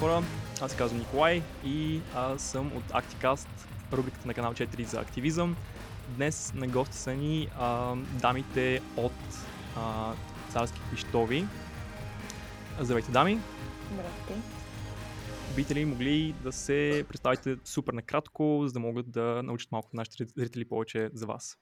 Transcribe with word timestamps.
хора, 0.00 0.22
аз 0.60 0.70
се 0.70 0.76
казвам 0.76 0.98
Николай 0.98 1.42
и 1.64 2.00
аз 2.14 2.42
съм 2.42 2.72
от 2.76 2.84
Acticast, 2.84 3.48
рубриката 3.92 4.28
на 4.28 4.34
канал 4.34 4.52
4 4.54 4.82
за 4.82 5.00
активизъм. 5.00 5.56
Днес 6.08 6.52
на 6.54 6.68
гости 6.68 6.96
са 6.96 7.14
ни 7.14 7.48
а, 7.58 7.96
дамите 7.96 8.80
от 8.96 9.12
а, 9.76 10.12
Царски 10.52 10.80
пищови. 10.90 11.46
Здравейте, 12.80 13.10
дами! 13.10 13.40
Здрасти! 13.92 14.42
Бите 15.56 15.74
ли 15.74 15.84
могли 15.84 16.34
да 16.42 16.52
се 16.52 17.04
представите 17.08 17.56
супер 17.64 17.92
накратко, 17.92 18.62
за 18.66 18.72
да 18.72 18.80
могат 18.80 19.10
да 19.10 19.42
научат 19.42 19.72
малко 19.72 19.88
нашите 19.94 20.24
зрители 20.36 20.68
повече 20.68 21.10
за 21.12 21.26
вас? 21.26 21.58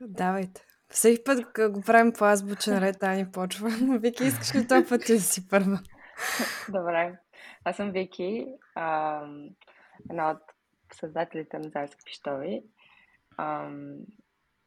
Давайте. 0.00 0.64
Всеки 0.90 1.24
път 1.24 1.38
го 1.72 1.80
правим 1.80 2.12
по 2.12 2.24
азбучен 2.24 2.78
ред, 2.78 3.02
Ани 3.02 3.30
почва. 3.30 3.70
Вики, 4.00 4.24
искаш 4.24 4.54
ли 4.54 4.66
този 4.66 4.84
път 4.88 5.02
да 5.06 5.20
си 5.20 5.48
първа? 5.48 5.80
Добре. 6.68 7.18
Аз 7.64 7.76
съм 7.76 7.90
Вики, 7.90 8.46
една 10.10 10.30
от 10.30 10.42
създателите 10.92 11.58
на 11.58 11.68
Зарски 11.70 12.04
пищови. 12.04 12.62
А, 13.36 13.70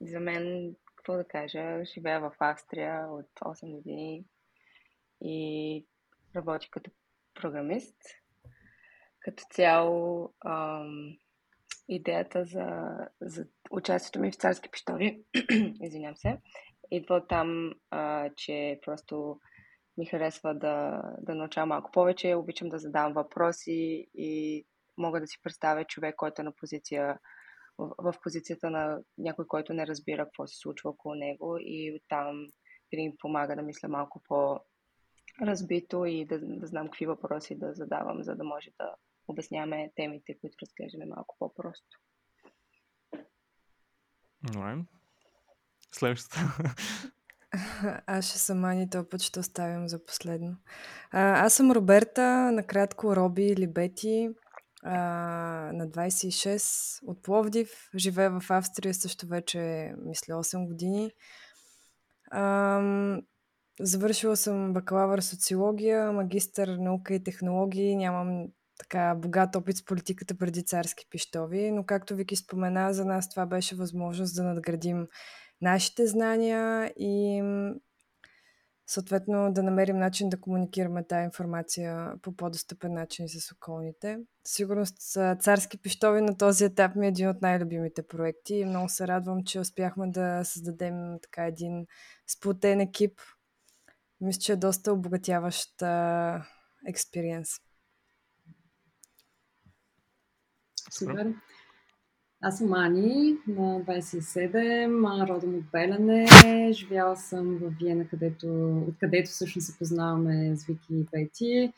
за 0.01 0.19
мен, 0.19 0.75
какво 0.95 1.13
да 1.13 1.27
кажа, 1.27 1.85
живея 1.85 2.19
в 2.19 2.31
Австрия 2.39 3.07
от 3.11 3.29
8 3.39 3.75
години 3.75 4.25
и 5.21 5.85
работя 6.35 6.67
като 6.71 6.91
програмист. 7.33 7.97
Като 9.19 9.43
цяло, 9.49 10.33
идеята 11.89 12.45
за, 12.45 12.97
за 13.21 13.45
участието 13.71 14.19
ми 14.19 14.31
в 14.31 14.35
царски 14.35 14.69
пищови, 14.71 15.23
извинявам 15.81 16.15
се, 16.15 16.37
идва 16.91 17.27
там, 17.27 17.73
а, 17.89 18.29
че 18.35 18.79
просто 18.85 19.39
ми 19.97 20.05
харесва 20.05 20.55
да, 20.55 21.01
да 21.21 21.35
науча 21.35 21.65
малко 21.65 21.91
повече, 21.91 22.35
обичам 22.35 22.69
да 22.69 22.79
задавам 22.79 23.13
въпроси 23.13 24.07
и 24.13 24.65
мога 24.97 25.19
да 25.19 25.27
си 25.27 25.37
представя 25.43 25.85
човек, 25.85 26.15
който 26.15 26.41
е 26.41 26.45
на 26.45 26.51
позиция, 26.51 27.19
в, 27.77 27.91
в 27.97 28.13
позицията 28.23 28.69
на 28.69 28.99
някой, 29.17 29.47
който 29.47 29.73
не 29.73 29.87
разбира 29.87 30.25
какво 30.25 30.47
се 30.47 30.57
случва 30.57 30.89
около 30.89 31.15
него 31.15 31.57
и 31.59 31.95
оттам 31.95 32.47
винаги 32.91 33.17
помага 33.17 33.55
да 33.55 33.61
мисля 33.61 33.87
малко 33.87 34.21
по-разбито 34.27 36.05
и 36.05 36.25
да, 36.25 36.39
да 36.41 36.67
знам 36.67 36.87
какви 36.87 37.05
въпроси 37.05 37.59
да 37.59 37.73
задавам, 37.73 38.23
за 38.23 38.35
да 38.35 38.43
може 38.43 38.71
да 38.79 38.95
обясняваме 39.27 39.91
темите, 39.95 40.39
които 40.41 40.57
разглеждаме 40.61 41.05
малко 41.05 41.35
по-просто. 41.39 41.99
Добре. 44.43 44.77
Следващата. 45.91 46.39
Аз 48.05 48.29
ще 48.29 48.37
съм 48.37 48.65
Ани, 48.65 48.89
този 48.89 49.09
път 49.09 49.21
ще 49.21 49.39
оставям 49.39 49.87
за 49.87 50.05
последно. 50.05 50.55
А, 51.11 51.45
аз 51.45 51.53
съм 51.53 51.71
Роберта, 51.71 52.51
накратко 52.51 53.15
Роби 53.15 53.45
или 53.45 53.67
Бети, 53.67 54.29
а, 54.83 54.95
на 55.73 55.87
26 55.89 56.99
от 57.07 57.23
Пловдив. 57.23 57.89
Живея 57.95 58.39
в 58.39 58.51
Австрия 58.51 58.93
също 58.93 59.27
вече, 59.27 59.91
мисля, 60.05 60.35
8 60.35 60.67
години. 60.67 61.11
А, 62.31 62.81
завършила 63.79 64.37
съм 64.37 64.73
бакалавър 64.73 65.19
социология, 65.19 66.11
магистър 66.11 66.67
наука 66.67 67.13
и 67.13 67.23
технологии. 67.23 67.95
Нямам 67.95 68.47
така 68.79 69.15
богат 69.15 69.55
опит 69.55 69.77
с 69.77 69.85
политиката 69.85 70.37
преди 70.37 70.65
царски 70.65 71.05
пищови, 71.09 71.71
но 71.71 71.85
както 71.85 72.15
Вики 72.15 72.35
спомена, 72.35 72.93
за 72.93 73.05
нас 73.05 73.29
това 73.29 73.45
беше 73.45 73.75
възможност 73.75 74.35
да 74.35 74.43
надградим 74.43 75.07
нашите 75.61 76.07
знания 76.07 76.93
и 76.95 77.41
съответно 78.87 79.53
да 79.53 79.63
намерим 79.63 79.97
начин 79.97 80.29
да 80.29 80.41
комуникираме 80.41 81.07
тази 81.07 81.25
информация 81.25 82.13
по 82.21 82.35
по-достъпен 82.35 82.93
начин 82.93 83.29
с 83.29 83.51
околните. 83.51 84.19
Сигурност 84.43 84.97
царски 85.39 85.77
пищови 85.81 86.21
на 86.21 86.37
този 86.37 86.65
етап 86.65 86.95
ми 86.95 87.05
е 87.05 87.09
един 87.09 87.29
от 87.29 87.41
най-любимите 87.41 88.07
проекти 88.07 88.55
и 88.55 88.65
много 88.65 88.89
се 88.89 89.07
радвам, 89.07 89.43
че 89.43 89.59
успяхме 89.59 90.11
да 90.11 90.43
създадем 90.43 91.17
така 91.21 91.45
един 91.45 91.87
сплотен 92.27 92.79
екип. 92.79 93.19
Мисля, 94.21 94.39
че 94.39 94.51
е 94.51 94.55
доста 94.55 94.93
обогатяващ 94.93 95.83
експириенс. 96.87 97.49
Супер. 100.91 101.33
Аз 102.43 102.57
съм 102.57 102.73
Ани, 102.73 103.37
на 103.47 103.81
27, 103.81 105.27
родом 105.27 105.55
от 105.55 105.63
Белене. 105.71 106.27
Живяла 106.71 107.17
съм 107.17 107.57
в 107.57 107.73
Виена, 107.79 108.07
където, 108.07 108.77
откъдето 108.87 109.29
всъщност 109.29 109.67
се 109.67 109.77
познаваме 109.77 110.55
с 110.55 110.65
Вики 110.65 110.93
и 110.93 111.05
Пети. 111.11 111.73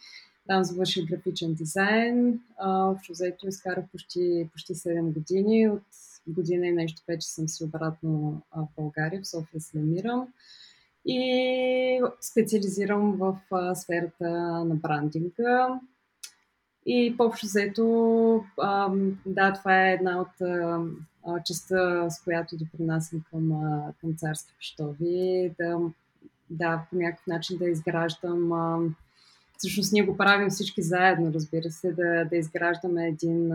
Там 0.47 0.63
завърших 0.63 1.05
графичен 1.09 1.53
дизайн. 1.53 2.39
общо 2.65 3.11
взето 3.11 3.47
изкарах 3.47 3.85
почти, 3.91 4.49
почти 4.51 4.73
7 4.75 5.13
години. 5.13 5.69
От 5.69 5.83
година 6.27 6.67
и 6.67 6.71
нещо 6.71 7.01
вече 7.07 7.27
съм 7.27 7.49
си 7.49 7.63
обратно 7.63 8.41
в 8.55 8.67
България, 8.77 9.21
в 9.21 9.27
София 9.27 9.61
се 9.61 9.77
намирам. 9.77 10.27
И 11.05 12.01
специализирам 12.21 13.11
в 13.11 13.37
сферата 13.75 14.29
на 14.65 14.75
брандинга. 14.75 15.79
И 16.85 17.15
по-общо 17.17 17.45
взето, 17.45 18.43
да, 19.25 19.53
това 19.53 19.87
е 19.87 19.93
една 19.93 20.21
от 20.21 21.45
частта, 21.45 22.09
с 22.09 22.23
която 22.23 22.57
допринасям 22.57 23.21
към, 23.31 23.51
към 24.01 24.15
царски 24.15 24.53
пищови, 24.59 25.53
да, 25.59 25.77
да, 26.49 26.85
по 26.89 26.95
някакъв 26.95 27.27
начин 27.27 27.57
да 27.57 27.69
изграждам 27.69 28.51
всъщност 29.57 29.93
ние 29.93 30.03
го 30.03 30.17
правим 30.17 30.49
всички 30.49 30.81
заедно, 30.81 31.33
разбира 31.33 31.71
се, 31.71 31.91
да, 31.91 32.25
да 32.25 32.35
изграждаме 32.37 33.07
един, 33.07 33.51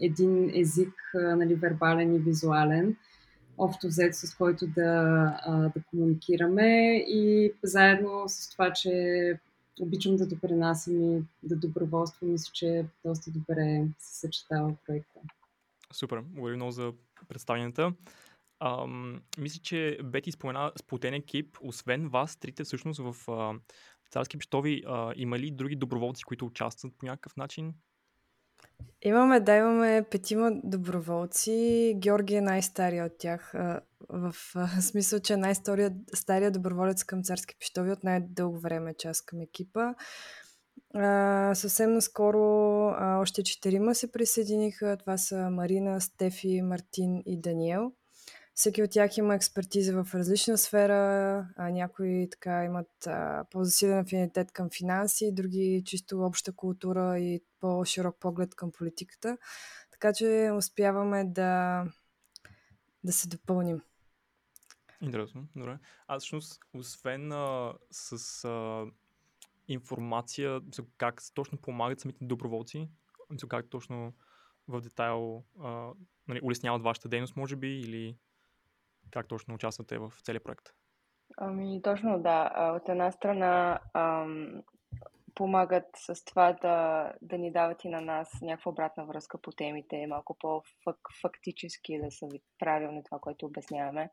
един 0.00 0.50
език, 0.54 0.94
нали, 1.14 1.54
вербален 1.54 2.14
и 2.14 2.18
визуален, 2.18 2.96
общо 3.58 3.86
взето 3.86 4.16
с 4.16 4.34
който 4.34 4.66
да, 4.66 5.72
да 5.74 5.82
комуникираме 5.90 6.96
и 6.96 7.52
заедно 7.62 8.24
с 8.26 8.50
това, 8.50 8.72
че 8.72 8.90
обичам 9.80 10.16
да 10.16 10.26
допринасям 10.26 11.16
и 11.16 11.22
да 11.42 11.56
доброволствам. 11.56 12.32
Мисля, 12.32 12.50
че 12.52 12.86
доста 13.04 13.30
добре 13.30 13.86
се 13.98 14.20
съчетава 14.20 14.74
проекта. 14.86 15.20
Супер, 15.92 16.20
благодаря 16.20 16.56
много 16.56 16.72
за 16.72 16.92
представянето. 17.28 17.92
Ам, 18.60 19.22
мисля, 19.38 19.60
че 19.62 19.98
Бети 20.04 20.32
спомена 20.32 20.72
сплотен 20.76 21.14
екип. 21.14 21.58
Освен 21.60 22.08
вас, 22.08 22.36
трите 22.36 22.64
всъщност 22.64 23.00
в 23.00 23.30
а, 23.30 23.54
Царски 24.10 24.38
пищови, 24.38 24.82
а, 24.86 25.12
има 25.16 25.38
ли 25.38 25.50
други 25.50 25.76
доброволци, 25.76 26.24
които 26.24 26.46
участват 26.46 26.94
по 26.98 27.06
някакъв 27.06 27.36
начин? 27.36 27.74
Имаме, 29.02 29.40
да, 29.40 29.56
имаме 29.56 30.04
петима 30.10 30.52
доброволци. 30.64 31.94
Георги 31.96 32.34
е 32.34 32.40
най-стария 32.40 33.04
от 33.06 33.18
тях. 33.18 33.54
В 34.08 34.34
смисъл, 34.80 35.20
че 35.20 35.36
най-стария 35.36 36.50
доброволец 36.50 37.04
към 37.04 37.22
царски 37.22 37.56
пищови 37.58 37.92
от 37.92 38.04
най-дълго 38.04 38.58
време 38.58 38.90
е 38.90 38.94
част 38.98 39.26
към 39.26 39.40
екипа. 39.40 39.94
А, 40.94 41.54
съвсем 41.54 41.92
наскоро 41.92 42.88
а, 42.88 43.18
още 43.18 43.42
четирима 43.42 43.94
се 43.94 44.12
присъединиха. 44.12 44.96
Това 44.96 45.18
са 45.18 45.50
Марина, 45.50 46.00
Стефи, 46.00 46.62
Мартин 46.62 47.22
и 47.26 47.40
Даниел. 47.40 47.92
Всеки 48.54 48.82
от 48.82 48.90
тях 48.90 49.16
има 49.18 49.34
експертиза 49.34 50.04
в 50.04 50.14
различна 50.14 50.58
сфера, 50.58 51.48
а 51.56 51.70
някои 51.70 52.28
така 52.30 52.64
имат 52.64 53.06
а, 53.06 53.44
по-засилен 53.50 53.98
афинитет 53.98 54.52
към 54.52 54.68
финанси, 54.70 55.34
други 55.34 55.82
чисто 55.86 56.20
обща 56.20 56.52
култура 56.52 57.18
и 57.18 57.42
по-широк 57.60 58.16
поглед 58.20 58.54
към 58.54 58.72
политиката. 58.72 59.38
Така 59.90 60.12
че 60.12 60.50
успяваме 60.56 61.24
да, 61.24 61.84
да 63.04 63.12
се 63.12 63.28
допълним. 63.28 63.80
Интересно, 65.04 65.46
добре. 65.56 65.78
Аз 66.06 66.22
всъщност, 66.22 66.60
освен 66.74 67.32
а, 67.32 67.74
с 67.90 68.44
а, 68.44 68.86
информация, 69.68 70.60
как 70.96 71.22
точно 71.34 71.58
помагат 71.58 72.00
самите 72.00 72.24
доброволци, 72.24 72.88
как 73.48 73.70
точно 73.70 74.12
в 74.68 74.80
детайл 74.80 75.44
а, 75.60 75.90
нали, 76.28 76.40
улесняват 76.42 76.82
вашата 76.82 77.08
дейност, 77.08 77.36
може 77.36 77.56
би, 77.56 77.68
или 77.68 78.16
как 79.10 79.28
точно 79.28 79.54
участвате 79.54 79.98
в 79.98 80.12
целият 80.22 80.44
проект? 80.44 80.74
Ами, 81.36 81.82
точно 81.82 82.22
да. 82.22 82.72
От 82.76 82.88
една 82.88 83.10
страна 83.10 83.80
ам, 83.94 84.62
помагат 85.34 85.86
с 85.96 86.24
това 86.24 86.52
да, 86.52 87.12
да 87.22 87.38
ни 87.38 87.52
дават 87.52 87.84
и 87.84 87.88
на 87.88 88.00
нас 88.00 88.40
някаква 88.42 88.70
обратна 88.70 89.06
връзка 89.06 89.38
по 89.38 89.52
темите, 89.52 90.06
малко 90.06 90.36
по-фактически 90.38 91.98
да 91.98 92.10
са 92.10 92.28
правилни 92.58 93.04
това, 93.04 93.18
което 93.18 93.46
обясняваме. 93.46 94.10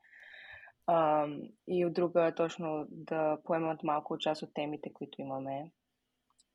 Ам, 0.88 1.42
и 1.68 1.86
от 1.86 1.94
друга 1.94 2.34
точно 2.36 2.86
да 2.90 3.38
поемат 3.44 3.84
малко 3.84 4.18
част 4.18 4.42
от 4.42 4.54
темите, 4.54 4.94
които 4.94 5.22
имаме, 5.22 5.72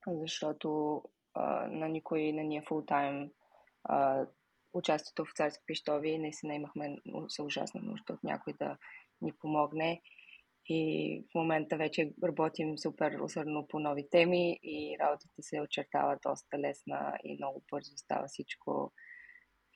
защото 0.09 1.03
а, 1.35 1.67
на 1.67 1.89
никой 1.89 2.33
не 2.33 2.45
ни 2.45 2.57
е 2.57 2.65
фултайм 2.69 3.31
участието 4.73 5.25
в 5.25 5.37
царски 5.37 5.65
пищови. 5.67 6.19
Наистина 6.19 6.55
имахме 6.55 6.97
се 7.29 7.43
ужасна 7.43 7.81
нужда 7.81 8.13
от 8.13 8.25
някой 8.25 8.53
да 8.53 8.77
ни 9.23 9.33
помогне. 9.33 10.03
И 10.69 11.25
в 11.31 11.35
момента 11.35 11.77
вече 11.77 12.13
работим 12.25 12.79
супер 12.79 13.19
усърдно 13.21 13.67
по 13.69 13.79
нови 13.81 14.09
теми 14.11 14.59
и 14.63 14.97
работата 15.01 15.43
се 15.43 15.61
очертава 15.61 16.19
доста 16.23 16.59
лесна 16.59 17.19
и 17.25 17.37
много 17.37 17.65
бързо 17.71 17.97
става 17.97 18.27
всичко. 18.27 18.93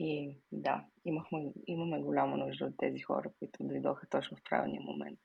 И 0.02 0.36
да, 0.52 0.84
имахме, 1.04 1.52
имаме 1.66 2.00
голяма 2.00 2.36
нужда 2.36 2.64
от 2.64 2.74
тези 2.78 3.00
хора, 3.00 3.30
които 3.38 3.58
дойдоха 3.60 4.06
точно 4.06 4.36
в 4.36 4.42
правилния 4.50 4.82
момент. 4.82 5.20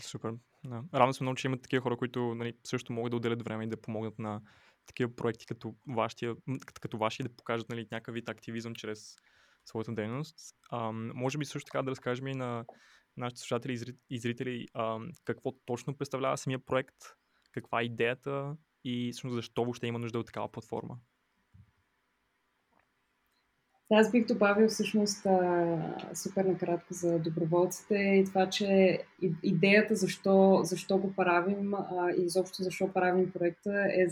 Супер. 0.00 0.32
Да. 0.64 0.84
Радвам 0.94 1.12
се 1.12 1.24
много, 1.24 1.36
че 1.36 1.46
имат 1.46 1.62
такива 1.62 1.82
хора, 1.82 1.96
които 1.96 2.34
нали, 2.34 2.56
също 2.64 2.92
могат 2.92 3.10
да 3.10 3.16
отделят 3.16 3.42
време 3.42 3.64
и 3.64 3.68
да 3.68 3.80
помогнат 3.80 4.18
на 4.18 4.40
такива 4.86 5.16
проекти 5.16 5.46
като 5.46 5.74
вашия, 5.88 6.34
като, 6.80 6.98
ваши, 6.98 7.22
да 7.22 7.36
покажат 7.36 7.68
нали, 7.68 7.88
някакъв 7.92 8.14
вид 8.14 8.28
активизъм 8.28 8.74
чрез 8.74 9.16
своята 9.64 9.94
дейност. 9.94 10.36
А, 10.70 10.92
може 10.92 11.38
би 11.38 11.44
също 11.44 11.66
така 11.66 11.82
да 11.82 11.90
разкажем 11.90 12.26
и 12.26 12.34
на 12.34 12.64
нашите 13.16 13.40
слушатели 13.40 13.96
и 14.10 14.18
зрители 14.18 14.66
а, 14.74 14.98
какво 15.24 15.52
точно 15.52 15.96
представлява 15.96 16.36
самия 16.36 16.58
проект, 16.58 16.96
каква 17.52 17.80
е 17.80 17.84
идеята 17.84 18.56
и 18.84 19.12
всъщност 19.12 19.34
защо 19.34 19.64
въобще 19.64 19.86
има 19.86 19.98
нужда 19.98 20.18
от 20.18 20.26
такава 20.26 20.52
платформа. 20.52 20.98
Аз 23.90 24.10
бих 24.10 24.26
добавил 24.26 24.68
всъщност 24.68 25.26
а, 25.26 25.94
супер 26.14 26.44
накратко 26.44 26.94
за 26.94 27.18
доброволците 27.18 27.94
и 27.94 28.24
това, 28.24 28.50
че 28.50 28.98
идеята 29.42 29.96
защо, 29.96 30.60
защо 30.62 30.98
го 30.98 31.12
правим 31.12 31.74
а, 31.74 32.10
и 32.18 32.24
изобщо 32.24 32.62
защо 32.62 32.92
правим 32.92 33.32
проекта 33.32 33.72
е, 33.72 34.06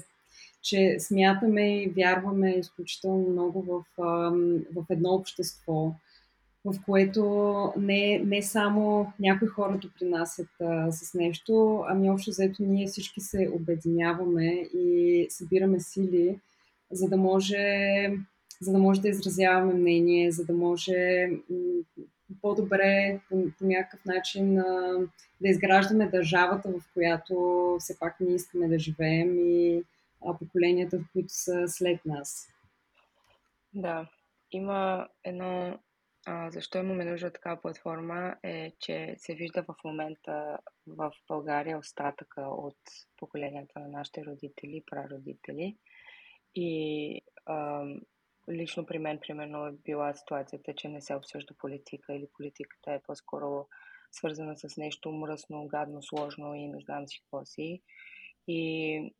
че 0.62 0.96
смятаме 0.98 1.82
и 1.82 1.88
вярваме 1.88 2.50
изключително 2.50 3.28
много 3.28 3.62
в, 3.62 3.84
в 4.74 4.84
едно 4.90 5.10
общество, 5.10 5.94
в 6.64 6.74
което 6.86 7.72
не, 7.76 8.18
не 8.18 8.42
само 8.42 9.12
някои 9.20 9.48
хора 9.48 9.78
допринасят 9.78 10.48
с 10.90 11.14
нещо, 11.14 11.84
ами 11.88 12.10
общо 12.10 12.30
заето 12.30 12.62
ние 12.62 12.86
всички 12.86 13.20
се 13.20 13.50
обединяваме 13.54 14.50
и 14.74 15.26
събираме 15.30 15.80
сили, 15.80 16.40
за 16.90 17.08
да 17.08 17.16
може 17.16 17.58
за 18.62 18.72
да 18.72 18.78
може 18.78 19.00
да 19.00 19.08
изразяваме 19.08 19.74
мнение, 19.74 20.30
за 20.30 20.44
да 20.44 20.52
може 20.52 21.30
по-добре 22.40 23.20
по, 23.28 23.44
по 23.58 23.64
някакъв 23.64 24.04
начин 24.04 24.58
а, 24.58 24.98
да 25.40 25.48
изграждаме 25.48 26.08
държавата, 26.08 26.68
в 26.68 26.82
която 26.92 27.76
все 27.80 27.98
пак 27.98 28.20
ние 28.20 28.34
искаме 28.34 28.68
да 28.68 28.78
живеем 28.78 29.38
и 29.38 29.82
а, 30.26 30.38
поколенията, 30.38 30.98
в 30.98 31.04
които 31.12 31.28
са 31.28 31.68
след 31.68 32.04
нас. 32.04 32.48
Да, 33.74 34.08
има 34.52 35.08
едно. 35.24 35.78
А, 36.26 36.50
защо 36.50 36.78
имаме 36.78 37.04
нужда 37.04 37.26
от 37.26 37.34
такава 37.34 37.60
платформа 37.60 38.36
е, 38.42 38.72
че 38.80 39.14
се 39.18 39.34
вижда 39.34 39.62
в 39.62 39.74
момента 39.84 40.58
в 40.86 41.12
България 41.28 41.78
остатъка 41.78 42.42
от 42.42 42.78
поколенията 43.16 43.80
на 43.80 43.88
нашите 43.88 44.24
родители 44.24 44.82
прародители. 44.90 45.76
И 46.54 47.20
лично 48.50 48.86
при 48.86 48.98
мен, 48.98 49.18
примерно, 49.18 49.66
е 49.66 49.72
била 49.72 50.14
ситуацията, 50.14 50.74
че 50.74 50.88
не 50.88 51.00
се 51.00 51.14
обсъжда 51.14 51.54
политика 51.54 52.14
или 52.14 52.26
политиката 52.36 52.92
е 52.92 53.02
по-скоро 53.02 53.66
свързана 54.12 54.56
с 54.56 54.76
нещо 54.76 55.12
мръсно, 55.12 55.66
гадно, 55.66 56.02
сложно 56.02 56.54
и 56.54 56.68
не 56.68 56.80
знам 56.80 57.08
си 57.08 57.20
какво 57.20 57.44
си. 57.44 57.82
И 58.48 59.12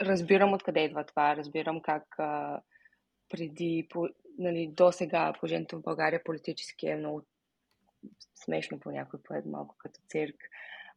разбирам 0.00 0.52
откъде 0.52 0.84
идва 0.84 1.04
това, 1.04 1.36
разбирам 1.36 1.80
как 1.80 2.04
а, 2.18 2.60
преди, 3.28 3.86
по, 3.90 4.08
нали, 4.38 4.66
до 4.72 4.92
сега 4.92 5.32
положението 5.32 5.78
в 5.78 5.82
България 5.82 6.24
политически 6.24 6.86
е 6.86 6.96
много 6.96 7.22
смешно 8.44 8.80
по 8.80 8.90
някой 8.90 9.20
път, 9.22 9.46
малко 9.46 9.74
като 9.78 10.00
цирк. 10.08 10.36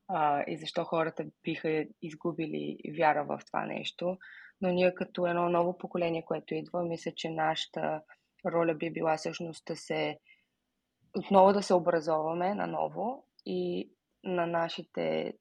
А, 0.07 0.43
и 0.47 0.57
защо 0.57 0.83
хората 0.83 1.25
биха 1.43 1.85
изгубили 2.01 2.77
вяра 2.97 3.25
в 3.25 3.39
това 3.45 3.65
нещо. 3.65 4.17
Но 4.61 4.69
ние 4.69 4.93
като 4.93 5.27
едно 5.27 5.49
ново 5.49 5.77
поколение, 5.77 6.25
което 6.25 6.55
идва, 6.55 6.83
мисля, 6.83 7.11
че 7.15 7.29
нашата 7.29 8.01
роля 8.45 8.73
би 8.73 8.91
била 8.91 9.17
всъщност 9.17 9.65
да 9.65 9.75
се 9.75 10.19
отново 11.17 11.53
да 11.53 11.63
се 11.63 11.73
образоваме 11.73 12.55
наново 12.55 13.27
и 13.45 13.91
на 14.23 14.45
нашите 14.45 15.33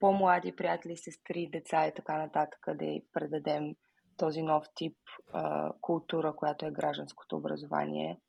по-млади 0.00 0.56
приятели, 0.56 0.96
сестри, 0.96 1.48
деца 1.52 1.86
и 1.86 1.94
така 1.94 2.18
нататък 2.18 2.66
да 2.74 3.00
предадем 3.12 3.74
този 4.16 4.42
нов 4.42 4.66
тип 4.74 4.96
а, 5.32 5.72
култура, 5.80 6.36
която 6.36 6.66
е 6.66 6.70
гражданското 6.70 7.36
образование, 7.36 8.20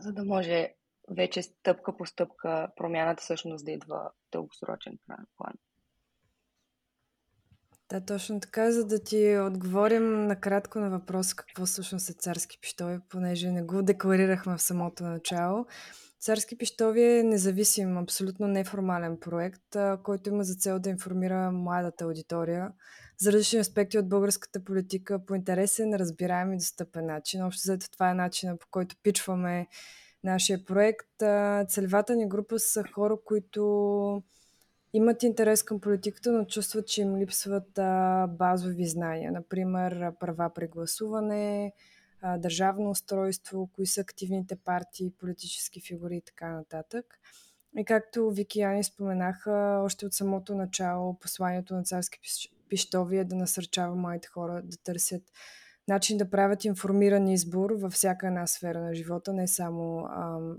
за 0.00 0.12
да 0.12 0.24
може 0.24 0.74
вече 1.10 1.42
стъпка 1.42 1.96
по 1.96 2.06
стъпка 2.06 2.68
промяната 2.76 3.22
всъщност 3.22 3.64
да 3.64 3.72
идва 3.72 4.10
дългосрочен 4.32 4.98
план. 5.06 5.54
Да, 7.90 8.00
точно 8.00 8.40
така, 8.40 8.72
за 8.72 8.86
да 8.86 9.04
ти 9.04 9.38
отговорим 9.38 10.26
накратко 10.26 10.78
на 10.78 10.90
въпрос 10.90 11.34
какво 11.34 11.66
всъщност 11.66 12.10
е 12.10 12.12
царски 12.12 12.58
пищови, 12.60 12.98
понеже 13.08 13.50
не 13.50 13.62
го 13.62 13.82
декларирахме 13.82 14.56
в 14.56 14.62
самото 14.62 15.04
начало. 15.04 15.66
Царски 16.20 16.58
пищови 16.58 17.02
е 17.02 17.22
независим, 17.22 17.98
абсолютно 17.98 18.48
неформален 18.48 19.18
проект, 19.20 19.76
който 20.02 20.28
има 20.28 20.44
за 20.44 20.54
цел 20.54 20.78
да 20.78 20.90
информира 20.90 21.50
младата 21.50 22.04
аудитория 22.04 22.72
за 23.18 23.32
различни 23.32 23.58
аспекти 23.58 23.98
от 23.98 24.08
българската 24.08 24.64
политика 24.64 25.24
по 25.26 25.34
интересен, 25.34 25.94
разбираем 25.94 26.52
и 26.52 26.56
достъпен 26.56 27.06
начин. 27.06 27.42
Общо 27.42 27.62
за 27.62 27.78
това 27.78 28.10
е 28.10 28.14
начинът 28.14 28.60
по 28.60 28.66
който 28.70 28.96
пичваме 29.02 29.66
нашия 30.24 30.64
проект. 30.64 31.08
Целевата 31.68 32.16
ни 32.16 32.28
група 32.28 32.58
са 32.58 32.84
хора, 32.94 33.16
които 33.24 34.22
имат 34.92 35.22
интерес 35.22 35.62
към 35.62 35.80
политиката, 35.80 36.32
но 36.32 36.44
чувстват, 36.44 36.86
че 36.86 37.02
им 37.02 37.16
липсват 37.16 37.70
базови 38.28 38.86
знания. 38.86 39.32
Например, 39.32 40.12
права 40.20 40.50
при 40.54 40.66
гласуване, 40.66 41.72
държавно 42.38 42.90
устройство, 42.90 43.70
кои 43.72 43.86
са 43.86 44.00
активните 44.00 44.56
партии, 44.56 45.12
политически 45.18 45.80
фигури 45.80 46.16
и 46.16 46.22
така 46.22 46.48
нататък. 46.48 47.18
И 47.76 47.84
както 47.84 48.30
Вики 48.30 48.60
и 48.60 48.84
споменаха, 48.84 49.80
още 49.84 50.06
от 50.06 50.14
самото 50.14 50.54
начало 50.54 51.18
посланието 51.18 51.74
на 51.74 51.82
царски 51.82 52.18
пищови 52.68 53.18
е 53.18 53.24
да 53.24 53.36
насърчава 53.36 53.94
моите 53.94 54.28
хора 54.28 54.62
да 54.64 54.76
търсят 54.76 55.22
начин 55.88 56.18
да 56.18 56.30
правят 56.30 56.64
информиран 56.64 57.28
избор 57.28 57.70
във 57.70 57.92
всяка 57.92 58.26
една 58.26 58.46
сфера 58.46 58.80
на 58.80 58.94
живота, 58.94 59.32
не 59.32 59.48
само 59.48 60.06
ам, 60.10 60.56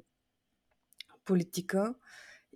политика. 1.25 1.95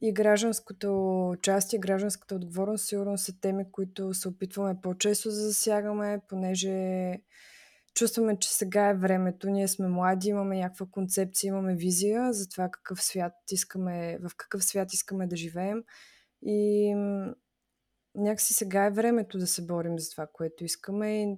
И 0.02 0.14
гражданското 0.14 1.30
участие, 1.30 1.80
гражданската 1.80 2.36
отговорност 2.36 2.86
сигурно 2.86 3.18
са 3.18 3.40
теми, 3.40 3.72
които 3.72 4.14
се 4.14 4.28
опитваме 4.28 4.82
по-често 4.82 5.30
да 5.30 5.36
засягаме, 5.36 6.22
понеже 6.28 7.14
чувстваме, 7.96 8.40
че 8.40 8.54
сега 8.54 8.90
е 8.90 8.98
времето. 8.98 9.50
Ние 9.50 9.68
сме 9.68 9.88
млади, 9.88 10.30
имаме 10.30 10.60
някаква 10.60 10.86
концепция, 10.92 11.48
имаме 11.48 11.76
визия 11.76 12.34
за 12.34 12.50
това 12.50 12.70
какъв 12.72 13.04
свят 13.04 13.34
искаме, 13.52 14.18
в 14.18 14.32
какъв 14.38 14.64
свят 14.64 14.94
искаме 14.94 15.28
да 15.28 15.36
живеем. 15.36 15.84
И 16.42 16.94
някакси 18.16 18.54
сега 18.54 18.86
е 18.86 18.92
времето 18.92 19.38
да 19.38 19.48
се 19.48 19.66
борим 19.66 20.00
за 20.00 20.12
това, 20.12 20.28
което 20.34 20.64
искаме. 20.64 21.22
И, 21.24 21.38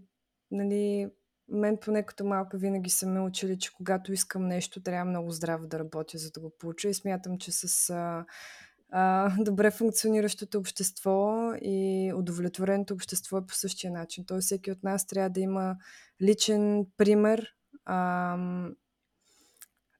нали, 0.51 1.09
мен 1.51 1.77
поне 1.77 2.05
като 2.05 2.25
малко 2.25 2.57
винаги 2.57 2.89
са 2.89 3.07
ме 3.07 3.21
учили, 3.21 3.59
че 3.59 3.73
когато 3.73 4.13
искам 4.13 4.47
нещо, 4.47 4.81
трябва 4.81 5.05
много 5.05 5.31
здраво 5.31 5.67
да 5.67 5.79
работя, 5.79 6.17
за 6.17 6.31
да 6.31 6.39
го 6.39 6.49
получа. 6.59 6.89
И 6.89 6.93
смятам, 6.93 7.37
че 7.37 7.51
с 7.51 7.89
а, 7.89 8.25
а, 8.91 9.35
добре 9.43 9.71
функциониращото 9.71 10.57
общество 10.57 11.51
и 11.61 12.11
удовлетвореното 12.15 12.93
общество 12.93 13.37
е 13.37 13.45
по 13.45 13.53
същия 13.53 13.91
начин. 13.91 14.25
Тоест 14.25 14.45
всеки 14.45 14.71
от 14.71 14.83
нас 14.83 15.07
трябва 15.07 15.29
да 15.29 15.39
има 15.39 15.75
личен 16.21 16.85
пример 16.97 17.47
а, 17.85 18.37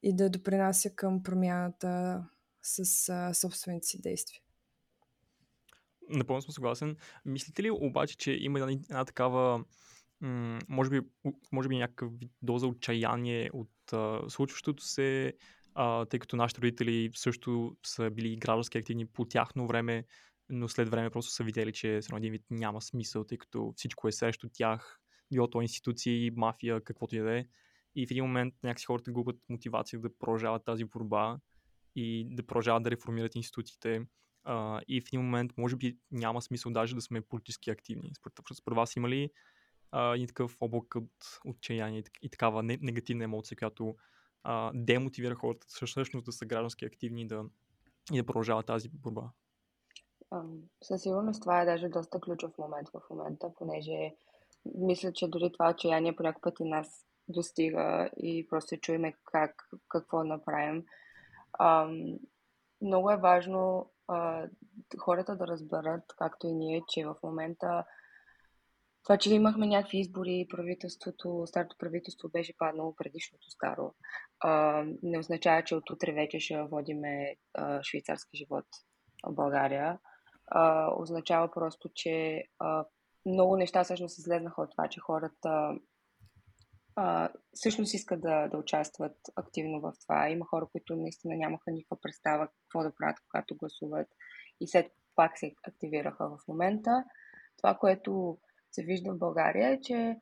и 0.03 0.15
да 0.15 0.29
допринася 0.29 0.95
към 0.95 1.23
промяната 1.23 2.23
с 2.61 3.09
а, 3.09 3.33
собствените 3.33 3.87
си 3.87 4.01
действия. 4.01 4.41
Напълно 6.09 6.41
съм 6.41 6.53
съгласен. 6.53 6.95
Мислите 7.25 7.63
ли 7.63 7.71
обаче, 7.71 8.17
че 8.17 8.31
има 8.31 8.59
една, 8.59 8.71
една 8.71 9.05
такава 9.05 9.63
може 10.69 10.89
би, 10.89 11.01
може 11.51 11.69
би 11.69 11.77
някакъв 11.77 12.11
доза 12.41 12.67
отчаяние 12.67 13.49
от 13.53 13.93
а, 13.93 14.29
случващото 14.29 14.83
се, 14.83 15.33
а, 15.75 16.05
тъй 16.05 16.19
като 16.19 16.35
нашите 16.35 16.61
родители 16.61 17.11
също 17.15 17.77
са 17.85 18.09
били 18.09 18.35
граждански 18.35 18.77
активни 18.77 19.05
по 19.05 19.25
тяхно 19.25 19.67
време, 19.67 20.05
но 20.49 20.69
след 20.69 20.89
време 20.89 21.09
просто 21.09 21.31
са 21.31 21.43
видели, 21.43 21.73
че 21.73 22.01
с 22.01 22.09
един 22.17 22.31
вид 22.31 22.43
няма 22.49 22.81
смисъл, 22.81 23.23
тъй 23.23 23.37
като 23.37 23.73
всичко 23.75 24.07
е 24.07 24.11
срещу 24.11 24.49
тях, 24.53 24.99
било 25.33 25.49
то 25.49 25.61
институции, 25.61 26.31
мафия, 26.35 26.81
каквото 26.81 27.15
и 27.15 27.19
да 27.19 27.37
е. 27.37 27.45
И 27.95 28.07
в 28.07 28.11
един 28.11 28.23
момент 28.23 28.53
някакси 28.63 28.85
хората 28.85 29.11
губят 29.11 29.35
мотивация 29.49 29.99
да 29.99 30.17
продължават 30.17 30.65
тази 30.65 30.85
борба 30.85 31.37
и 31.95 32.27
да 32.31 32.43
продължават 32.43 32.83
да 32.83 32.91
реформират 32.91 33.35
институциите. 33.35 34.01
Uh, 34.47 34.83
и 34.87 35.01
в 35.01 35.07
един 35.07 35.21
момент, 35.21 35.51
може 35.57 35.75
би, 35.75 35.97
няма 36.11 36.41
смисъл 36.41 36.71
даже 36.71 36.95
да 36.95 37.01
сме 37.01 37.21
политически 37.21 37.69
активни. 37.69 38.11
Според, 38.15 38.33
според 38.57 38.75
вас 38.75 38.95
има 38.95 39.09
ли 39.09 39.29
а, 39.91 40.15
и 40.15 40.27
такъв 40.27 40.57
облак 40.59 40.95
от 40.95 41.39
отчаяние 41.45 42.03
и 42.21 42.29
такава 42.29 42.63
негативна 42.63 43.23
емоция, 43.23 43.57
която 43.57 43.95
а, 44.43 44.71
демотивира 44.73 45.35
хората 45.35 45.67
всъщност 45.69 46.25
да 46.25 46.31
са 46.31 46.45
граждански 46.45 46.85
активни 46.85 47.21
и 47.21 47.27
да, 47.27 47.45
и 48.13 48.17
да 48.17 48.25
продължават 48.25 48.65
тази 48.65 48.89
борба. 48.89 49.29
със 50.83 51.01
сигурност 51.01 51.41
това 51.41 51.61
е 51.61 51.65
даже 51.65 51.89
доста 51.89 52.19
ключов 52.19 52.57
момент 52.57 52.89
в 52.89 53.09
момента, 53.09 53.53
понеже 53.57 54.15
мисля, 54.75 55.13
че 55.13 55.27
дори 55.27 55.51
това 55.51 55.69
отчаяние 55.69 56.15
по 56.15 56.23
някакъв 56.23 56.41
път 56.41 56.59
и 56.59 56.69
нас 56.69 57.05
достига 57.27 58.09
и 58.17 58.47
просто 58.49 58.77
чуеме 58.77 59.13
как, 59.25 59.69
какво 59.89 60.23
направим. 60.23 60.85
Ам, 61.59 62.19
много 62.81 63.11
е 63.11 63.17
важно 63.17 63.91
а, 64.07 64.47
хората 64.99 65.35
да 65.35 65.47
разберат, 65.47 66.03
както 66.17 66.47
и 66.47 66.53
ние, 66.53 66.81
че 66.87 67.05
в 67.05 67.15
момента 67.23 67.83
това, 69.03 69.17
че 69.17 69.33
имахме 69.33 69.67
някакви 69.67 69.97
избори, 69.99 70.47
правителството, 70.49 71.43
старото 71.47 71.75
правителство 71.79 72.29
беше 72.29 72.57
паднало 72.57 72.95
предишното 72.95 73.51
старо, 73.51 73.93
а, 74.39 74.83
не 75.03 75.19
означава, 75.19 75.63
че 75.63 75.75
от 75.75 75.89
утре 75.89 76.11
вече 76.11 76.39
ще 76.39 76.63
водиме 76.63 77.35
а, 77.53 77.83
швейцарски 77.83 78.37
живот 78.37 78.65
в 79.27 79.33
България. 79.33 79.99
А, 80.47 80.93
означава 81.01 81.51
просто, 81.51 81.89
че 81.95 82.43
а, 82.59 82.85
много 83.25 83.57
неща 83.57 83.83
всъщност 83.83 84.17
излезнаха 84.17 84.61
от 84.61 84.71
това, 84.71 84.87
че 84.87 84.99
хората 84.99 85.79
а, 86.95 87.29
всъщност 87.53 87.93
искат 87.93 88.21
да, 88.21 88.47
да 88.47 88.57
участват 88.57 89.17
активно 89.35 89.81
в 89.81 89.93
това. 90.01 90.29
Има 90.29 90.45
хора, 90.45 90.67
които 90.71 90.95
наистина 90.95 91.35
нямаха 91.35 91.71
никаква 91.71 91.97
представа 92.01 92.47
какво 92.47 92.83
да 92.83 92.95
правят, 92.95 93.17
когато 93.31 93.55
гласуват 93.55 94.07
и 94.61 94.67
след 94.67 94.91
пак 95.15 95.37
се 95.37 95.53
активираха 95.63 96.29
в 96.29 96.47
момента. 96.47 97.03
Това, 97.57 97.75
което 97.75 98.37
се 98.71 98.83
вижда 98.83 99.13
в 99.13 99.17
България 99.17 99.69
е, 99.69 99.81
че 99.81 100.17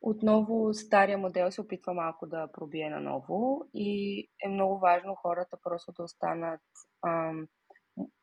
отново 0.00 0.74
стария 0.74 1.18
модел 1.18 1.50
се 1.50 1.60
опитва 1.60 1.94
малко 1.94 2.26
да 2.26 2.48
пробие 2.52 2.90
на 2.90 3.00
ново 3.00 3.68
и 3.74 4.20
е 4.44 4.48
много 4.48 4.78
важно 4.78 5.14
хората 5.14 5.56
просто 5.62 5.92
да 5.92 6.02
останат 6.02 6.60
ам, 7.06 7.46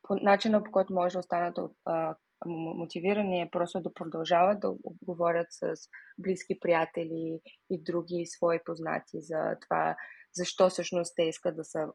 по 0.01 0.15
начина 0.15 0.63
по 0.63 0.71
който 0.71 0.93
може 0.93 1.13
да 1.13 1.19
останат 1.19 1.57
а, 1.85 2.15
мотивирани 2.45 3.41
е 3.41 3.49
просто 3.51 3.81
да 3.81 3.93
продължават 3.93 4.59
да 4.59 4.73
говорят 5.01 5.47
с 5.49 5.73
близки 6.17 6.59
приятели 6.59 7.39
и 7.69 7.83
други 7.83 8.25
свои 8.25 8.59
познати 8.65 9.21
за 9.21 9.57
това, 9.61 9.95
защо 10.35 10.69
всъщност 10.69 11.13
те 11.15 11.23
искат 11.23 11.55
да 11.55 11.63
са, 11.63 11.87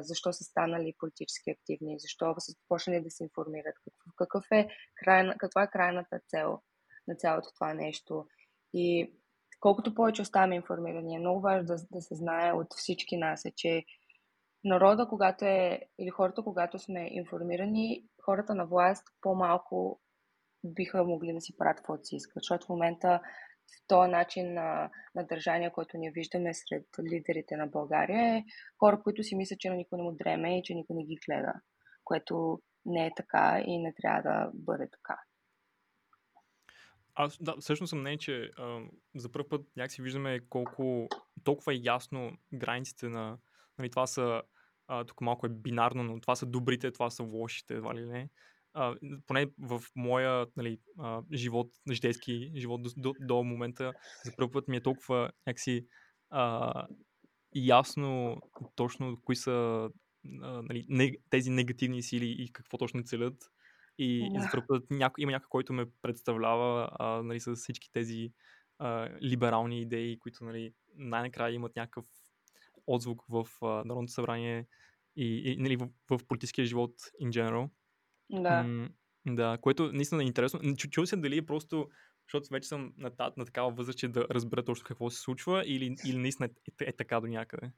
защо 0.00 0.32
са 0.32 0.44
станали 0.44 0.94
политически 0.98 1.50
активни, 1.50 1.98
защо 1.98 2.34
са 2.38 2.52
почнали 2.68 3.02
да 3.02 3.10
се 3.10 3.24
информират, 3.24 3.74
какъв 4.16 4.44
е 4.52 4.68
крайна, 5.04 5.34
каква 5.38 5.62
е 5.62 5.70
крайната 5.70 6.20
цел 6.28 6.60
на 7.08 7.14
цялото 7.14 7.48
това 7.54 7.74
нещо. 7.74 8.26
И 8.74 9.12
колкото 9.60 9.94
повече 9.94 10.22
оставаме 10.22 10.56
информирани, 10.56 11.16
е 11.16 11.18
много 11.18 11.40
важно 11.40 11.66
да, 11.66 11.76
да 11.90 12.02
се 12.02 12.14
знае 12.14 12.52
от 12.52 12.66
всички 12.76 13.16
нас, 13.16 13.44
е, 13.44 13.52
че 13.56 13.84
народа, 14.64 15.06
когато 15.08 15.44
е, 15.44 15.80
или 15.98 16.10
хората, 16.10 16.42
когато 16.42 16.78
сме 16.78 17.08
информирани, 17.10 18.04
хората 18.24 18.54
на 18.54 18.66
власт 18.66 19.04
по-малко 19.20 20.00
биха 20.64 21.04
могли 21.04 21.32
да 21.32 21.40
си 21.40 21.56
правят 21.56 21.76
каквото 21.76 22.04
си 22.04 22.16
искат. 22.16 22.34
Защото 22.42 22.66
в 22.66 22.68
момента 22.68 23.20
в 23.66 23.86
този 23.86 24.10
начин 24.10 24.54
на, 24.54 24.90
на 25.14 25.26
държание, 25.26 25.70
който 25.70 25.98
ние 25.98 26.10
виждаме 26.10 26.54
сред 26.54 26.86
лидерите 27.12 27.56
на 27.56 27.66
България, 27.66 28.36
е 28.36 28.44
хора, 28.78 29.02
които 29.02 29.22
си 29.22 29.36
мислят, 29.36 29.60
че 29.60 29.70
на 29.70 29.76
никой 29.76 29.98
не 29.98 30.04
му 30.04 30.12
дреме 30.12 30.58
и 30.58 30.62
че 30.62 30.74
никой 30.74 30.96
не 30.96 31.04
ги 31.04 31.18
гледа. 31.26 31.52
Което 32.04 32.62
не 32.86 33.06
е 33.06 33.14
така 33.16 33.62
и 33.66 33.78
не 33.78 33.94
трябва 33.94 34.22
да 34.22 34.50
бъде 34.54 34.88
така. 34.90 35.20
Аз 37.14 37.38
да, 37.40 37.54
всъщност 37.60 37.90
съм 37.90 38.02
не, 38.02 38.18
че 38.18 38.50
а, 38.58 38.80
за 39.14 39.32
първ 39.32 39.48
път 39.48 39.66
някакси 39.76 40.02
виждаме 40.02 40.40
колко 40.48 41.08
толкова 41.44 41.72
е 41.72 41.80
ясно 41.82 42.32
границите 42.54 43.08
на... 43.08 43.38
Нали, 43.78 43.90
това 43.90 44.06
са... 44.06 44.42
А, 44.88 45.04
тук 45.04 45.20
малко 45.20 45.46
е 45.46 45.48
бинарно, 45.48 46.02
но 46.02 46.20
това 46.20 46.36
са 46.36 46.46
добрите, 46.46 46.92
това 46.92 47.10
са 47.10 47.22
лошите, 47.22 47.74
едва 47.74 47.94
ли 47.94 48.06
не. 48.06 48.30
А, 48.74 48.94
поне 49.26 49.46
в 49.58 49.82
моя 49.96 50.46
нали, 50.56 50.78
а, 50.98 51.22
живот, 51.32 51.70
житейски 51.92 52.52
живот 52.56 52.82
до, 52.82 52.90
до, 52.96 53.14
до 53.20 53.42
момента, 53.42 53.92
за 54.24 54.32
първ 54.36 54.50
път 54.50 54.68
ми 54.68 54.76
е 54.76 54.82
толкова 54.82 55.30
някакси 55.46 55.86
а, 56.30 56.72
ясно 57.54 58.36
точно 58.74 59.18
кои 59.24 59.36
са 59.36 59.90
а, 60.42 60.62
нали, 60.62 60.86
не, 60.88 61.16
тези 61.30 61.50
негативни 61.50 62.02
сили 62.02 62.36
и 62.38 62.52
какво 62.52 62.78
точно 62.78 63.02
целят 63.02 63.34
и, 63.98 64.30
да. 64.30 64.38
и 64.38 64.40
за 64.40 64.48
първ 64.50 64.64
път 64.68 64.90
няко, 64.90 65.20
има 65.20 65.32
някой, 65.32 65.48
който 65.48 65.72
ме 65.72 65.86
представлява 66.02 66.90
а, 66.98 67.22
нали, 67.22 67.40
с 67.40 67.54
всички 67.54 67.92
тези 67.92 68.32
а, 68.78 69.08
либерални 69.22 69.80
идеи, 69.80 70.18
които 70.18 70.44
нали, 70.44 70.74
най-накрая 70.94 71.54
имат 71.54 71.76
някакъв 71.76 72.04
отзвук 72.86 73.24
в 73.28 73.46
а, 73.62 73.66
Народното 73.66 74.12
събрание 74.12 74.66
и, 75.16 75.52
и 75.52 75.56
нали, 75.56 75.76
в, 75.76 75.88
в 76.10 76.20
политическия 76.28 76.64
живот 76.64 76.94
in 77.22 77.28
general. 77.28 77.70
Да. 78.30 78.62
М- 78.62 78.88
да, 79.26 79.58
което 79.60 79.92
наистина 79.92 80.22
е 80.22 80.26
интересно. 80.26 80.76
Чу, 80.76 81.06
се 81.06 81.16
дали 81.16 81.36
е 81.36 81.46
просто, 81.46 81.88
защото 82.26 82.48
вече 82.50 82.68
съм 82.68 82.92
на, 82.96 83.10
на 83.36 83.44
такава 83.44 83.70
възраст, 83.70 83.98
че 83.98 84.08
да 84.08 84.26
разбера 84.30 84.64
точно 84.64 84.84
какво 84.84 85.10
се 85.10 85.20
случва 85.20 85.62
или, 85.66 85.96
или 86.06 86.18
наистина 86.18 86.46
е, 86.46 86.84
е, 86.84 86.88
е 86.88 86.92
така 86.92 87.20
до 87.20 87.26
някъде. 87.26 87.72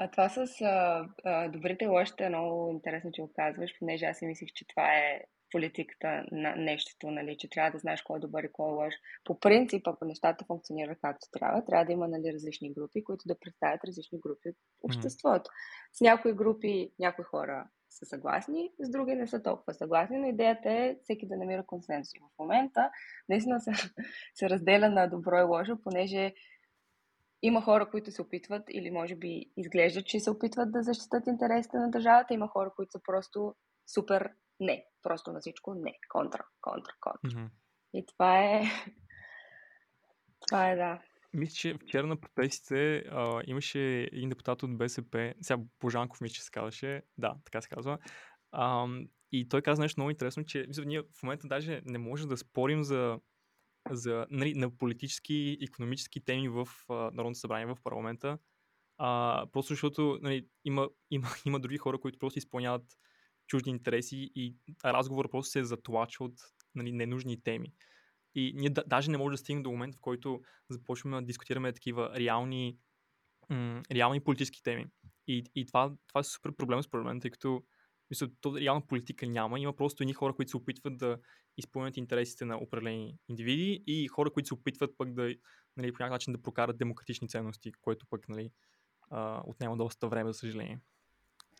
А, 0.00 0.10
това 0.10 0.28
с 0.28 0.60
а, 0.60 1.08
а, 1.24 1.48
добрите 1.48 1.84
и 1.84 1.88
лошите 1.88 2.24
е 2.24 2.28
много 2.28 2.70
интересно, 2.72 3.12
че 3.12 3.22
го 3.22 3.32
казваш, 3.36 3.70
понеже 3.78 4.04
аз 4.04 4.18
си 4.18 4.26
мислих, 4.26 4.48
че 4.54 4.66
това 4.68 4.94
е 4.94 5.20
политиката 5.52 6.24
на 6.32 6.56
нещото, 6.56 7.10
нали, 7.10 7.36
че 7.38 7.50
трябва 7.50 7.70
да 7.70 7.78
знаеш 7.78 8.02
кой 8.02 8.16
е 8.16 8.20
добър 8.20 8.44
и 8.44 8.52
кой 8.52 8.70
е 8.70 8.72
лош. 8.72 8.94
По 9.24 9.40
принцип, 9.40 9.88
ако 9.88 10.04
нещата 10.04 10.44
функционират 10.44 10.98
както 11.02 11.26
трябва, 11.32 11.64
трябва 11.64 11.84
да 11.84 11.92
има 11.92 12.08
нали, 12.08 12.32
различни 12.32 12.72
групи, 12.72 13.04
които 13.04 13.22
да 13.26 13.38
представят 13.40 13.84
различни 13.84 14.18
групи 14.18 14.48
от 14.48 14.56
обществото. 14.82 15.50
С 15.92 16.00
някои 16.00 16.32
групи, 16.32 16.90
някои 16.98 17.24
хора 17.24 17.66
са 17.90 18.06
съгласни, 18.06 18.70
с 18.78 18.90
други 18.90 19.14
не 19.14 19.26
са 19.26 19.42
толкова 19.42 19.74
съгласни, 19.74 20.18
но 20.18 20.26
идеята 20.26 20.70
е 20.70 20.96
всеки 21.02 21.28
да 21.28 21.36
намира 21.36 21.66
консенсус. 21.66 22.12
В 22.34 22.38
момента 22.38 22.90
наистина 23.28 23.60
се, 23.60 23.70
се 24.34 24.50
разделя 24.50 24.88
на 24.88 25.06
добро 25.06 25.38
и 25.38 25.42
лошо, 25.42 25.78
понеже 25.84 26.34
има 27.42 27.62
хора, 27.62 27.90
които 27.90 28.10
се 28.10 28.22
опитват 28.22 28.62
или 28.70 28.90
може 28.90 29.16
би 29.16 29.50
изглеждат, 29.56 30.06
че 30.06 30.20
се 30.20 30.30
опитват 30.30 30.72
да 30.72 30.82
защитат 30.82 31.26
интересите 31.26 31.76
на 31.76 31.90
държавата. 31.90 32.34
Има 32.34 32.48
хора, 32.48 32.72
които 32.76 32.92
са 32.92 33.00
просто 33.02 33.54
супер 33.94 34.30
не. 34.60 34.84
Просто 35.02 35.32
на 35.32 35.40
всичко 35.40 35.74
не. 35.74 35.98
Контра, 36.08 36.46
контра, 36.60 36.92
контра. 37.00 37.38
Mm-hmm. 37.38 37.48
И 37.94 38.06
това 38.06 38.38
е... 38.44 38.62
това 40.46 40.70
е, 40.70 40.76
да. 40.76 41.02
Мисля, 41.32 41.54
че 41.54 41.74
вчера 41.74 42.06
на 42.06 42.20
протестите 42.20 42.96
а, 43.10 43.42
имаше 43.46 44.08
един 44.12 44.28
депутат 44.28 44.62
от 44.62 44.78
БСП, 44.78 45.34
сега 45.40 45.60
Божанков 45.80 46.20
мисля, 46.20 46.34
че 46.34 46.42
се 46.42 46.50
казваше, 46.50 47.02
да, 47.18 47.34
така 47.44 47.60
се 47.60 47.68
казва, 47.68 47.98
а, 48.52 48.86
и 49.32 49.48
той 49.48 49.62
каза 49.62 49.82
нещо 49.82 50.00
много 50.00 50.10
интересно, 50.10 50.44
че 50.44 50.64
мисля, 50.68 50.84
ние 50.84 51.00
в 51.00 51.22
момента 51.22 51.48
даже 51.48 51.82
не 51.84 51.98
може 51.98 52.26
да 52.26 52.36
спорим 52.36 52.84
за 52.84 53.18
за, 53.90 54.26
нали, 54.30 54.54
на 54.54 54.76
политически 54.76 55.34
и 55.34 55.64
економически 55.64 56.24
теми 56.24 56.48
в 56.48 56.68
а, 56.88 56.94
Народното 56.94 57.38
събрание, 57.38 57.66
в 57.66 57.76
парламента. 57.84 58.38
А, 58.98 59.46
просто 59.52 59.72
защото 59.72 60.18
нали, 60.22 60.46
има, 60.64 60.88
има, 61.10 61.28
има 61.46 61.60
други 61.60 61.78
хора, 61.78 62.00
които 62.00 62.18
просто 62.18 62.38
изпълняват 62.38 62.98
чужди 63.46 63.70
интереси 63.70 64.30
и 64.34 64.56
разговор 64.84 65.30
просто 65.30 65.50
се 65.50 65.64
затлачва 65.64 66.24
от 66.24 66.34
нали, 66.74 66.92
ненужни 66.92 67.42
теми. 67.42 67.72
И 68.34 68.52
ние 68.56 68.70
да, 68.70 68.84
даже 68.86 69.10
не 69.10 69.18
можем 69.18 69.34
да 69.34 69.38
стигнем 69.38 69.62
до 69.62 69.70
момента, 69.70 69.96
в 69.98 70.00
който 70.00 70.40
започваме 70.70 71.20
да 71.20 71.26
дискутираме 71.26 71.72
такива 71.72 72.12
реални, 72.16 72.78
м- 73.50 73.82
реални 73.92 74.20
политически 74.20 74.62
теми. 74.62 74.86
И, 75.26 75.44
и 75.54 75.66
това, 75.66 75.92
това 76.06 76.20
е 76.20 76.24
супер 76.24 76.52
проблем 76.56 76.82
според 76.82 77.06
мен, 77.06 77.20
тъй 77.20 77.30
като 77.30 77.62
мисля, 78.10 78.28
то 78.40 78.60
реална 78.60 78.86
политика 78.86 79.26
няма. 79.26 79.60
Има 79.60 79.76
просто 79.76 80.02
едни 80.02 80.12
хора, 80.12 80.34
които 80.34 80.50
се 80.50 80.56
опитват 80.56 80.98
да 80.98 81.18
изпълнят 81.56 81.96
интересите 81.96 82.44
на 82.44 82.56
определени 82.56 83.18
индивиди 83.28 83.84
и 83.86 84.08
хора, 84.08 84.30
които 84.30 84.46
се 84.46 84.54
опитват 84.54 84.90
пък 84.98 85.12
да 85.12 85.34
нали, 85.76 85.92
по 85.92 86.02
някакъв 86.02 86.10
начин 86.10 86.32
да 86.32 86.42
прокарат 86.42 86.78
демократични 86.78 87.28
ценности, 87.28 87.72
което 87.80 88.06
пък 88.10 88.28
нали, 88.28 88.50
отнема 89.44 89.76
доста 89.76 90.08
време, 90.08 90.32
за 90.32 90.38
съжаление. 90.38 90.80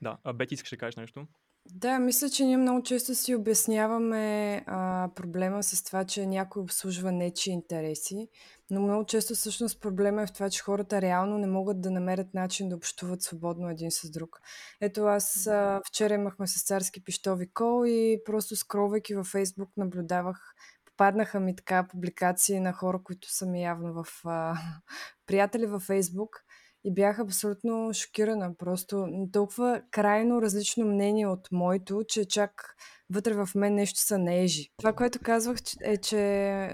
Да, 0.03 0.19
а 0.25 0.33
Бети 0.33 0.55
искаш 0.55 0.71
да 0.71 0.77
кажеш 0.77 0.97
нещо? 0.97 1.27
Да, 1.75 1.99
мисля, 1.99 2.31
че 2.31 2.45
ние 2.45 2.57
много 2.57 2.83
често 2.83 3.15
си 3.15 3.35
обясняваме 3.35 4.57
а, 4.67 5.11
проблема 5.15 5.63
с 5.63 5.85
това, 5.85 6.05
че 6.05 6.27
някой 6.27 6.63
обслужва 6.63 7.13
нечи 7.13 7.51
интереси, 7.51 8.29
но 8.71 8.81
много 8.81 9.05
често 9.05 9.35
всъщност 9.35 9.81
проблема 9.81 10.23
е 10.23 10.27
в 10.27 10.33
това, 10.33 10.51
че 10.51 10.63
хората 10.63 11.03
реално 11.03 11.39
не 11.39 11.47
могат 11.47 11.81
да 11.81 11.91
намерят 11.91 12.35
начин 12.35 12.69
да 12.69 12.77
общуват 12.77 13.23
свободно 13.23 13.71
един 13.71 13.91
с 13.91 14.11
друг. 14.11 14.41
Ето 14.81 15.05
аз 15.05 15.47
а, 15.47 15.81
вчера 15.87 16.15
имахме 16.15 16.47
с 16.47 16.65
царски 16.65 17.05
пиштови 17.05 17.51
кол 17.53 17.87
и 17.87 18.21
просто 18.25 18.57
скровайки 18.57 19.15
във 19.15 19.27
Фейсбук 19.27 19.71
наблюдавах 19.77 20.55
попаднаха 20.85 21.41
ми 21.41 21.57
така 21.57 21.87
публикации 21.91 22.61
на 22.61 22.73
хора, 22.73 23.01
които 23.05 23.33
са 23.33 23.47
ми 23.47 23.63
явно 23.63 24.03
в 24.03 24.07
а, 24.25 24.55
приятели 25.27 25.67
във 25.67 25.83
Фейсбук 25.83 26.45
и 26.85 26.95
бях 26.95 27.19
абсолютно 27.19 27.91
шокирана. 27.95 28.57
Просто 28.57 29.09
толкова 29.33 29.83
крайно 29.91 30.43
различно 30.43 30.85
мнение 30.85 31.27
от 31.27 31.49
моето, 31.53 32.03
че 32.09 32.25
чак 32.25 32.77
вътре 33.11 33.35
в 33.35 33.49
мен 33.55 33.75
нещо 33.75 34.01
са 34.01 34.19
наежи. 34.19 34.69
Това, 34.77 34.93
което 34.93 35.19
казвах 35.23 35.59
е, 35.83 35.97
че 35.97 36.73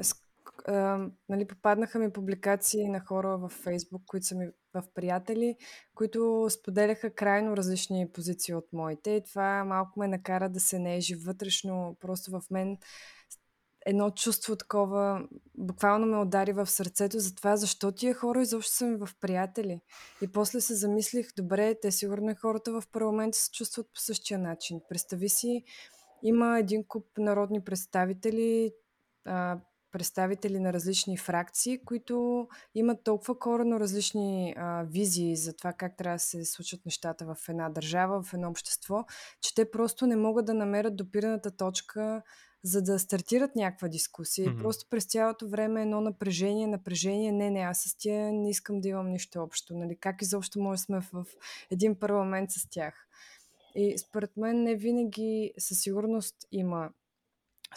а, 0.64 1.06
нали, 1.28 1.44
попаднаха 1.44 1.99
ми 1.99 2.12
публикации 2.12 2.88
на 2.88 3.00
хора 3.00 3.38
в 3.38 3.49
Фейсбук, 3.49 4.02
които 4.06 4.26
са 4.26 4.35
ми 4.35 4.49
в 4.75 4.83
приятели, 4.94 5.56
които 5.94 6.47
споделяха 6.50 7.14
крайно 7.14 7.56
различни 7.56 8.12
позиции 8.12 8.54
от 8.54 8.73
моите. 8.73 9.11
И 9.11 9.25
това 9.25 9.64
малко 9.64 10.00
ме 10.00 10.09
накара 10.09 10.49
да 10.49 10.61
се 10.61 10.78
неежи 10.78 11.14
вътрешно. 11.14 11.97
Просто 12.00 12.30
в 12.30 12.42
мен 12.50 12.78
едно 13.87 14.11
чувство 14.11 14.56
такова, 14.56 15.28
буквално 15.54 16.06
ме 16.06 16.18
удари 16.18 16.52
в 16.52 16.66
сърцето 16.66 17.18
за 17.18 17.35
това, 17.35 17.56
защо 17.56 17.92
тия 17.92 18.14
хора 18.14 18.42
изобщо 18.42 18.73
са 18.73 18.87
ми 18.87 18.97
в 18.97 19.09
приятели. 19.21 19.80
И 20.23 20.33
после 20.33 20.61
се 20.61 20.75
замислих, 20.75 21.28
добре, 21.37 21.75
те 21.83 21.90
сигурно 21.90 22.30
и 22.30 22.35
хората 22.35 22.80
в 22.80 22.83
парламента 22.92 23.38
се 23.38 23.50
чувстват 23.50 23.87
по 23.87 24.00
същия 24.00 24.38
начин. 24.38 24.80
Представи 24.88 25.28
си, 25.28 25.64
има 26.23 26.59
един 26.59 26.85
куп 26.85 27.06
народни 27.18 27.64
представители, 27.64 28.73
представители 29.95 30.61
на 30.61 30.73
различни 30.73 31.17
фракции, 31.17 31.85
които 31.85 32.49
имат 32.75 33.05
толкова 33.05 33.39
корено 33.39 33.81
различни 33.81 34.55
а, 34.57 34.83
визии 34.83 35.37
за 35.37 35.57
това 35.57 35.73
как 35.73 35.97
трябва 35.97 36.17
да 36.17 36.21
се 36.21 36.45
случат 36.45 36.87
нещата 36.87 37.35
в 37.35 37.49
една 37.49 37.69
държава, 37.69 38.23
в 38.23 38.35
едно 38.35 38.49
общество, 38.51 39.05
че 39.41 39.55
те 39.55 39.71
просто 39.71 40.07
не 40.07 40.17
могат 40.17 40.47
да 40.47 40.55
намерят 40.55 40.97
допираната 40.97 41.57
точка, 41.57 42.23
за 42.63 42.83
да 42.83 42.99
стартират 42.99 43.57
някаква 43.57 43.89
дискусия. 43.89 44.51
Mm-hmm. 44.51 44.63
Просто 44.63 44.87
през 44.91 45.05
цялото 45.05 45.49
време 45.49 45.83
едно 45.83 46.01
напрежение, 46.01 46.67
напрежение, 46.67 47.33
не, 47.33 47.51
не, 47.51 47.61
аз 47.61 47.79
с 47.79 47.99
тях 47.99 48.33
не 48.33 48.51
искам 48.51 48.81
да 48.81 48.89
имам 48.89 49.11
нищо 49.11 49.43
общо. 49.43 49.75
Нали? 49.75 49.97
Как 50.01 50.23
изобщо 50.23 50.61
може 50.61 50.79
да 50.79 50.85
сме 50.85 51.01
в 51.13 51.25
един 51.71 51.99
парламент 51.99 52.51
с 52.51 52.69
тях? 52.71 52.95
И 53.75 53.99
според 53.99 54.37
мен 54.37 54.63
не 54.63 54.75
винаги 54.75 55.53
със 55.59 55.81
сигурност 55.81 56.37
има 56.53 56.91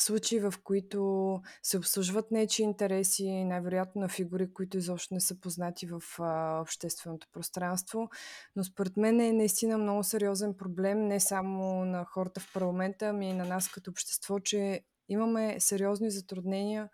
случаи, 0.01 0.39
в 0.39 0.54
които 0.63 1.42
се 1.63 1.77
обслужват 1.77 2.32
нечи 2.32 2.63
интереси, 2.63 3.44
най-вероятно 3.44 4.01
на 4.01 4.10
фигури, 4.10 4.54
които 4.54 4.77
изобщо 4.77 5.13
не 5.13 5.22
са 5.22 5.39
познати 5.39 5.88
в 5.88 6.01
а, 6.20 6.62
общественото 6.62 7.27
пространство. 7.34 8.10
Но 8.56 8.63
според 8.63 8.98
мен 8.98 9.20
е 9.20 9.34
наистина 9.34 9.77
много 9.77 10.04
сериозен 10.04 10.54
проблем 10.54 11.08
не 11.08 11.20
само 11.20 11.86
на 11.86 12.06
хората 12.06 12.39
в 12.39 12.54
парламента, 12.54 13.08
ами 13.08 13.30
и 13.30 13.34
на 13.34 13.46
нас 13.46 13.70
като 13.70 13.92
общество, 13.92 14.39
че 14.39 14.82
имаме 15.10 15.56
сериозни 15.60 16.12
затруднения 16.12 16.89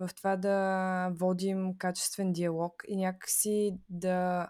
в 0.00 0.10
това 0.14 0.36
да 0.36 1.10
водим 1.10 1.78
качествен 1.78 2.32
диалог 2.32 2.82
и 2.88 2.96
някакси 2.96 3.78
да 3.88 4.48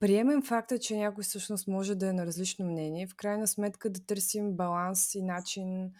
приемем 0.00 0.42
факта, 0.42 0.78
че 0.78 0.96
някой 0.96 1.24
всъщност 1.24 1.68
може 1.68 1.94
да 1.94 2.08
е 2.08 2.12
на 2.12 2.26
различно 2.26 2.66
мнение, 2.66 3.06
в 3.06 3.16
крайна 3.16 3.48
сметка 3.48 3.90
да 3.90 4.06
търсим 4.06 4.52
баланс 4.52 5.14
и 5.14 5.22
начин 5.22 5.90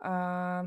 а, 0.00 0.64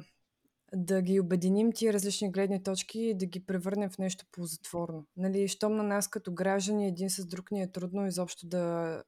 да 0.74 1.02
ги 1.02 1.20
обединим 1.20 1.72
тия 1.72 1.94
различни 1.94 2.32
гледни 2.32 2.64
точки 2.64 3.00
и 3.00 3.18
да 3.18 3.26
ги 3.26 3.46
превърнем 3.46 3.90
в 3.90 3.98
нещо 3.98 4.26
ползотворно. 4.32 5.06
Нали, 5.18 5.48
щом 5.48 5.76
на 5.76 5.84
нас 5.84 6.08
като 6.08 6.34
граждани 6.34 6.88
един 6.88 7.10
с 7.10 7.26
друг 7.26 7.52
ни 7.52 7.62
е 7.62 7.72
трудно 7.72 8.08
изобщо 8.08 8.48
да 8.48 9.04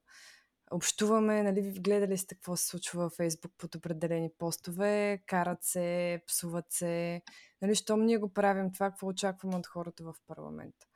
общуваме, 0.70 1.42
нали, 1.42 1.80
гледали 1.80 2.18
сте 2.18 2.34
какво 2.34 2.56
се 2.56 2.66
случва 2.66 3.02
във 3.02 3.12
Фейсбук 3.12 3.52
под 3.58 3.74
определени 3.74 4.30
постове, 4.38 5.22
карат 5.26 5.58
се, 5.62 6.22
псуват 6.26 6.66
се. 6.68 7.22
Нали, 7.62 7.74
щом 7.74 8.04
ние 8.04 8.18
го 8.18 8.32
правим 8.32 8.72
това, 8.72 8.90
какво 8.90 9.06
очакваме 9.06 9.56
от 9.56 9.66
хората 9.66 10.04
в 10.04 10.14
парламента. 10.26 10.86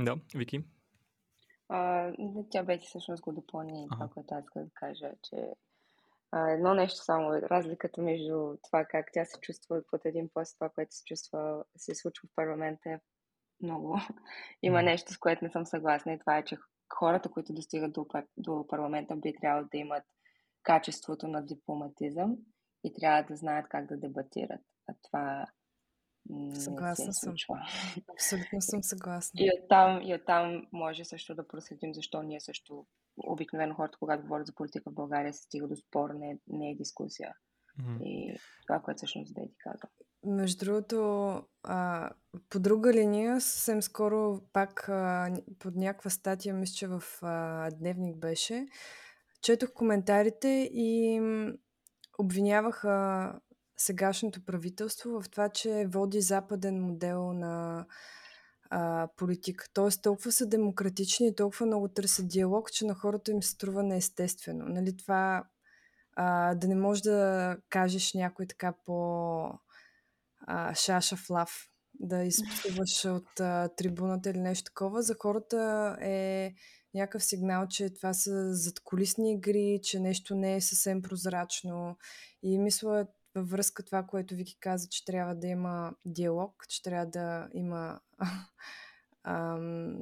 Да, 0.00 0.16
Вики? 0.34 0.64
А, 1.68 2.12
тя 2.50 2.62
вече 2.62 2.86
всъщност 2.88 3.22
го 3.22 3.32
допълни 3.32 3.88
това, 3.92 4.08
което 4.08 4.34
аз 4.34 4.44
исках 4.44 4.64
да 4.64 4.70
кажа, 4.74 5.10
че 5.22 5.52
а, 6.32 6.50
едно 6.50 6.74
нещо 6.74 7.04
само, 7.04 7.32
разликата 7.32 8.02
между 8.02 8.56
това 8.62 8.84
как 8.84 9.06
тя 9.12 9.24
се 9.24 9.40
чувства 9.40 9.82
под 9.90 10.04
един 10.04 10.28
пост, 10.34 10.54
това, 10.58 10.68
което 10.68 10.94
се 10.94 11.04
чувства, 11.04 11.64
се 11.76 11.94
случва 11.94 12.28
в 12.28 12.34
парламента 12.36 12.90
е 12.90 13.00
много. 13.62 13.98
Има 14.62 14.82
нещо, 14.82 15.12
с 15.12 15.18
което 15.18 15.44
не 15.44 15.50
съм 15.50 15.66
съгласна 15.66 16.12
и 16.12 16.18
това 16.18 16.38
е, 16.38 16.44
че 16.44 16.58
хората, 16.94 17.28
които 17.28 17.52
достигат 17.52 17.92
до, 17.92 18.06
до 18.36 18.66
парламента, 18.68 19.16
би 19.16 19.34
трябвало 19.40 19.68
да 19.72 19.78
имат 19.78 20.04
качеството 20.62 21.28
на 21.28 21.46
дипломатизъм 21.46 22.36
и 22.84 22.94
трябва 22.94 23.22
да 23.22 23.36
знаят 23.36 23.68
как 23.68 23.86
да 23.86 23.96
дебатират. 23.96 24.60
А 24.88 24.94
това 25.02 25.46
Съгласна 26.54 27.14
съм. 27.14 27.34
Абсолютно 28.12 28.60
съм 28.60 28.82
съгласна. 28.82 29.40
И 29.40 29.50
оттам, 29.62 30.02
и 30.02 30.14
оттам 30.14 30.66
може 30.72 31.04
също 31.04 31.34
да 31.34 31.48
проследим 31.48 31.94
защо 31.94 32.22
ние 32.22 32.40
също, 32.40 32.86
обикновено 33.16 33.74
хората, 33.74 33.98
когато 33.98 34.22
говорят 34.22 34.46
за 34.46 34.54
политика 34.54 34.90
в 34.90 34.94
България, 34.94 35.32
се 35.32 35.42
стига 35.42 35.68
до 35.68 35.76
спор, 35.76 36.10
не, 36.10 36.38
не 36.48 36.70
е 36.70 36.76
дискусия. 36.76 37.34
Mm-hmm. 37.80 38.02
И 38.02 38.38
това, 38.66 38.80
което 38.80 38.96
всъщност 38.96 39.34
да 39.34 39.40
ти 39.40 39.56
каза. 39.58 39.88
Между 40.24 40.64
другото, 40.64 41.42
а, 41.62 42.10
по 42.50 42.58
друга 42.60 42.92
линия, 42.92 43.40
съвсем 43.40 43.82
скоро 43.82 44.40
пак 44.52 44.88
а, 44.88 45.30
под 45.58 45.76
някаква 45.76 46.10
статия, 46.10 46.54
мисля, 46.54 46.74
че 46.74 46.86
в 46.86 47.02
а, 47.22 47.70
Дневник 47.70 48.16
беше, 48.16 48.66
четох 49.42 49.72
коментарите 49.72 50.70
и 50.72 51.20
обвиняваха 52.18 53.32
сегашното 53.76 54.44
правителство 54.44 55.20
в 55.20 55.30
това, 55.30 55.48
че 55.48 55.86
води 55.88 56.20
западен 56.20 56.82
модел 56.82 57.32
на 57.32 57.86
а, 58.70 59.08
политика. 59.16 59.66
Тоест 59.74 60.02
толкова 60.02 60.32
са 60.32 60.46
демократични 60.46 61.28
и 61.28 61.34
толкова 61.34 61.66
много 61.66 61.88
търсят 61.88 62.28
диалог, 62.28 62.72
че 62.72 62.86
на 62.86 62.94
хората 62.94 63.30
им 63.30 63.42
се 63.42 63.50
струва 63.50 63.82
неестествено. 63.82 64.64
Нали, 64.68 64.96
това 64.96 65.44
а, 66.16 66.54
да 66.54 66.68
не 66.68 66.74
можеш 66.74 67.02
да 67.02 67.56
кажеш 67.68 68.14
някой 68.14 68.46
така 68.46 68.74
по 68.84 69.50
а, 70.40 70.74
шаша 70.74 71.16
в 71.16 71.30
лав, 71.30 71.70
да 72.00 72.24
изпсуваш 72.24 73.04
от 73.04 73.40
а, 73.40 73.68
трибуната 73.76 74.30
или 74.30 74.38
нещо 74.38 74.64
такова, 74.64 75.02
за 75.02 75.14
хората 75.18 75.96
е 76.00 76.54
някакъв 76.94 77.24
сигнал, 77.24 77.66
че 77.68 77.94
това 77.94 78.14
са 78.14 78.54
задколисни 78.54 79.32
игри, 79.32 79.80
че 79.82 80.00
нещо 80.00 80.34
не 80.34 80.56
е 80.56 80.60
съвсем 80.60 81.02
прозрачно. 81.02 81.96
И 82.42 82.58
мисля, 82.58 83.06
във 83.36 83.50
връзка 83.50 83.82
това, 83.82 84.02
което 84.02 84.34
Вики 84.34 84.56
каза, 84.60 84.88
че 84.88 85.04
трябва 85.04 85.34
да 85.34 85.46
има 85.46 85.94
диалог, 86.04 86.64
че 86.68 86.82
трябва 86.82 87.06
да 87.06 87.48
има 87.52 88.00
ам, 89.24 89.98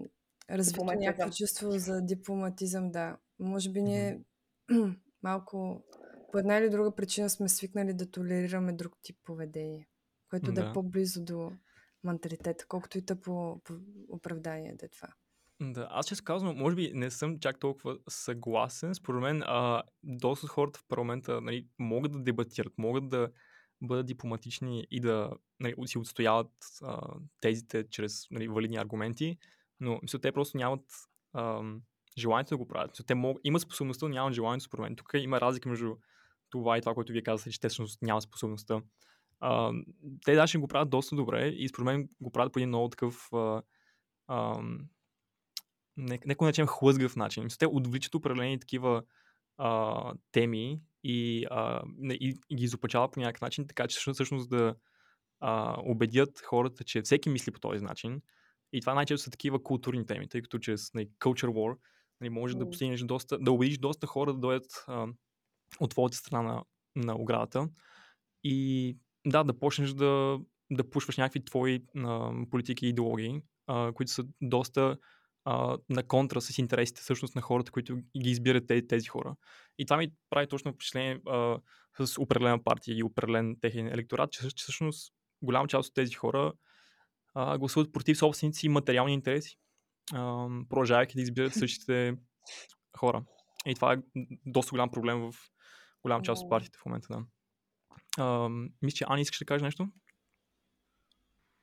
развито 0.51 0.85
някакво 0.85 1.31
чувство 1.31 1.70
за 1.70 2.03
дипломатизъм, 2.03 2.90
да. 2.90 3.16
Може 3.38 3.70
би 3.70 3.83
ние 3.83 4.20
малко 5.23 5.85
по 6.33 6.38
една 6.38 6.57
или 6.57 6.70
друга 6.70 6.94
причина 6.94 7.31
сме 7.31 7.49
свикнали 7.49 7.94
да 7.94 8.11
толерираме 8.11 8.73
друг 8.73 8.92
тип 9.03 9.16
поведение, 9.25 9.88
което 10.31 10.53
да, 10.53 10.62
да 10.62 10.70
е 10.70 10.73
по-близо 10.73 11.25
до 11.25 11.53
менталитета, 12.05 12.66
колкото 12.68 12.99
и 12.99 13.07
тъпо 13.07 13.61
по 13.64 13.75
оправдание 14.09 14.75
да 14.75 14.87
е 14.87 14.88
това. 14.88 15.09
Да, 15.72 15.88
аз 15.90 16.07
ще 16.07 16.24
казвам, 16.24 16.57
може 16.57 16.77
би 16.77 16.90
не 16.94 17.11
съм 17.11 17.38
чак 17.38 17.61
толкова 17.61 17.98
съгласен. 18.09 18.94
Според 18.94 19.22
мен, 19.22 19.42
а, 19.46 19.83
доста 20.03 20.46
хората 20.46 20.81
в 20.81 20.85
парламента 20.88 21.40
нали, 21.40 21.66
могат 21.79 22.12
да 22.12 22.18
дебатират, 22.18 22.72
могат 22.79 23.09
да 23.09 23.29
бъдат 23.83 24.07
дипломатични 24.07 24.87
и 24.90 25.00
да 25.00 25.31
нали, 25.61 25.74
си 25.87 25.98
отстояват 25.98 26.53
а, 26.83 27.00
тезите 27.40 27.85
чрез 27.90 28.31
нали, 28.31 28.48
валидни 28.48 28.77
аргументи, 28.77 29.38
но 29.81 29.98
мисля, 30.03 30.18
те 30.18 30.33
просто 30.33 30.59
нямат 30.59 30.85
а, 31.33 31.62
желанието 32.18 32.50
да 32.50 32.57
го 32.57 32.68
правят. 32.68 32.90
Мисля, 32.90 33.05
те 33.05 33.14
мог, 33.14 33.38
имат 33.44 33.62
способността, 33.62 34.07
но 34.07 34.14
нямат 34.14 34.35
желанието, 34.35 34.64
според 34.64 34.83
мен. 34.83 34.96
Тук 34.96 35.11
има 35.14 35.40
разлика 35.40 35.68
между 35.68 35.96
това 36.50 36.79
и 36.79 36.81
това, 36.81 36.94
което 36.94 37.12
вие 37.12 37.22
казахте, 37.22 37.50
че 37.50 37.61
те 37.61 37.68
всъщност 37.68 38.03
нямат 38.03 38.22
способността. 38.22 38.83
А, 39.40 39.72
те 40.24 40.35
даже 40.35 40.59
го 40.59 40.68
правят 40.68 40.90
доста 40.90 41.16
добре 41.16 41.48
и 41.48 41.68
според 41.68 41.85
мен 41.85 42.09
го 42.20 42.33
правят 42.33 42.53
по 42.53 42.59
един 42.59 42.68
много 42.68 42.88
такъв 42.88 43.29
а, 43.33 43.62
а, 44.27 44.62
нека 45.96 46.44
начнем 46.44 46.66
хлъзгав 46.66 47.16
начин. 47.16 47.48
Те 47.59 47.66
отвличат 47.66 48.14
определени 48.14 48.59
такива 48.59 49.02
а, 49.59 50.12
теми 50.33 50.80
и, 51.04 51.46
а, 51.50 51.83
и, 52.02 52.38
и 52.50 52.57
ги 52.57 52.64
изопачават 52.64 53.12
по 53.12 53.20
някакъв 53.20 53.40
начин, 53.40 53.66
така 53.66 53.87
че 53.87 53.98
всъщност 53.98 54.50
да 54.50 54.74
а, 55.40 55.76
убедят 55.85 56.40
хората, 56.40 56.85
че 56.85 57.02
всеки 57.02 57.28
мисли 57.28 57.52
по 57.52 57.61
този 57.61 57.85
начин. 57.85 58.20
И 58.72 58.80
това 58.80 58.94
най-често 58.94 59.24
са 59.24 59.30
такива 59.30 59.62
културни 59.62 60.07
теми, 60.07 60.28
тъй 60.28 60.42
като 60.42 60.59
чрез 60.59 60.94
нали, 60.94 61.09
culture 61.20 61.48
war 61.48 61.78
нали, 62.20 62.30
може 62.30 62.57
да 62.57 62.70
постигнеш 62.70 63.00
доста, 63.00 63.38
да 63.38 63.52
убедиш 63.52 63.78
доста 63.78 64.07
хора 64.07 64.33
да 64.33 64.38
дойдат 64.38 64.85
а, 64.87 65.07
от 65.80 65.90
твоята 65.90 66.16
страна 66.16 66.42
на, 66.42 66.64
на 66.96 67.16
оградата 67.16 67.68
и 68.44 68.96
да, 69.26 69.44
да 69.44 69.59
почнеш 69.59 69.92
да, 69.92 70.38
да 70.70 70.90
пушваш 70.90 71.16
някакви 71.16 71.44
твои 71.44 71.85
а, 71.96 72.33
политики 72.50 72.87
и 72.87 72.88
идеологии, 72.88 73.40
а, 73.66 73.92
които 73.92 74.12
са 74.12 74.24
доста 74.40 74.96
а, 75.44 75.78
на 75.88 76.02
контра 76.02 76.40
с 76.40 76.59
интересите 76.59 77.00
всъщност 77.00 77.35
на 77.35 77.42
хората, 77.42 77.72
които 77.72 77.96
ги 77.96 78.30
избират 78.30 78.66
тези, 78.66 78.87
тези 78.87 79.07
хора. 79.07 79.37
И 79.78 79.87
това 79.87 79.96
ми 79.96 80.12
прави 80.30 80.46
точно 80.46 80.72
впечатление 80.72 81.20
а, 81.26 81.59
с 82.00 82.20
определена 82.20 82.64
партия 82.64 82.96
и 82.96 83.02
определен 83.02 83.57
техен 83.61 83.87
електорат, 83.87 84.33
че, 84.33 84.40
че 84.40 84.62
всъщност 84.62 85.12
голяма 85.42 85.68
част 85.68 85.88
от 85.88 85.94
тези 85.94 86.14
хора 86.14 86.52
а, 87.35 87.59
гласуват 87.59 87.92
против 87.92 88.18
собствените 88.18 88.59
си 88.59 88.68
материални 88.68 89.12
интереси, 89.12 89.57
а, 90.12 90.48
продължавайки 90.68 91.16
да 91.16 91.22
избират 91.22 91.54
същите 91.54 92.14
хора. 92.98 93.24
И 93.66 93.74
това 93.74 93.92
е 93.92 93.96
доста 94.46 94.70
голям 94.70 94.90
проблем 94.90 95.20
в 95.20 95.35
голяма 96.02 96.22
част 96.22 96.42
от 96.42 96.50
партиите 96.50 96.78
в 96.78 96.87
момента. 96.87 97.09
Да. 97.11 97.24
А, 98.18 98.48
мисля, 98.83 98.96
че 98.96 99.04
Ани 99.09 99.22
искаш 99.22 99.38
да 99.38 99.44
кажеш 99.44 99.62
нещо? 99.62 99.88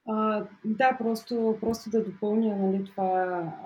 А, 0.08 0.46
да, 0.66 0.98
просто, 0.98 1.58
просто 1.62 1.90
да 1.90 2.04
допълня 2.04 2.56
нали, 2.56 2.86
това, 2.86 3.04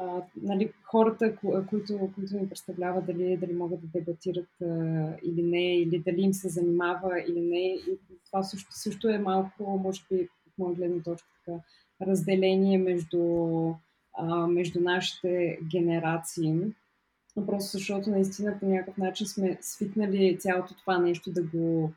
а, 0.02 0.21
нали, 0.41 0.74
хората, 0.84 1.36
ко- 1.36 1.67
които, 1.69 2.10
които 2.15 2.38
ни 2.38 2.50
представляват, 2.50 3.06
дали, 3.06 3.38
дали 3.38 3.54
могат 3.54 3.82
да 3.82 4.00
дебатират 4.00 4.62
а, 4.62 4.65
или 5.24 5.43
не, 5.43 5.78
или 5.78 6.00
дали 6.00 6.21
им 6.21 6.34
се 6.34 6.50
занимава 6.50 7.21
или 7.28 7.41
не. 7.41 7.74
И 7.76 8.00
това 8.26 8.43
също, 8.43 8.71
също 8.71 9.10
е 9.10 9.17
малко, 9.17 9.80
може 9.84 10.02
би, 10.12 10.30
от 10.48 10.54
моя 10.58 10.76
гледна 10.76 11.04
точка, 11.04 11.28
така, 11.45 11.58
разделение 12.02 12.78
между, 12.78 13.21
а, 14.17 14.48
между 14.48 14.82
нашите 14.82 15.60
генерации. 15.71 16.56
Просто 17.45 17.78
защото 17.78 18.10
наистина 18.10 18.60
по 18.60 18.65
някакъв 18.65 18.98
начин 18.98 19.28
сме 19.28 19.58
свикнали 19.62 20.38
цялото 20.39 20.76
това 20.76 20.98
нещо 20.98 21.32
да 21.32 21.43
го, 21.43 21.91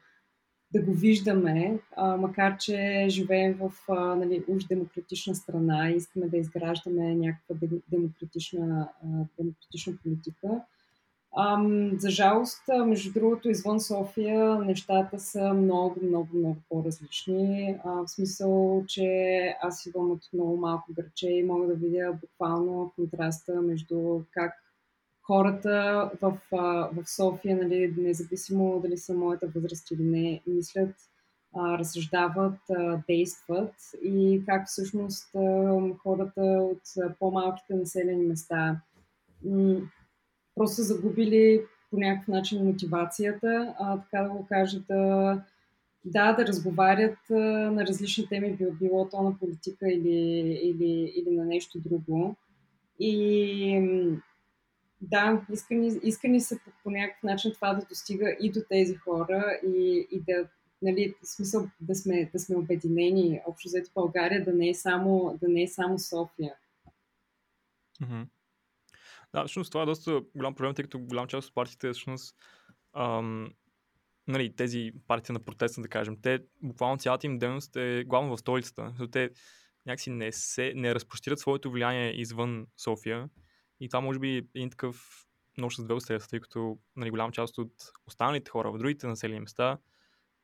да 0.73 0.83
го 0.83 0.93
виждаме, 0.93 1.79
а, 1.97 2.17
макар 2.17 2.57
че 2.57 3.07
живеем 3.09 3.55
в 3.55 3.73
а, 3.89 3.95
нали, 4.15 4.45
уж 4.49 4.65
демократична 4.65 5.35
страна 5.35 5.91
и 5.91 5.97
искаме 5.97 6.29
да 6.29 6.37
изграждаме 6.37 7.15
някаква 7.15 7.69
демократична, 7.91 8.89
а, 9.05 9.07
демократична 9.39 9.93
политика. 10.03 10.49
А, 11.37 11.63
за 11.99 12.11
жалост, 12.11 12.63
между 12.87 13.13
другото, 13.13 13.51
извън 13.51 13.81
София 13.81 14.55
нещата 14.55 15.19
са 15.19 15.55
много, 15.55 15.97
много, 16.03 16.29
много 16.35 16.57
по-различни. 16.69 17.77
А, 17.85 17.91
в 17.91 18.09
смисъл, 18.09 18.85
че 18.87 19.07
аз 19.63 19.87
идвам 19.87 20.11
от 20.11 20.21
много 20.33 20.57
малко 20.57 20.93
граче 20.93 21.29
и 21.29 21.43
мога 21.43 21.67
да 21.67 21.75
видя 21.75 22.19
буквално 22.21 22.93
контраста 22.97 23.63
между 23.63 24.21
как 24.31 24.68
хората 25.29 26.11
в, 26.23 26.39
в 26.93 27.05
София, 27.07 27.57
нали, 27.57 27.95
независимо 27.99 28.81
дали 28.81 28.99
са 28.99 29.15
моята 29.15 29.47
възраст 29.47 29.91
или 29.91 30.03
не, 30.03 30.41
мислят, 30.47 30.95
разсъждават, 31.57 32.59
действат 33.09 33.75
и 34.05 34.43
как 34.47 34.67
всъщност 34.69 35.31
хората 36.03 36.41
от 36.43 36.81
по-малките 37.19 37.75
населени 37.75 38.27
места 38.27 38.81
просто 40.55 40.83
загубили 40.83 41.63
по 41.91 41.97
някакъв 41.99 42.29
начин 42.29 42.65
мотивацията, 42.65 43.75
а, 43.79 44.01
така 44.01 44.23
да 44.23 44.31
го 44.31 44.47
кажа, 44.49 44.81
да, 44.89 45.43
да, 46.05 46.33
да 46.33 46.47
разговарят 46.47 47.19
а, 47.31 47.35
на 47.71 47.87
различни 47.87 48.29
теми, 48.29 48.59
било 48.81 49.09
то 49.09 49.23
на 49.23 49.39
политика 49.39 49.89
или, 49.89 50.19
или, 50.63 51.13
или 51.17 51.37
на 51.37 51.45
нещо 51.45 51.79
друго. 51.79 52.37
И 53.01 54.11
да, 55.01 55.47
искани, 55.53 56.01
искани 56.03 56.41
са 56.41 56.59
по, 56.65 56.71
по 56.83 56.91
някакъв 56.91 57.23
начин 57.23 57.53
това 57.55 57.75
да 57.75 57.87
достига 57.87 58.37
и 58.41 58.53
до 58.53 58.61
тези 58.69 58.95
хора 58.95 59.61
и, 59.67 60.09
и 60.11 60.21
да, 60.21 60.49
нали, 60.83 61.15
в 61.23 61.27
смисъл 61.27 61.71
да 61.81 61.95
сме, 61.95 62.31
да 62.33 62.39
сме 62.39 62.57
обединени. 62.57 63.41
Общо 63.47 63.69
взето 63.69 63.91
България 63.95 64.45
да 64.45 64.53
не 64.53 64.69
е 64.69 64.75
само, 64.75 65.39
да 65.41 65.49
не 65.49 65.63
е 65.63 65.69
само 65.69 65.99
София. 65.99 66.55
Mm-hmm. 68.03 68.27
Да, 69.35 69.45
всъщност 69.45 69.73
това 69.73 69.83
е 69.83 69.87
доста 69.87 70.23
голям 70.37 70.55
проблем, 70.55 70.75
тъй 70.75 70.83
като 70.83 70.99
голям 70.99 71.27
част 71.27 71.49
от 71.49 71.55
партиите 71.55 71.93
всъщност 71.93 72.37
ам, 72.97 73.53
нали, 74.29 74.57
тези 74.57 74.93
партии 75.07 75.33
на 75.33 75.41
протеста, 75.41 75.81
да 75.81 75.89
кажем, 75.89 76.17
те 76.23 76.39
буквално 76.63 76.99
цялата 76.99 77.27
им 77.27 77.39
дейност 77.39 77.77
е 77.77 78.05
главно 78.05 78.37
в 78.37 78.41
столицата. 78.41 78.95
Те 79.13 79.31
някакси 79.87 80.11
не, 80.11 80.33
се, 80.33 80.73
не 80.77 80.95
разпростират 80.95 81.39
своето 81.39 81.71
влияние 81.71 82.21
извън 82.21 82.67
София 82.77 83.29
и 83.81 83.89
това 83.89 84.01
може 84.01 84.19
би 84.19 84.37
е 84.37 84.43
един 84.55 84.71
такъв 84.71 85.27
нощ 85.59 85.77
с 85.77 85.85
две 85.85 85.95
устройства, 85.95 86.31
тъй 86.31 86.41
като 86.41 86.79
нали, 86.97 87.11
голяма 87.11 87.33
част 87.33 87.59
от 87.59 87.73
останалите 88.07 88.51
хора 88.51 88.73
в 88.73 88.79
другите 88.79 89.07
населени 89.07 89.41
места 89.41 89.79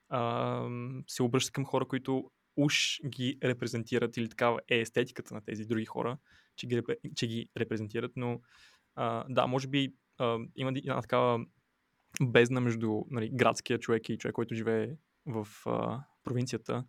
а, 0.09 0.69
се 1.07 1.23
обръщат 1.23 1.53
към 1.53 1.65
хора, 1.65 1.85
които 1.85 2.31
уж 2.57 3.01
ги 3.07 3.39
репрезентират 3.45 4.17
или 4.17 4.29
такава 4.29 4.61
е 4.69 4.79
естетиката 4.79 5.35
на 5.35 5.41
тези 5.41 5.65
други 5.65 5.85
хора, 5.85 6.19
че 6.57 6.67
ги, 6.67 6.83
че 7.17 7.27
ги 7.27 7.49
репрезентират, 7.57 8.13
но 8.17 8.41
а, 8.95 9.25
да, 9.29 9.47
може 9.47 9.69
би 9.69 9.95
а, 10.19 10.39
има 10.57 10.73
една 10.77 11.03
такава 11.03 11.47
бездна 12.23 12.61
между 12.61 13.03
нали, 13.11 13.31
градския 13.33 13.79
човек 13.79 14.09
и 14.09 14.19
човек, 14.19 14.35
който 14.35 14.55
живее 14.55 14.97
в 15.27 15.49
а, 15.67 16.05
провинцията. 16.25 16.85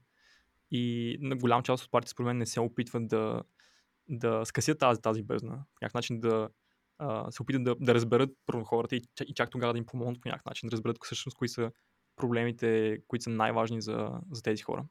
И 0.72 1.18
на 1.22 1.36
голям 1.36 1.64
част 1.64 1.84
от 1.84 1.92
партиите, 1.92 2.12
според 2.12 2.26
мен, 2.26 2.38
не 2.38 2.46
се 2.46 2.60
опитват 2.60 3.08
да 3.08 3.44
да 4.10 4.46
скъсят 4.46 4.80
тази, 4.80 5.02
тази 5.02 5.24
бездна, 5.24 5.52
по 5.52 5.86
някакъв 5.86 5.94
начин 5.94 6.20
да 6.20 6.50
а, 6.98 7.32
се 7.32 7.42
опитат 7.42 7.64
да, 7.64 7.76
да 7.76 7.94
разберат 7.94 8.30
първо 8.46 8.64
хората 8.64 8.96
и, 8.96 9.02
и 9.28 9.34
чак 9.34 9.50
тогава 9.50 9.74
да 9.74 9.78
им 9.78 9.86
помогнат 9.86 10.22
по 10.22 10.28
някакъв 10.28 10.46
начин, 10.46 10.70
да 10.70 10.74
разберат 10.74 10.98
всъщност 11.04 11.38
кои 11.38 11.50
са 11.50 11.72
проблемите, 12.16 12.98
които 13.08 13.24
са 13.24 13.30
най-важни 13.30 13.82
за, 13.82 14.10
за 14.32 14.42
тези 14.42 14.64
хора. 14.64 14.86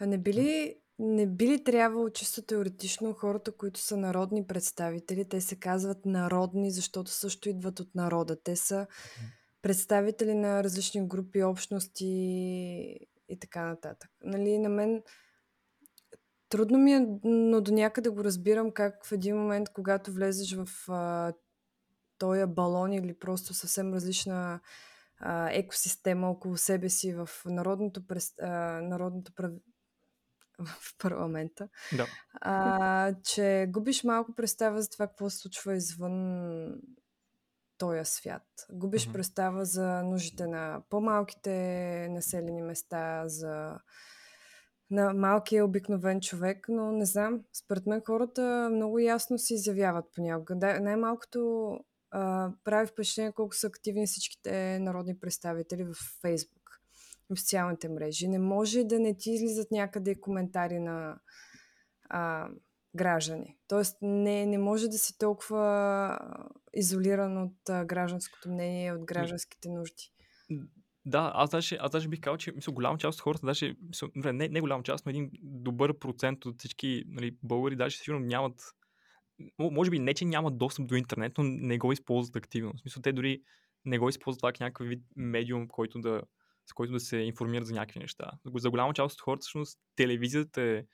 А 0.00 0.06
не 0.06 0.18
би 0.18 0.32
ли, 0.32 0.76
не 0.98 1.26
би 1.26 1.48
ли 1.48 1.64
трябвало 1.64 2.10
чисто 2.10 2.42
теоретично 2.42 3.12
хората, 3.12 3.56
които 3.56 3.80
са 3.80 3.96
народни 3.96 4.46
представители, 4.46 5.28
те 5.28 5.40
се 5.40 5.56
казват 5.56 6.06
народни, 6.06 6.70
защото 6.70 7.10
също 7.10 7.48
идват 7.48 7.80
от 7.80 7.94
народа. 7.94 8.42
Те 8.42 8.56
са 8.56 8.86
представители 9.62 10.34
на 10.34 10.64
различни 10.64 11.08
групи, 11.08 11.42
общности 11.42 12.06
и 13.28 13.38
така 13.40 13.66
нататък. 13.66 14.10
Нали, 14.24 14.58
на 14.58 14.68
мен 14.68 15.02
Трудно 16.48 16.78
ми 16.78 16.92
е, 16.92 17.06
но 17.24 17.60
до 17.60 17.72
някъде 17.72 18.08
го 18.08 18.24
разбирам 18.24 18.70
как 18.70 19.06
в 19.06 19.12
един 19.12 19.36
момент, 19.36 19.68
когато 19.68 20.12
влезеш 20.12 20.56
в 20.56 20.68
а, 20.88 21.32
този 22.18 22.46
балон 22.46 22.92
или 22.92 23.18
просто 23.18 23.54
съвсем 23.54 23.94
различна 23.94 24.60
а, 25.18 25.50
екосистема 25.50 26.30
около 26.30 26.56
себе 26.56 26.88
си 26.88 27.14
в 27.14 27.28
народното, 27.46 28.06
през, 28.06 28.34
а, 28.42 28.80
народното 28.82 29.34
прав... 29.34 29.52
в 30.58 30.98
парламента, 30.98 31.68
да. 31.96 32.06
а, 32.40 33.14
че 33.22 33.66
губиш 33.68 34.04
малко 34.04 34.34
представа 34.34 34.82
за 34.82 34.90
това 34.90 35.06
какво 35.06 35.30
се 35.30 35.38
случва 35.38 35.76
извън 35.76 36.80
този 37.78 38.00
свят. 38.04 38.42
Губиш 38.72 39.08
mm-hmm. 39.08 39.12
представа 39.12 39.64
за 39.64 40.02
нуждите 40.02 40.46
на 40.46 40.82
по-малките 40.90 41.52
населени 42.10 42.62
места, 42.62 43.22
за 43.28 43.78
на 44.90 45.14
малкия 45.14 45.64
обикновен 45.64 46.20
човек, 46.20 46.66
но 46.68 46.92
не 46.92 47.04
знам, 47.04 47.40
според 47.52 47.86
мен 47.86 48.02
хората 48.06 48.68
много 48.72 48.98
ясно 48.98 49.38
се 49.38 49.54
изявяват 49.54 50.04
понякога. 50.14 50.56
Да, 50.56 50.80
най-малкото 50.80 51.70
а, 52.10 52.50
прави 52.64 52.86
впечатление 52.86 53.32
колко 53.32 53.54
са 53.54 53.66
активни 53.66 54.06
всичките 54.06 54.78
народни 54.78 55.18
представители 55.18 55.84
в 55.84 55.94
Фейсбук, 56.20 56.80
в 57.30 57.40
социалните 57.40 57.88
мрежи. 57.88 58.28
Не 58.28 58.38
може 58.38 58.84
да 58.84 58.98
не 58.98 59.16
ти 59.16 59.30
излизат 59.30 59.70
някъде 59.70 60.20
коментари 60.20 60.78
на 60.78 61.18
а, 62.10 62.48
граждани. 62.94 63.58
Тоест 63.68 63.98
не, 64.02 64.46
не 64.46 64.58
може 64.58 64.88
да 64.88 64.98
си 64.98 65.18
толкова 65.18 66.18
изолиран 66.74 67.42
от 67.42 67.68
а, 67.68 67.84
гражданското 67.84 68.50
мнение, 68.50 68.92
от 68.92 69.04
гражданските 69.04 69.68
нужди. 69.68 70.12
Да, 71.08 71.32
аз 71.34 71.50
даже, 71.50 71.76
аз 71.80 71.90
даже 71.90 72.08
бих 72.08 72.20
казал, 72.20 72.36
че 72.36 72.52
мисля, 72.52 72.72
голяма 72.72 72.98
част 72.98 73.18
от 73.18 73.22
хората, 73.22 73.46
даже, 73.46 73.74
мисля, 74.14 74.32
не, 74.32 74.48
не 74.48 74.60
голяма 74.60 74.82
част, 74.82 75.06
но 75.06 75.10
един 75.10 75.30
добър 75.42 75.98
процент 75.98 76.46
от 76.46 76.58
всички 76.58 77.04
нали, 77.06 77.36
българи, 77.42 77.76
даже 77.76 77.96
сигурно 77.96 78.26
нямат, 78.26 78.60
може 79.58 79.90
би 79.90 79.98
не, 79.98 80.14
че 80.14 80.24
нямат 80.24 80.58
достъп 80.58 80.86
до 80.86 80.94
интернет, 80.94 81.38
но 81.38 81.44
не 81.44 81.78
го 81.78 81.92
използват 81.92 82.36
активно. 82.36 82.72
В 82.76 82.80
смисъл, 82.80 83.02
те 83.02 83.12
дори 83.12 83.42
не 83.84 83.98
го 83.98 84.08
използват 84.08 84.40
това 84.40 84.52
някакъв 84.64 84.88
вид 84.88 85.02
медиум, 85.16 85.68
който 85.68 86.00
да, 86.00 86.22
с 86.66 86.72
който 86.72 86.92
да 86.92 87.00
се 87.00 87.16
информират 87.16 87.66
за 87.66 87.74
някакви 87.74 88.00
неща. 88.00 88.30
За 88.56 88.70
голяма 88.70 88.94
част 88.94 89.14
от 89.14 89.20
хората, 89.20 89.40
всъщност, 89.40 89.78
телевизията 89.96 90.62
е 90.62 90.84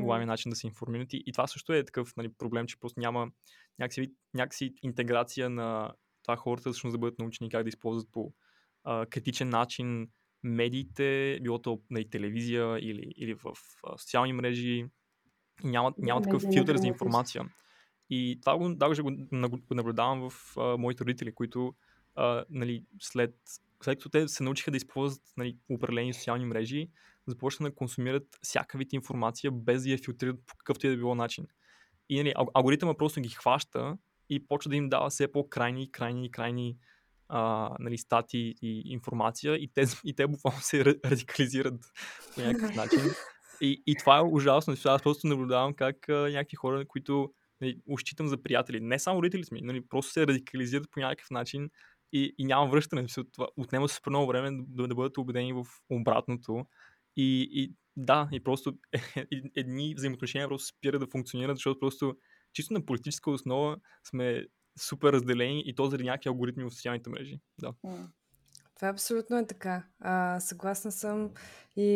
главният 0.00 0.28
начин 0.28 0.50
да 0.50 0.56
се 0.56 0.66
информират. 0.66 1.12
И, 1.12 1.22
и 1.26 1.32
това 1.32 1.46
също 1.46 1.72
е 1.72 1.84
такъв 1.84 2.16
нали, 2.16 2.32
проблем, 2.38 2.66
че 2.66 2.80
просто 2.80 3.00
няма 3.00 3.30
някакси, 3.78 4.12
някакси 4.34 4.74
интеграция 4.82 5.50
на 5.50 5.92
това 6.22 6.36
хората 6.36 6.70
всъщност 6.70 6.94
да 6.94 6.98
бъдат 6.98 7.18
научени 7.18 7.50
как 7.50 7.62
да 7.62 7.68
използват 7.68 8.12
по 8.12 8.32
а, 8.84 9.06
критичен 9.06 9.48
начин 9.48 10.08
медиите, 10.42 11.38
било 11.42 11.58
то 11.58 11.80
на 11.90 12.00
и 12.00 12.10
телевизия 12.10 12.78
или, 12.78 13.12
или 13.16 13.34
в 13.34 13.44
а, 13.86 13.98
социални 13.98 14.32
мрежи. 14.32 14.86
Няма, 15.64 15.94
няма 15.98 16.22
такъв 16.22 16.42
филтър 16.52 16.76
за 16.76 16.86
информация. 16.86 17.44
И 18.10 18.38
това 18.40 18.58
го, 18.58 18.74
даже 18.74 19.02
го, 19.02 19.10
го 19.48 19.74
наблюдавам 19.74 20.30
в 20.30 20.56
а, 20.56 20.76
моите 20.76 21.04
родители, 21.04 21.34
които 21.34 21.74
а, 22.14 22.44
нали, 22.50 22.84
след, 23.00 23.34
след 23.82 23.98
като 23.98 24.08
те 24.08 24.28
се 24.28 24.42
научиха 24.42 24.70
да 24.70 24.76
използват 24.76 25.22
нали, 25.36 25.56
определени 25.70 26.14
социални 26.14 26.44
мрежи, 26.44 26.90
започнаха 27.26 27.70
да 27.70 27.76
консумират 27.76 28.38
всяка 28.42 28.78
вид 28.78 28.92
информация, 28.92 29.50
без 29.50 29.82
да 29.82 29.90
я 29.90 29.98
филтрират 29.98 30.36
по 30.46 30.56
какъвто 30.56 30.86
и 30.86 30.90
да 30.90 30.96
било 30.96 31.14
начин. 31.14 31.46
И 32.08 32.18
нали, 32.18 32.32
алгоритъма 32.54 32.94
просто 32.94 33.20
ги 33.20 33.28
хваща 33.28 33.98
и 34.28 34.46
почва 34.46 34.68
да 34.68 34.76
им 34.76 34.88
дава 34.88 35.10
все 35.10 35.32
по-крайни, 35.32 35.92
крайни, 35.92 36.30
крайни 36.30 36.76
а, 37.34 37.70
нали, 37.78 37.98
стати 37.98 38.54
и 38.62 38.82
информация 38.84 39.54
и 39.54 39.68
те, 39.74 39.84
и 40.04 40.14
те 40.14 40.26
буквално 40.26 40.60
се 40.60 40.84
радикализират 40.84 41.80
по 42.34 42.40
някакъв 42.40 42.76
начин. 42.76 43.00
И, 43.60 43.82
и 43.86 43.94
това 43.94 44.18
е 44.18 44.22
ужасно. 44.22 44.74
Аз 44.84 45.02
просто 45.02 45.26
наблюдавам 45.26 45.74
как 45.74 46.08
а, 46.08 46.12
някакви 46.12 46.56
хора, 46.56 46.84
които 46.88 47.32
нали, 47.60 47.80
ущитам 47.86 48.28
за 48.28 48.42
приятели, 48.42 48.80
не 48.80 48.98
само 48.98 49.18
родителите 49.18 49.54
ми, 49.54 49.60
нали, 49.62 49.88
просто 49.88 50.12
се 50.12 50.26
радикализират 50.26 50.90
по 50.90 51.00
някакъв 51.00 51.30
начин 51.30 51.70
и, 52.12 52.34
и 52.38 52.44
няма 52.44 52.70
връщане. 52.70 53.06
Това 53.32 53.48
отнема 53.56 53.88
супер 53.88 54.10
много 54.10 54.26
време 54.26 54.64
да, 54.68 54.86
да 54.88 54.94
бъдат 54.94 55.18
убедени 55.18 55.52
в 55.52 55.64
обратното. 55.90 56.66
И, 57.16 57.48
и 57.52 57.74
да, 57.96 58.28
и 58.32 58.44
просто 58.44 58.74
едни 59.56 59.94
взаимоотношения 59.94 60.48
просто 60.48 60.66
спират 60.66 61.00
да 61.00 61.06
функционират, 61.06 61.56
защото 61.56 61.80
просто 61.80 62.16
чисто 62.52 62.74
на 62.74 62.86
политическа 62.86 63.30
основа 63.30 63.76
сме 64.04 64.46
супер 64.78 65.12
разделени 65.12 65.62
и 65.66 65.74
то 65.74 65.86
заради 65.86 66.04
някакви 66.04 66.28
алгоритми 66.28 66.64
в 66.64 66.70
социалните 66.70 67.10
мрежи. 67.10 67.40
Да. 67.60 67.72
Това 68.82 68.88
абсолютно 68.90 69.38
е 69.38 69.46
така. 69.46 69.84
А, 70.00 70.40
съгласна 70.40 70.92
съм. 70.92 71.30
И 71.76 71.86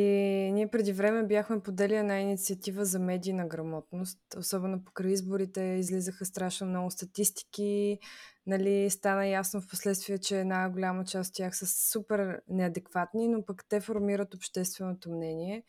ние 0.52 0.70
преди 0.70 0.92
време 0.92 1.26
бяхме 1.26 1.60
подели 1.60 1.94
една 1.94 2.20
инициатива 2.20 2.84
за 2.84 2.98
медийна 2.98 3.48
грамотност. 3.48 4.18
Особено 4.36 4.84
покрай 4.84 5.12
изборите 5.12 5.62
излизаха 5.62 6.24
страшно 6.24 6.66
много 6.66 6.90
статистики. 6.90 7.98
Нали, 8.46 8.90
стана 8.90 9.26
ясно 9.26 9.60
в 9.60 9.68
последствие, 9.68 10.18
че 10.18 10.40
една 10.40 10.70
голяма 10.70 11.04
част 11.04 11.30
от 11.30 11.36
тях 11.36 11.56
са 11.56 11.66
супер 11.66 12.42
неадекватни, 12.48 13.28
но 13.28 13.44
пък 13.44 13.64
те 13.68 13.80
формират 13.80 14.34
общественото 14.34 15.10
мнение. 15.10 15.64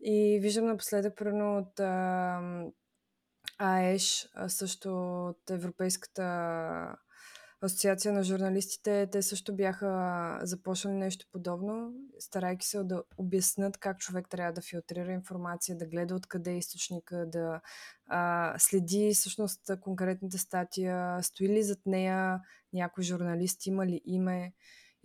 И 0.00 0.38
виждам 0.42 0.66
напоследък, 0.66 1.16
примерно 1.16 1.58
от 1.58 1.80
а, 1.80 2.40
АЕШ, 3.58 4.28
също 4.48 4.88
от 5.28 5.50
Европейската 5.50 6.96
асоциация 7.62 8.12
на 8.12 8.24
журналистите, 8.24 9.08
те 9.12 9.22
също 9.22 9.56
бяха 9.56 10.40
започнали 10.42 10.96
нещо 10.96 11.26
подобно, 11.32 11.92
старайки 12.18 12.66
се 12.66 12.84
да 12.84 13.02
обяснат 13.18 13.78
как 13.78 13.98
човек 13.98 14.26
трябва 14.30 14.52
да 14.52 14.60
филтрира 14.60 15.12
информация, 15.12 15.78
да 15.78 15.86
гледа 15.86 16.14
откъде 16.14 16.50
е 16.50 16.58
източника, 16.58 17.26
да 17.26 17.60
а, 18.06 18.54
следи 18.58 19.12
всъщност 19.14 19.60
конкретната 19.80 20.38
статия, 20.38 21.22
стои 21.22 21.48
ли 21.48 21.62
зад 21.62 21.78
нея 21.86 22.40
някой 22.72 23.04
журналист, 23.04 23.66
има 23.66 23.86
ли 23.86 24.00
име 24.04 24.52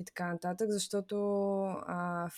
и 0.01 0.05
така 0.05 0.33
нататък, 0.33 0.67
защото 0.71 1.15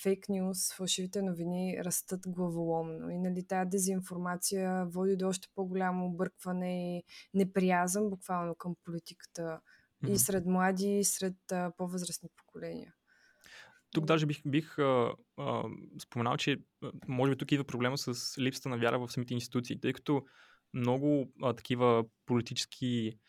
фейк 0.04 0.30
нюз, 0.30 0.74
фалшивите 0.74 1.22
новини 1.22 1.78
растат 1.86 2.20
главоломно. 2.28 3.10
И 3.10 3.18
нали, 3.18 3.48
тази 3.48 3.70
дезинформация 3.70 4.86
води 4.86 5.18
до 5.18 5.28
още 5.28 5.48
по-голямо 5.56 6.06
объркване 6.06 6.98
и 6.98 7.04
неприязъм 7.34 8.10
буквално 8.10 8.56
към 8.56 8.76
политиката 8.84 9.42
mm-hmm. 10.04 10.12
и 10.12 10.18
сред 10.18 10.46
млади, 10.46 11.00
и 11.00 11.04
сред 11.04 11.52
а, 11.52 11.72
по-възрастни 11.78 12.30
поколения. 12.38 12.94
Тук 13.92 14.06
даже 14.06 14.26
бих, 14.26 14.42
бих 14.46 14.80
а, 14.80 15.14
а, 15.38 15.64
споменал, 16.00 16.38
че 16.38 16.58
може 17.08 17.32
би 17.32 17.38
тук 17.38 17.52
идва 17.52 17.64
проблема 17.64 17.98
с 17.98 18.38
липсата 18.40 18.70
на 18.70 18.78
вяра 18.78 19.00
в 19.00 19.12
самите 19.12 19.34
институции, 19.34 19.80
тъй 19.80 19.94
като 19.94 20.24
много 20.74 21.32
а, 21.42 21.54
такива 21.54 22.06
политически 22.26 23.20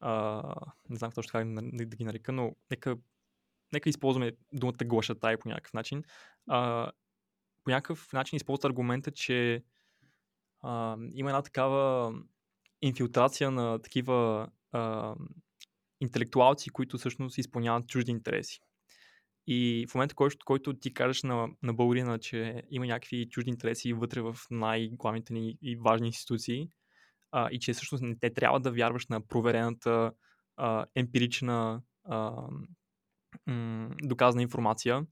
а, 0.00 0.42
не 0.88 0.96
знам 0.96 1.12
точно 1.12 1.32
как 1.32 1.48
да 1.72 1.96
ги 1.96 2.04
нарека, 2.04 2.32
но 2.32 2.56
нека, 2.70 2.96
нека 3.72 3.88
използваме 3.88 4.32
думата 4.52 4.84
глашатай 4.84 5.36
по 5.36 5.48
някакъв 5.48 5.72
начин. 5.72 6.02
А, 6.48 6.90
по 7.64 7.70
някакъв 7.70 8.12
начин 8.12 8.36
използват 8.36 8.64
аргумента, 8.64 9.10
че 9.10 9.64
а, 10.62 10.96
има 11.14 11.30
една 11.30 11.42
такава 11.42 12.12
инфилтрация 12.82 13.50
на 13.50 13.82
такива 13.82 14.48
а, 14.72 15.14
интелектуалци, 16.00 16.70
които 16.70 16.98
всъщност 16.98 17.38
изпълняват 17.38 17.88
чужди 17.88 18.10
интереси. 18.10 18.60
И 19.46 19.86
в 19.90 19.94
момента, 19.94 20.14
който, 20.14 20.36
който 20.44 20.74
ти 20.74 20.94
кажеш 20.94 21.22
на, 21.22 21.48
на 21.62 21.74
българина, 21.74 22.18
че 22.18 22.62
има 22.70 22.86
някакви 22.86 23.28
чужди 23.28 23.50
интереси 23.50 23.92
вътре 23.92 24.20
в 24.20 24.36
най-главните 24.50 25.32
ни 25.32 25.58
и 25.62 25.76
важни 25.76 26.06
институции, 26.06 26.68
а, 27.32 27.48
и 27.50 27.58
че 27.58 27.72
всъщност 27.72 28.02
не 28.02 28.18
те 28.18 28.34
трябва 28.34 28.60
да 28.60 28.72
вярваш 28.72 29.06
на 29.06 29.26
проверената 29.26 30.12
а, 30.56 30.86
емпирична 30.94 31.82
а, 32.04 32.48
м- 33.46 33.90
доказана 34.02 34.42
информация, 34.42 35.06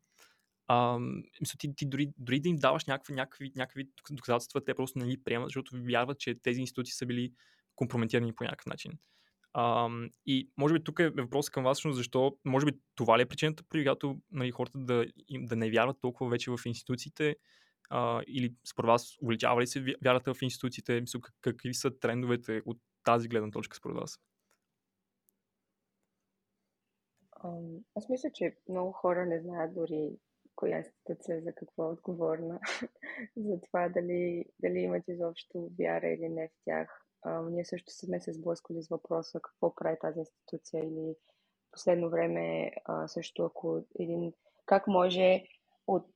а, 0.66 0.98
мисля, 1.40 1.56
ти, 1.58 1.74
ти 1.76 1.86
дори, 1.86 2.12
дори 2.18 2.40
да 2.40 2.48
им 2.48 2.56
даваш 2.56 2.84
някакви, 2.84 3.12
някакви, 3.12 3.52
някакви 3.56 3.88
доказателства, 4.10 4.64
те 4.64 4.74
просто 4.74 4.98
не 4.98 5.06
ги 5.06 5.22
приемат, 5.24 5.48
защото 5.48 5.70
вярват, 5.88 6.18
че 6.18 6.34
тези 6.42 6.60
институции 6.60 6.92
са 6.92 7.06
били 7.06 7.32
компрометирани 7.76 8.34
по 8.34 8.44
някакъв 8.44 8.66
начин. 8.66 8.92
А, 9.52 9.88
и 10.26 10.50
може 10.56 10.74
би 10.74 10.84
тук 10.84 10.98
е 10.98 11.10
въпрос 11.10 11.50
към 11.50 11.64
вас, 11.64 11.82
защо, 11.84 12.36
може 12.44 12.66
би 12.66 12.72
това 12.94 13.18
ли 13.18 13.22
е 13.22 13.26
причината, 13.26 13.62
при 13.68 13.84
която 13.84 14.18
нали, 14.30 14.50
хората 14.50 14.78
да, 14.78 15.06
да 15.30 15.56
не 15.56 15.70
вярват 15.70 16.00
толкова 16.00 16.30
вече 16.30 16.50
в 16.50 16.58
институциите, 16.66 17.36
а, 17.90 18.22
или 18.26 18.54
според 18.70 18.86
вас 18.86 19.16
увеличава 19.22 19.62
ли 19.62 19.66
се 19.66 19.84
вярата 20.04 20.34
в 20.34 20.42
институциите, 20.42 21.00
мисля, 21.00 21.20
какви 21.40 21.74
са 21.74 21.98
трендовете 21.98 22.62
от 22.66 22.78
тази 23.04 23.28
гледна 23.28 23.50
точка 23.50 23.76
според 23.76 23.96
вас? 23.96 24.18
Аз 27.94 28.08
мисля, 28.08 28.30
че 28.34 28.56
много 28.68 28.92
хора 28.92 29.26
не 29.26 29.40
знаят 29.40 29.74
дори 29.74 30.18
коя 30.56 30.78
институция 30.78 31.40
за 31.40 31.52
какво 31.52 31.84
е 31.84 31.92
отговорна. 31.92 32.60
за 33.36 33.60
това 33.60 33.88
дали, 33.88 34.44
дали 34.62 34.78
имат 34.78 35.08
изобщо 35.08 35.70
вяра 35.78 36.08
или 36.08 36.28
не 36.28 36.48
в 36.48 36.52
тях. 36.64 37.06
Ние 37.50 37.64
също 37.64 37.92
сме 37.92 38.20
се 38.20 38.32
сблъскали 38.32 38.82
с 38.82 38.88
въпроса 38.88 39.40
какво 39.40 39.74
прави 39.74 39.96
тази 40.00 40.18
институция 40.18 40.84
или 40.84 41.14
последно 41.72 42.10
време 42.10 42.72
също 43.06 43.44
ако 43.44 43.84
един... 43.98 44.32
Как 44.66 44.86
може 44.86 45.44
от, 45.86 46.08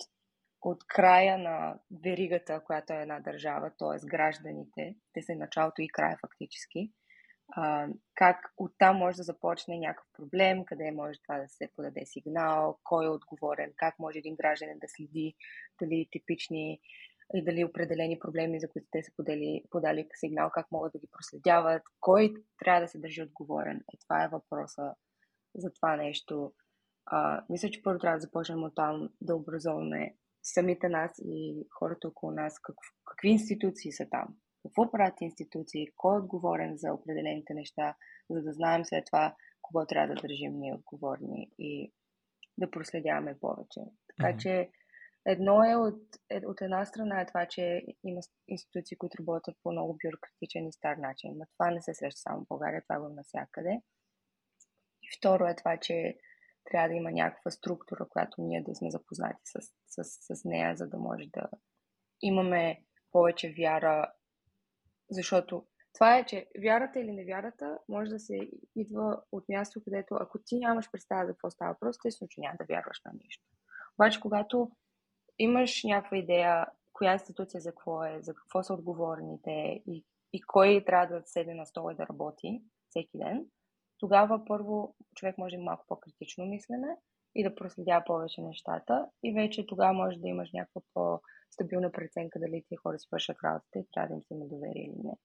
от 0.63 0.87
края 0.87 1.39
на 1.39 1.79
веригата, 2.05 2.63
която 2.65 2.93
е 2.93 3.03
една 3.03 3.21
държава, 3.21 3.73
т.е. 3.79 4.07
гражданите, 4.07 4.97
те 5.13 5.23
са 5.23 5.35
началото 5.35 5.83
и 5.83 5.89
края 5.89 6.19
фактически, 6.21 6.93
а, 7.57 7.89
как 8.15 8.53
оттам 8.57 8.97
може 8.97 9.17
да 9.17 9.23
започне 9.23 9.79
някакъв 9.79 10.07
проблем, 10.13 10.65
къде 10.65 10.91
може 10.91 11.23
това 11.23 11.39
да 11.39 11.49
се 11.49 11.69
подаде 11.77 12.03
сигнал, 12.07 12.79
кой 12.85 13.07
е 13.07 13.09
отговорен, 13.09 13.73
как 13.77 13.99
може 13.99 14.19
един 14.19 14.37
гражданин 14.37 14.79
да 14.79 14.89
следи 14.89 15.35
дали 15.81 16.09
типични 16.11 16.81
и 17.35 17.45
дали 17.45 17.65
определени 17.65 18.19
проблеми, 18.19 18.61
за 18.61 18.69
които 18.69 18.87
те 18.91 19.03
са 19.03 19.13
подали, 19.17 19.63
подали 19.71 20.09
сигнал, 20.15 20.51
как 20.51 20.73
могат 20.73 20.93
да 20.93 20.99
ги 20.99 21.09
проследяват, 21.13 21.83
кой 22.01 22.35
трябва 22.59 22.81
да 22.81 22.89
се 22.89 22.99
държи 22.99 23.23
отговорен. 23.23 23.77
Е, 23.77 23.97
това 24.01 24.25
е 24.25 24.29
въпроса 24.29 24.95
за 25.55 25.73
това 25.73 25.97
нещо. 25.97 26.53
А, 27.07 27.45
мисля, 27.49 27.71
че 27.71 27.83
първо 27.83 27.99
трябва 27.99 28.17
да 28.17 28.21
започнем 28.21 28.63
от 28.63 28.75
там 28.75 29.09
да 29.21 29.37
образуваме 29.37 30.15
самите 30.43 30.89
нас 30.89 31.11
и 31.25 31.67
хората 31.79 32.09
около 32.09 32.33
нас, 32.33 32.59
как, 32.63 32.77
какви 33.05 33.29
институции 33.29 33.93
са 33.93 34.07
там, 34.11 34.29
какво 34.63 34.91
правят 34.91 35.21
институции, 35.21 35.87
кой 35.97 36.17
е 36.17 36.19
отговорен 36.19 36.77
за 36.77 36.93
определените 36.93 37.55
неща, 37.55 37.95
за 38.31 38.43
да 38.43 38.53
знаем 38.53 38.85
след 38.85 39.05
това 39.07 39.35
кого 39.63 39.87
трябва 39.87 40.15
да 40.15 40.21
държим 40.21 40.53
ние 40.55 40.75
отговорни 40.75 41.51
и 41.59 41.93
да 42.59 42.71
проследяваме 42.71 43.39
повече. 43.39 43.81
Така 44.09 44.33
mm-hmm. 44.33 44.43
че 44.43 44.71
Едно 45.29 45.65
е 45.65 45.77
от, 45.77 46.03
е, 46.31 46.47
от 46.47 46.61
една 46.61 46.85
страна 46.85 47.21
е 47.21 47.27
това, 47.27 47.47
че 47.47 47.83
има 48.05 48.21
институции, 48.49 48.97
които 48.97 49.19
работят 49.21 49.57
по 49.63 49.73
много 49.73 49.99
бюрократичен 50.05 50.67
и 50.67 50.73
стар 50.73 50.97
начин. 50.97 51.35
Но 51.37 51.45
това 51.53 51.71
не 51.71 51.83
се 51.83 51.95
среща 51.95 52.21
само 52.21 52.41
в 52.41 52.49
България, 52.49 52.83
това 52.83 53.01
го 53.01 53.09
навсякъде. 53.09 53.81
И 55.03 55.09
второ 55.19 55.47
е 55.47 55.57
това, 55.57 55.77
че 55.77 56.19
трябва 56.65 56.89
да 56.89 56.95
има 56.95 57.13
някаква 57.13 57.51
структура, 57.51 58.07
която 58.09 58.43
ние 58.43 58.63
да 58.63 58.75
сме 58.75 58.91
запознати 58.91 59.41
с, 59.45 59.59
с, 59.87 60.37
с 60.37 60.45
нея, 60.45 60.77
за 60.77 60.89
да 60.89 60.99
може 60.99 61.25
да 61.33 61.49
имаме 62.23 62.83
повече 63.13 63.55
вяра. 63.59 64.13
Защото 65.11 65.67
това 65.95 66.19
е, 66.19 66.27
че 66.27 66.47
вярата 66.63 67.01
или 67.01 67.13
невярата 67.13 67.79
може 67.89 68.11
да 68.11 68.19
се 68.19 68.51
идва 68.77 69.23
от 69.33 69.49
място, 69.49 69.81
където 69.85 70.15
ако 70.21 70.39
ти 70.39 70.59
нямаш 70.59 70.91
представа 70.91 71.27
за 71.27 71.33
какво 71.33 71.51
става 71.51 71.73
въпрос, 71.73 71.97
естествено, 71.97 72.29
че 72.29 72.41
няма 72.41 72.57
да 72.59 72.65
вярваш 72.65 73.01
на 73.05 73.13
нищо. 73.13 73.45
Обаче, 73.99 74.21
когато 74.21 74.71
имаш 75.39 75.85
някаква 75.85 76.17
идея 76.17 76.67
коя 76.93 77.13
институция 77.13 77.61
за 77.61 77.71
какво 77.71 78.05
е, 78.05 78.19
за 78.23 78.35
какво 78.35 78.63
са 78.63 78.75
отговорните 78.75 79.83
и, 79.87 80.05
и 80.33 80.41
кой 80.43 80.85
трябва 80.87 81.07
да 81.07 81.23
седне 81.27 81.55
на 81.55 81.67
стола 81.67 81.93
и 81.93 81.97
да 81.97 82.07
работи 82.07 82.63
всеки 82.91 83.19
ден, 83.19 83.47
тогава 83.99 84.45
първо 84.45 84.97
човек 85.15 85.39
може 85.39 85.57
да 85.57 85.63
малко 85.63 85.85
по-критично 85.89 86.47
мислене 86.47 86.97
и 87.35 87.45
да 87.45 87.55
проследява 87.55 88.05
повече 88.05 88.41
нещата 88.43 89.07
и 89.23 89.33
вече 89.33 89.67
тогава 89.67 89.93
може 89.93 90.19
да 90.19 90.29
имаш 90.29 90.51
някаква 90.53 90.81
по-стабилна 91.49 91.93
преценка 91.93 92.39
дали 92.39 92.65
тези 92.69 92.77
хора 92.77 92.99
свършат 92.99 93.37
работата 93.45 93.79
и 93.79 93.87
трябва 93.95 94.09
да 94.09 94.15
им 94.15 94.23
се 94.23 94.35
има 94.35 94.47
доверие 94.47 94.85
или 94.85 95.03
не. 95.05 95.17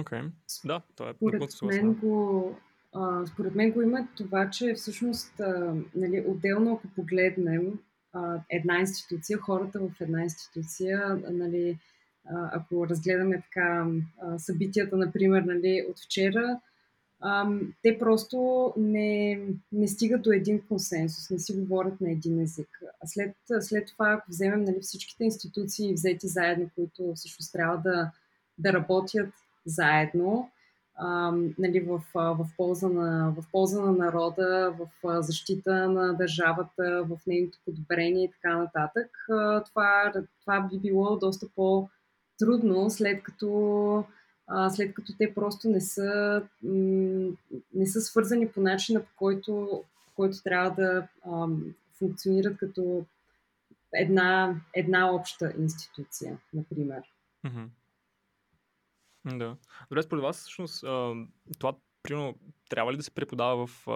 Окей, 0.00 0.18
okay. 0.18 0.32
да, 0.64 0.82
това 0.96 1.10
е 1.10 1.14
Според 1.14 1.62
мен 1.62 1.94
го 1.94 2.56
а, 2.94 3.26
според 3.26 3.54
мен 3.54 3.72
го 3.72 3.82
има 3.82 4.08
това, 4.16 4.50
че 4.50 4.74
всъщност 4.74 5.40
а, 5.40 5.74
нали, 5.94 6.24
отделно 6.28 6.72
ако 6.74 6.88
погледнем 6.88 7.78
а, 8.12 8.40
една 8.50 8.80
институция, 8.80 9.38
хората 9.38 9.80
в 9.80 10.00
една 10.00 10.22
институция, 10.22 11.22
нали, 11.30 11.78
а, 12.24 12.50
ако 12.52 12.88
разгледаме 12.88 13.42
така 13.42 13.86
а, 14.20 14.38
събитията, 14.38 14.96
например, 14.96 15.42
нали, 15.42 15.86
от 15.90 16.00
вчера, 16.00 16.60
те 17.82 17.98
просто 17.98 18.72
не, 18.76 19.40
не 19.72 19.88
стигат 19.88 20.22
до 20.22 20.32
един 20.32 20.62
консенсус, 20.68 21.30
не 21.30 21.38
си 21.38 21.52
говорят 21.52 22.00
на 22.00 22.10
един 22.10 22.40
език. 22.40 22.82
А 23.02 23.06
след, 23.06 23.36
след 23.60 23.88
това, 23.88 24.12
ако 24.12 24.30
вземем 24.30 24.64
нали, 24.64 24.80
всичките 24.80 25.24
институции 25.24 25.94
взети 25.94 26.28
заедно, 26.28 26.70
които 26.74 27.12
всъщност 27.14 27.52
трябва 27.52 27.76
да, 27.76 28.10
да 28.58 28.72
работят 28.72 29.34
заедно, 29.66 30.50
а, 30.94 31.32
нали, 31.58 31.80
в, 31.80 32.02
в, 32.14 32.46
полза 32.56 32.88
на, 32.88 33.34
в 33.36 33.44
полза 33.52 33.80
на 33.80 33.92
народа, 33.92 34.74
в 34.78 35.22
защита 35.22 35.88
на 35.88 36.12
държавата, 36.12 37.04
в 37.08 37.20
нейното 37.26 37.58
подобрение 37.64 38.24
и 38.24 38.30
така 38.30 38.58
нататък. 38.58 39.10
Това, 39.66 40.12
това 40.40 40.60
би 40.60 40.78
било 40.78 41.16
доста 41.16 41.46
по-трудно, 41.56 42.90
след 42.90 43.22
като, 43.22 44.04
след 44.70 44.94
като 44.94 45.12
те 45.18 45.34
просто 45.34 45.68
не 45.68 45.80
са, 45.80 46.42
не 47.74 47.86
са 47.86 48.00
свързани 48.00 48.48
по 48.48 48.60
начина, 48.60 49.04
по 49.04 49.10
който, 49.16 49.84
по 50.06 50.14
който 50.14 50.42
трябва 50.42 50.70
да 50.70 51.08
функционират 51.98 52.56
като 52.56 53.06
една, 53.94 54.60
една 54.74 55.14
обща 55.14 55.52
институция, 55.58 56.38
например. 56.54 57.02
Mm-hmm. 57.46 57.68
Да. 59.38 59.56
Добре, 59.90 60.02
според 60.02 60.22
вас, 60.22 60.38
всъщност, 60.38 60.80
това, 61.58 61.74
примерно, 62.02 62.34
трябва 62.68 62.92
ли 62.92 62.96
да 62.96 63.02
се 63.02 63.10
преподава 63.10 63.66
в 63.66 63.86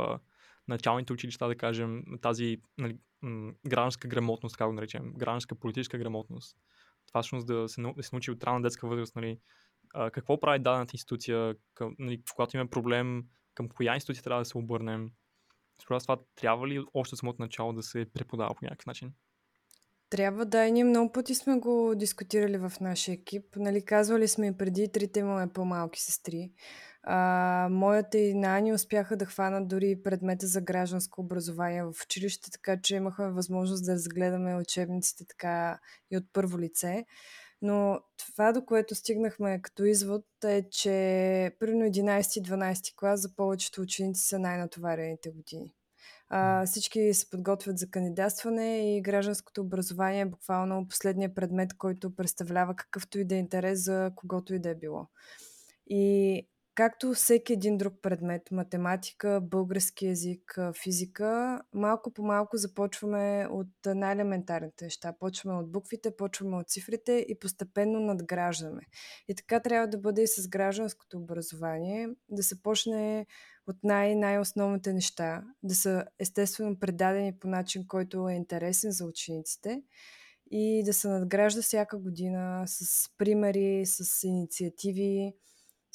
началните 0.69 1.13
училища, 1.13 1.49
да 1.49 1.57
кажем, 1.57 2.05
тази 2.21 2.61
нали, 2.79 2.99
гражданска 3.67 4.09
грамотност, 4.09 4.57
как 4.57 4.67
го 4.67 4.73
наречем, 4.73 5.13
гражданска 5.17 5.55
политическа 5.55 5.99
грамотност. 5.99 6.57
Това 7.07 7.23
всъщност 7.23 7.47
да 7.47 7.69
се, 7.69 7.83
да 7.97 8.03
се 8.03 8.11
научи 8.13 8.31
от 8.31 8.45
ранна 8.45 8.63
детска 8.63 8.89
възраст, 8.89 9.17
нали, 9.17 9.39
какво 10.13 10.41
прави 10.41 10.59
дадената 10.59 10.91
институция, 10.95 11.55
към, 11.75 11.97
нали, 11.99 12.23
когато 12.35 12.57
има 12.57 12.67
проблем, 12.67 13.25
към 13.55 13.69
коя 13.69 13.95
институция 13.95 14.25
трябва 14.25 14.41
да 14.41 14.45
се 14.45 14.59
обърнем. 14.59 15.11
Според 15.83 16.03
това 16.03 16.19
трябва 16.37 16.69
ли 16.69 16.85
още 16.95 17.15
от 17.15 17.19
самото 17.19 17.43
начало 17.43 17.73
да 17.73 17.83
се 17.83 18.07
преподава 18.15 18.55
по 18.55 18.65
някакъв 18.65 18.87
начин? 18.87 19.13
Трябва 20.11 20.47
да, 20.47 20.67
и 20.67 20.73
ние 20.73 20.85
много 20.85 21.13
пъти 21.13 21.35
сме 21.35 21.59
го 21.59 21.95
дискутирали 21.97 22.59
в 22.59 22.73
нашия 22.81 23.13
екип. 23.13 23.45
Нали, 23.57 23.85
казвали 23.85 24.29
сме 24.29 24.47
и 24.47 24.57
преди, 24.57 24.93
трите 24.93 25.21
имаме 25.21 25.53
по-малки 25.53 26.03
сестри. 26.03 26.53
А, 27.03 27.69
моята 27.71 28.19
и 28.19 28.35
Нани 28.35 28.73
успяха 28.73 29.17
да 29.17 29.25
хванат 29.25 29.69
дори 29.69 30.03
предмета 30.05 30.47
за 30.47 30.61
гражданско 30.61 31.21
образование 31.21 31.85
в 31.85 31.93
училище, 32.05 32.51
така 32.51 32.81
че 32.83 32.97
имахме 32.97 33.31
възможност 33.31 33.85
да 33.87 33.93
разгледаме 33.93 34.57
учебниците 34.57 35.25
така 35.27 35.79
и 36.11 36.17
от 36.17 36.25
първо 36.33 36.59
лице. 36.59 37.05
Но 37.63 38.01
това, 38.17 38.53
до 38.53 38.65
което 38.65 38.95
стигнахме 38.95 39.63
като 39.63 39.85
извод 39.85 40.25
е, 40.45 40.69
че 40.71 40.91
примерно 41.61 41.85
11-12 41.85 42.97
клас 42.97 43.21
за 43.21 43.35
повечето 43.37 43.81
ученици 43.81 44.23
са 44.23 44.39
най-натоварените 44.39 45.31
години. 45.31 45.75
А, 46.29 46.67
всички 46.67 47.15
се 47.15 47.31
подготвят 47.31 47.79
за 47.79 47.91
кандидатстване 47.91 48.97
и 48.97 49.03
гражданското 49.03 49.61
образование 49.61 50.21
е 50.21 50.27
буквално 50.27 50.89
последния 50.89 51.35
предмет, 51.35 51.77
който 51.79 52.17
представлява 52.17 52.77
какъвто 52.77 53.19
и 53.19 53.25
да 53.25 53.35
е 53.35 53.39
интерес 53.39 53.85
за 53.85 54.11
когото 54.17 54.55
и 54.55 54.59
да 54.59 54.71
е 54.71 54.75
било. 54.75 55.07
И 55.87 56.49
както 56.77 57.13
всеки 57.13 57.53
един 57.53 57.79
друг 57.79 57.95
предмет, 58.03 58.43
математика, 58.51 59.41
български 59.41 60.07
язик, 60.07 60.59
физика, 60.83 61.61
малко 61.73 62.13
по 62.13 62.23
малко 62.23 62.57
започваме 62.57 63.47
от 63.51 63.69
най-елементарните 63.87 64.85
неща. 64.85 65.15
Почваме 65.21 65.59
от 65.59 65.73
буквите, 65.73 66.17
почваме 66.17 66.57
от 66.57 66.69
цифрите 66.69 67.27
и 67.29 67.39
постепенно 67.39 68.01
надграждаме. 68.01 68.83
И 69.29 69.35
така 69.35 69.61
трябва 69.61 69.89
да 69.89 69.99
бъде 69.99 70.23
и 70.23 70.27
с 70.27 70.49
гражданското 70.49 71.19
образование, 71.19 72.09
да 72.29 72.43
се 72.43 72.63
почне 72.63 73.27
от 73.67 73.77
най-най-основните 73.83 74.93
неща, 74.93 75.43
да 75.63 75.75
са 75.75 76.05
естествено 76.19 76.79
предадени 76.79 77.39
по 77.39 77.49
начин, 77.49 77.87
който 77.89 78.29
е 78.29 78.35
интересен 78.35 78.91
за 78.91 79.05
учениците 79.05 79.83
и 80.51 80.83
да 80.85 80.93
се 80.93 81.09
надгражда 81.09 81.63
всяка 81.63 81.99
година 81.99 82.65
с 82.67 83.09
примери, 83.19 83.83
с 83.87 84.25
инициативи. 84.25 85.35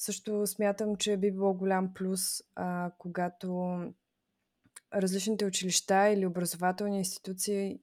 Също 0.01 0.47
смятам, 0.47 0.95
че 0.95 1.17
би 1.17 1.31
било 1.31 1.53
голям 1.53 1.93
плюс, 1.93 2.21
а, 2.55 2.91
когато 2.97 3.77
различните 4.93 5.45
училища 5.45 6.09
или 6.09 6.25
образователни 6.25 6.97
институции 6.97 7.79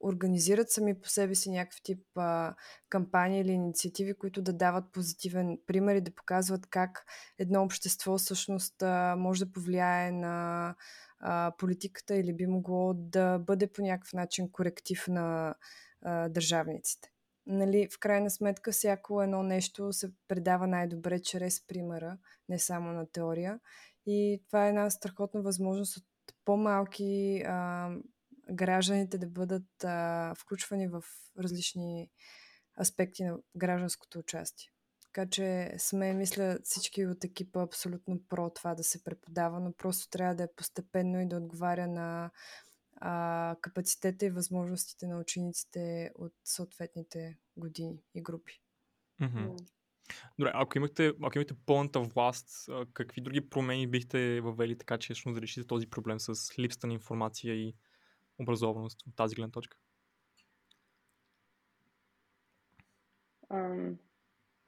организират 0.00 0.70
сами 0.70 1.00
по 1.00 1.08
себе 1.08 1.34
си 1.34 1.50
някакъв 1.50 1.82
тип 1.82 2.06
а, 2.16 2.54
кампании 2.88 3.40
или 3.40 3.52
инициативи, 3.52 4.14
които 4.14 4.42
да 4.42 4.52
дават 4.52 4.92
позитивен 4.92 5.58
пример 5.66 5.96
и 5.96 6.00
да 6.00 6.14
показват 6.14 6.66
как 6.66 7.04
едно 7.38 7.62
общество 7.62 8.18
всъщност 8.18 8.82
а, 8.82 9.16
може 9.18 9.44
да 9.44 9.52
повлияе 9.52 10.12
на 10.12 10.74
а, 11.20 11.52
политиката 11.58 12.16
или 12.16 12.32
би 12.32 12.46
могло 12.46 12.94
да 12.94 13.38
бъде 13.38 13.72
по 13.72 13.82
някакъв 13.82 14.12
начин 14.12 14.50
коректив 14.52 15.08
на 15.08 15.54
а, 16.02 16.28
държавниците. 16.28 17.11
Нали, 17.46 17.88
в 17.92 17.98
крайна 17.98 18.30
сметка 18.30 18.72
всяко 18.72 19.22
едно 19.22 19.42
нещо 19.42 19.92
се 19.92 20.10
предава 20.28 20.66
най-добре 20.66 21.22
чрез 21.22 21.66
примера, 21.66 22.18
не 22.48 22.58
само 22.58 22.92
на 22.92 23.06
теория. 23.12 23.60
И 24.06 24.42
това 24.46 24.66
е 24.66 24.68
една 24.68 24.90
страхотна 24.90 25.42
възможност 25.42 25.96
от 25.96 26.04
по-малки 26.44 27.42
а, 27.46 27.90
гражданите 28.52 29.18
да 29.18 29.26
бъдат 29.26 29.84
а, 29.84 30.34
включвани 30.38 30.88
в 30.88 31.02
различни 31.38 32.10
аспекти 32.80 33.24
на 33.24 33.38
гражданското 33.56 34.18
участие. 34.18 34.68
Така 35.04 35.30
че 35.30 35.74
сме, 35.78 36.14
мисля, 36.14 36.58
всички 36.64 37.06
от 37.06 37.24
екипа 37.24 37.62
абсолютно 37.62 38.20
про 38.28 38.50
това 38.50 38.74
да 38.74 38.84
се 38.84 39.04
преподава, 39.04 39.60
но 39.60 39.72
просто 39.72 40.08
трябва 40.10 40.34
да 40.34 40.42
е 40.42 40.54
постепенно 40.56 41.20
и 41.20 41.28
да 41.28 41.36
отговаря 41.36 41.86
на 41.86 42.30
а, 43.04 43.56
капацитета 43.60 44.26
и 44.26 44.30
възможностите 44.30 45.06
на 45.06 45.18
учениците 45.20 46.10
от 46.14 46.32
съответните 46.44 47.38
години 47.56 48.02
и 48.14 48.22
групи. 48.22 48.60
Mm-hmm. 49.20 49.68
Добре, 50.38 50.50
ако 50.54 50.78
имахте, 50.78 51.12
ако 51.22 51.38
имахте 51.38 51.54
пълната 51.66 52.00
власт, 52.00 52.48
какви 52.92 53.20
други 53.20 53.50
промени 53.50 53.86
бихте 53.86 54.40
въвели 54.40 54.78
така, 54.78 54.98
че 54.98 55.14
да 55.26 55.42
решите 55.42 55.66
този 55.66 55.90
проблем 55.90 56.20
с 56.20 56.58
липсата 56.58 56.86
на 56.86 56.92
информация 56.92 57.54
и 57.54 57.74
образованост 58.38 59.06
от 59.06 59.16
тази 59.16 59.34
гледна 59.34 59.50
точка? 59.50 59.78
Um, 63.50 63.96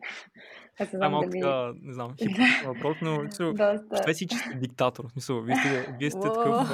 аз 0.78 0.92
не 0.92 0.96
знам 0.98 1.12
малко 1.12 1.28
дали... 1.28 1.40
така, 1.40 1.72
не 1.82 1.92
знам, 1.92 2.14
хип 2.18 2.36
въпрос, 2.64 2.96
но 3.02 3.18
представете 3.18 4.14
си, 4.14 4.26
че 4.26 4.36
сте 4.36 4.54
диктатор. 4.54 5.08
Смисъл, 5.12 5.42
вие 5.42 5.56
сте, 5.56 5.96
вие 5.98 6.10
сте 6.10 6.20
такъв 6.20 6.68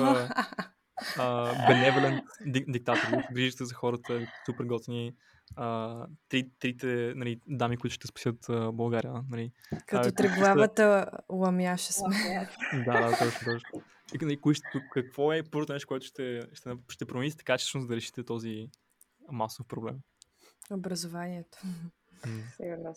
беневолент 1.68 2.24
диктатор. 2.46 3.08
Вие 3.10 3.26
грижите 3.32 3.64
за 3.64 3.74
хората, 3.74 4.26
супер 4.46 4.64
готини. 4.64 5.14
Uh, 5.56 6.06
три, 6.28 6.50
трите 6.58 7.12
нали, 7.16 7.40
дами, 7.46 7.76
които 7.76 7.94
ще 7.94 8.06
спасят 8.06 8.36
uh, 8.46 8.72
България. 8.72 9.12
Нали. 9.30 9.52
Като 9.86 10.08
uh, 10.08 10.16
треглавата 10.16 11.06
сте... 11.08 11.22
ламяша 11.32 11.92
сме. 11.92 12.48
да, 12.84 12.92
да, 12.92 13.18
точно, 13.18 13.52
точно. 13.52 13.82
И, 14.14 14.24
нали, 14.24 14.40
кои, 14.40 14.54
какво 14.92 15.32
е 15.32 15.42
първото 15.42 15.72
нещо, 15.72 15.88
което 15.88 16.06
ще, 16.06 16.40
ще, 16.52 16.70
ще 16.88 17.06
промените 17.06 17.36
така, 17.36 17.58
че 17.58 17.78
да 17.78 17.96
решите 17.96 18.24
този 18.24 18.68
масов 19.30 19.66
проблем? 19.68 19.98
Образованието. 20.70 21.58
Сигурно. 22.56 22.94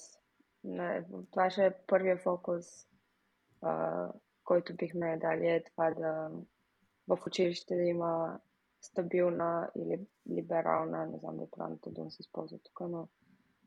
Не, 0.64 1.04
това 1.32 1.50
ще 1.50 1.66
е 1.66 1.74
първия 1.88 2.18
фокус, 2.18 2.66
а, 3.62 4.08
който 4.44 4.76
бихме 4.76 5.18
дали 5.22 5.48
е 5.48 5.64
това 5.64 5.92
да 5.92 6.30
в 7.08 7.20
училище 7.28 7.76
да 7.76 7.82
има 7.82 8.40
стабилна 8.82 9.72
или 9.76 10.00
либерална, 10.32 11.06
не 11.06 11.18
знам 11.18 11.38
да 11.38 11.50
правилното 11.50 11.92
дума 11.92 12.12
се 12.12 12.22
използва 12.22 12.60
тук, 12.64 12.80
но 12.90 13.08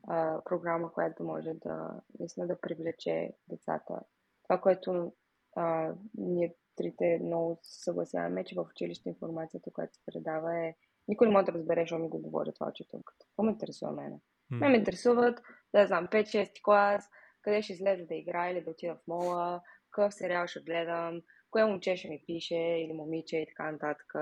а, 0.07 0.41
програма, 0.45 0.93
която 0.93 1.23
може 1.23 1.53
да 1.53 2.01
наистина 2.19 2.47
да 2.47 2.61
привлече 2.61 3.33
децата. 3.49 3.99
Това, 4.43 4.61
което 4.61 5.13
а, 5.55 5.93
ние 6.17 6.55
трите 6.75 7.19
много 7.23 7.59
съгласяваме, 7.63 8.45
че 8.45 8.55
в 8.55 8.67
училище 8.71 9.09
информацията, 9.09 9.71
която 9.71 9.93
се 9.93 10.05
предава 10.05 10.59
е 10.59 10.75
никой 11.07 11.27
не 11.27 11.33
може 11.33 11.45
да 11.45 11.51
разбере, 11.51 11.81
защо 11.81 11.99
ми 11.99 12.09
го 12.09 12.19
говори 12.19 12.53
това 12.53 12.67
учителката. 12.67 13.25
Какво 13.25 13.43
ме 13.43 13.51
интересува 13.51 13.91
мене? 13.91 14.19
Mm. 14.51 14.59
Ме 14.59 14.69
ме 14.69 14.77
интересуват, 14.77 15.41
да 15.73 15.87
знам, 15.87 16.07
5-6 16.07 16.61
клас, 16.63 17.09
къде 17.41 17.61
ще 17.61 17.73
излезе 17.73 18.05
да 18.05 18.15
играя 18.15 18.51
или 18.51 18.63
да 18.63 18.71
отида 18.71 18.95
в 18.95 19.07
мола, 19.07 19.61
какъв 19.91 20.13
сериал 20.13 20.47
ще 20.47 20.59
гледам, 20.59 21.21
кое 21.51 21.65
момче 21.65 21.95
ще 21.95 22.09
ми 22.09 22.23
пише 22.27 22.55
или 22.55 22.93
момиче 22.93 23.37
и 23.37 23.45
така 23.47 23.71
нататък. 23.71 24.13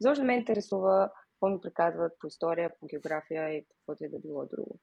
Защо 0.00 0.24
ме 0.24 0.36
интересува 0.36 1.10
какво 1.30 1.48
ми 1.48 1.60
приказват 1.60 2.12
по 2.20 2.26
история, 2.26 2.70
по 2.80 2.86
география 2.86 3.50
и 3.50 3.64
каквото 3.64 4.04
и 4.04 4.08
да 4.08 4.18
било 4.18 4.46
друго. 4.46 4.78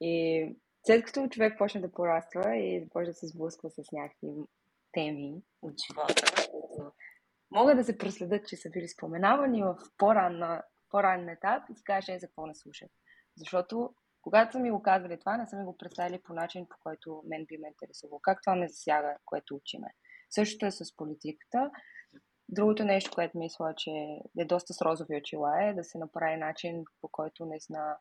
И 0.00 0.56
след 0.86 1.04
като 1.04 1.28
човек 1.28 1.58
почне 1.58 1.80
да 1.80 1.92
пораства 1.92 2.56
и 2.56 2.80
започне 2.84 3.10
да 3.10 3.14
се 3.14 3.26
сблъсква 3.26 3.70
с 3.70 3.92
някакви 3.92 4.28
теми 4.92 5.42
от 5.62 5.74
живота, 5.86 6.14
които 6.50 6.92
могат 7.50 7.76
да 7.76 7.84
се 7.84 7.98
проследят, 7.98 8.48
че 8.48 8.56
са 8.56 8.70
били 8.70 8.88
споменавани 8.88 9.62
в 9.62 9.76
по-ранна, 9.98 10.62
по-ранен 10.90 11.28
етап 11.28 11.62
и 11.70 11.74
си 11.74 11.84
каже 11.84 12.18
за 12.18 12.26
какво 12.26 12.46
не 12.46 12.54
слушат. 12.54 12.90
Защото 13.36 13.94
когато 14.22 14.52
са 14.52 14.58
ми 14.58 14.70
го 14.70 14.82
казали 14.82 15.18
това, 15.18 15.36
не 15.36 15.46
са 15.46 15.56
ми 15.56 15.64
го 15.64 15.76
представили 15.76 16.22
по 16.22 16.32
начин, 16.32 16.66
по 16.70 16.76
който 16.82 17.22
мен 17.26 17.44
би 17.48 17.58
ме 17.58 17.68
интересувало. 17.68 18.20
Как 18.22 18.38
това 18.42 18.56
ме 18.56 18.68
засяга, 18.68 19.16
което 19.24 19.54
учиме. 19.54 19.88
Същото 20.30 20.66
е 20.66 20.70
с 20.70 20.96
политиката. 20.96 21.70
Другото 22.48 22.84
нещо, 22.84 23.10
което 23.14 23.38
мисля, 23.38 23.74
че 23.76 23.90
е 24.38 24.44
доста 24.44 24.74
с 24.74 24.82
розови 24.82 25.16
очила 25.16 25.64
е 25.64 25.74
да 25.74 25.84
се 25.84 25.98
направи 25.98 26.36
начин, 26.36 26.84
по 27.00 27.08
който 27.08 27.46
не 27.46 27.60
зна 27.60 27.96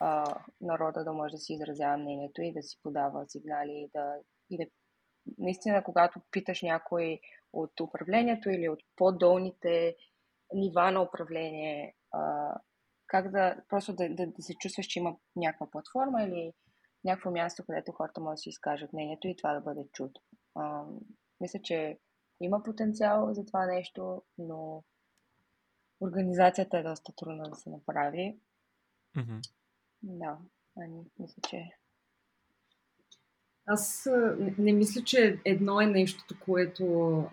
а, 0.00 0.34
народа 0.60 1.04
да 1.04 1.12
може 1.12 1.32
да 1.32 1.38
си 1.38 1.52
изразява 1.52 1.96
мнението 1.96 2.42
и 2.42 2.52
да 2.52 2.62
си 2.62 2.78
подава 2.82 3.24
сигнали 3.28 3.72
и 3.72 3.90
да, 3.94 4.14
и 4.50 4.56
да 4.56 4.64
наистина, 5.38 5.84
когато 5.84 6.20
питаш 6.30 6.62
някой 6.62 7.20
от 7.52 7.80
управлението 7.80 8.50
или 8.50 8.68
от 8.68 8.80
по-долните 8.96 9.96
нива 10.54 10.90
на 10.90 11.02
управление, 11.02 11.94
а, 12.12 12.54
как 13.06 13.30
да 13.30 13.56
просто 13.68 13.92
да, 13.92 14.08
да, 14.08 14.26
да 14.26 14.42
се 14.42 14.54
чувстваш, 14.54 14.86
че 14.86 14.98
има 14.98 15.16
някаква 15.36 15.70
платформа 15.70 16.22
или 16.22 16.52
някакво 17.04 17.30
място, 17.30 17.64
където 17.66 17.92
хората 17.92 18.20
могат 18.20 18.34
да 18.34 18.38
си 18.38 18.48
изкажат 18.48 18.92
мнението 18.92 19.28
и 19.28 19.36
това 19.36 19.54
да 19.54 19.60
бъде 19.60 19.84
чуто. 19.92 20.20
Мисля, 21.40 21.60
че 21.62 21.98
има 22.40 22.62
потенциал 22.62 23.34
за 23.34 23.46
това 23.46 23.66
нещо, 23.66 24.22
но 24.38 24.84
организацията 26.00 26.78
е 26.78 26.82
доста 26.82 27.12
трудна 27.12 27.50
да 27.50 27.56
се 27.56 27.70
направи. 27.70 28.38
Mm-hmm. 29.16 29.50
Да, 30.02 30.38
ами, 30.76 31.02
мисля, 31.18 31.42
че 31.48 31.70
аз 33.66 34.08
не, 34.38 34.54
не 34.58 34.72
мисля, 34.72 35.04
че 35.04 35.40
едно 35.44 35.80
е 35.80 35.86
нещото, 35.86 36.34
което 36.40 36.84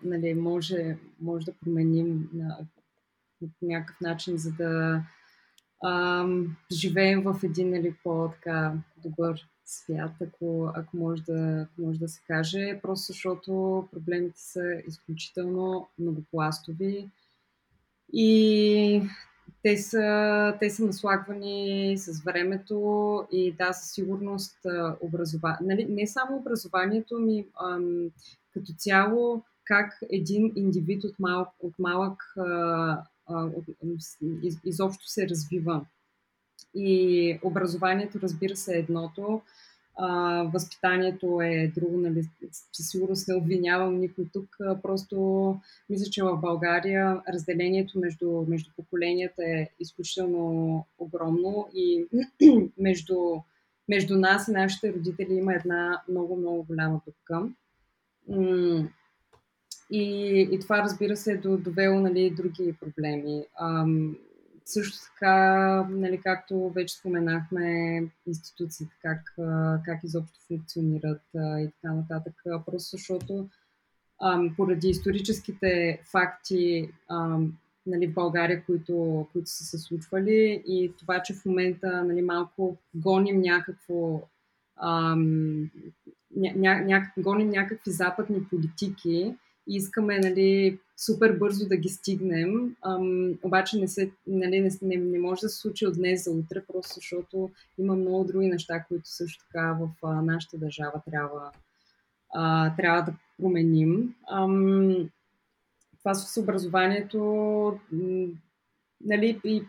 нали, 0.03 0.33
може, 0.33 0.97
може 1.19 1.45
да 1.45 1.53
променим 1.53 2.29
на, 2.33 2.57
на 3.41 3.49
някакъв 3.61 4.01
начин, 4.01 4.37
за 4.37 4.51
да 4.51 5.03
ам, 5.85 6.57
живеем 6.71 7.23
в 7.23 7.39
един 7.43 7.69
нали, 7.69 7.95
по-така 8.03 8.73
добър 8.97 9.49
свят, 9.71 10.11
ако, 10.21 10.71
ако, 10.75 10.97
може 10.97 11.23
да, 11.23 11.67
ако 11.71 11.81
може 11.81 11.99
да 11.99 12.07
се 12.07 12.21
каже. 12.27 12.79
Просто 12.81 13.07
защото 13.07 13.87
проблемите 13.91 14.39
са 14.39 14.81
изключително 14.87 15.87
многопластови 15.99 17.09
и 18.13 19.01
те 19.63 19.77
са, 19.77 20.57
те 20.59 20.69
са 20.69 20.85
наслагвани 20.85 21.95
с 21.97 22.23
времето 22.23 23.27
и 23.31 23.51
да, 23.51 23.73
със 23.73 23.91
сигурност 23.91 24.57
образование. 25.01 25.59
Нали, 25.61 25.85
не 25.89 26.07
само 26.07 26.37
образованието 26.37 27.19
ми, 27.19 27.45
ам, 27.63 28.11
като 28.53 28.73
цяло 28.77 29.43
как 29.63 29.99
един 30.11 30.53
индивид 30.55 31.03
от 31.03 31.19
малък, 31.19 31.49
от 31.59 31.73
малък 31.79 32.33
а, 32.37 33.03
от, 33.27 33.65
из, 34.43 34.59
изобщо 34.65 35.07
се 35.07 35.29
развива. 35.29 35.85
И 36.75 37.39
образованието, 37.43 38.19
разбира 38.23 38.55
се, 38.55 38.75
е 38.75 38.79
едното, 38.79 39.41
а, 39.97 40.43
възпитанието 40.53 41.41
е 41.41 41.71
друго, 41.75 41.97
нали, 41.97 42.23
със 42.71 42.89
сигурност 42.89 43.27
не 43.27 43.35
обвинявам 43.35 43.99
никой 43.99 44.25
тук, 44.33 44.55
а, 44.61 44.81
просто 44.81 45.55
мисля, 45.89 46.05
че 46.11 46.23
в 46.23 46.37
България 46.37 47.21
разделението 47.33 47.99
между, 47.99 48.45
между 48.47 48.71
поколенията 48.75 49.43
е 49.43 49.69
изключително 49.79 50.85
огромно 50.97 51.67
и 51.75 52.05
между, 52.77 53.17
между 53.89 54.17
нас 54.17 54.47
и 54.47 54.51
нашите 54.51 54.93
родители 54.93 55.33
има 55.33 55.53
една 55.53 56.01
много, 56.09 56.35
много 56.35 56.63
голяма 56.63 57.01
дупка. 57.07 57.49
И, 59.91 60.39
и 60.51 60.59
това, 60.59 60.83
разбира 60.83 61.17
се, 61.17 61.31
е 61.31 61.37
довело 61.37 61.99
нали, 61.99 62.29
други 62.29 62.73
проблеми. 62.79 63.45
Ам, 63.59 64.17
също 64.65 64.97
така, 65.13 65.87
нали, 65.89 66.21
както 66.23 66.69
вече 66.69 66.97
споменахме, 66.97 68.03
институциите, 68.27 68.93
как, 69.01 69.33
как 69.85 70.03
изобщо 70.03 70.39
функционират 70.47 71.21
и 71.35 71.69
така 71.81 71.93
нататък. 71.93 72.33
Просто 72.65 72.97
защото 72.97 73.49
ам, 74.23 74.53
поради 74.57 74.89
историческите 74.89 76.01
факти 76.11 76.89
ам, 77.09 77.57
нали, 77.85 78.07
в 78.07 78.13
България, 78.13 78.65
които, 78.65 79.27
които 79.31 79.49
са 79.49 79.63
се 79.63 79.77
случвали 79.77 80.63
и 80.67 80.93
това, 80.99 81.21
че 81.21 81.33
в 81.33 81.45
момента 81.45 82.03
нали, 82.03 82.21
малко 82.21 82.77
гоним 82.95 83.41
някакво 83.41 84.21
ам, 84.81 85.69
ня, 86.35 86.81
ня, 86.85 87.11
гоним 87.17 87.49
някакви 87.49 87.91
западни 87.91 88.43
политики, 88.49 89.35
и 89.67 89.75
искаме 89.75 90.19
нали, 90.19 90.79
супер 90.97 91.37
бързо 91.37 91.67
да 91.67 91.77
ги 91.77 91.89
стигнем, 91.89 92.75
ам, 92.85 93.33
обаче 93.43 93.79
не, 93.79 93.87
се, 93.87 94.11
нали, 94.27 94.59
не, 94.59 94.69
не, 94.81 94.95
не 94.97 95.19
може 95.19 95.41
да 95.41 95.49
се 95.49 95.57
случи 95.57 95.87
от 95.87 95.95
днес 95.95 96.23
за 96.23 96.31
утре, 96.31 96.63
просто 96.67 96.93
защото 96.95 97.51
има 97.77 97.95
много 97.95 98.23
други 98.23 98.47
неща, 98.47 98.83
които 98.87 99.09
също 99.09 99.45
така 99.47 99.77
в 99.79 99.89
а, 100.03 100.21
нашата 100.21 100.57
държава 100.57 101.01
трябва, 101.11 101.51
а, 102.33 102.75
трябва 102.75 103.01
да 103.01 103.13
променим. 103.37 104.15
Ам, 104.31 105.09
това 105.99 106.13
с 106.13 106.41
образованието, 106.41 107.79
нали, 109.05 109.41
и, 109.43 109.63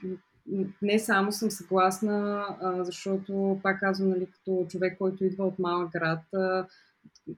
не 0.83 0.99
само 0.99 1.33
съм 1.33 1.51
съгласна, 1.51 2.47
а, 2.61 2.85
защото, 2.85 3.61
пак 3.63 3.81
казвам, 3.81 4.11
нали, 4.11 4.27
като 4.27 4.67
човек, 4.69 4.99
който 4.99 5.25
идва 5.25 5.47
от 5.47 5.59
малък 5.59 5.93
град, 5.93 6.35
а, 6.35 6.67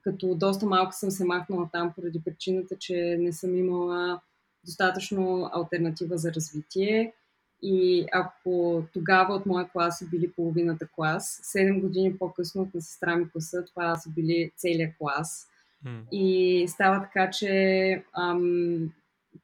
като 0.01 0.35
доста 0.35 0.65
малко 0.65 0.93
съм 0.93 1.11
се 1.11 1.25
махнала 1.25 1.69
там 1.71 1.93
поради 1.95 2.21
причината, 2.25 2.75
че 2.79 3.17
не 3.19 3.33
съм 3.33 3.55
имала 3.55 4.21
достатъчно 4.65 5.49
альтернатива 5.53 6.17
за 6.17 6.33
развитие. 6.33 7.13
И 7.61 8.05
ако 8.11 8.83
тогава 8.93 9.33
от 9.33 9.45
моя 9.45 9.69
клас 9.69 9.99
са 9.99 10.05
били 10.05 10.31
половината 10.31 10.87
клас, 10.95 11.41
7 11.55 11.81
години 11.81 12.17
по-късно 12.17 12.61
от 12.61 12.73
на 12.73 12.81
сестра 12.81 13.15
ми 13.15 13.29
класа, 13.31 13.65
това 13.65 13.95
са 13.95 14.09
били 14.09 14.51
целият 14.57 14.97
клас. 14.97 15.47
Mm. 15.85 16.09
И 16.11 16.67
става 16.67 17.01
така, 17.01 17.29
че 17.29 18.03
ам, 18.13 18.91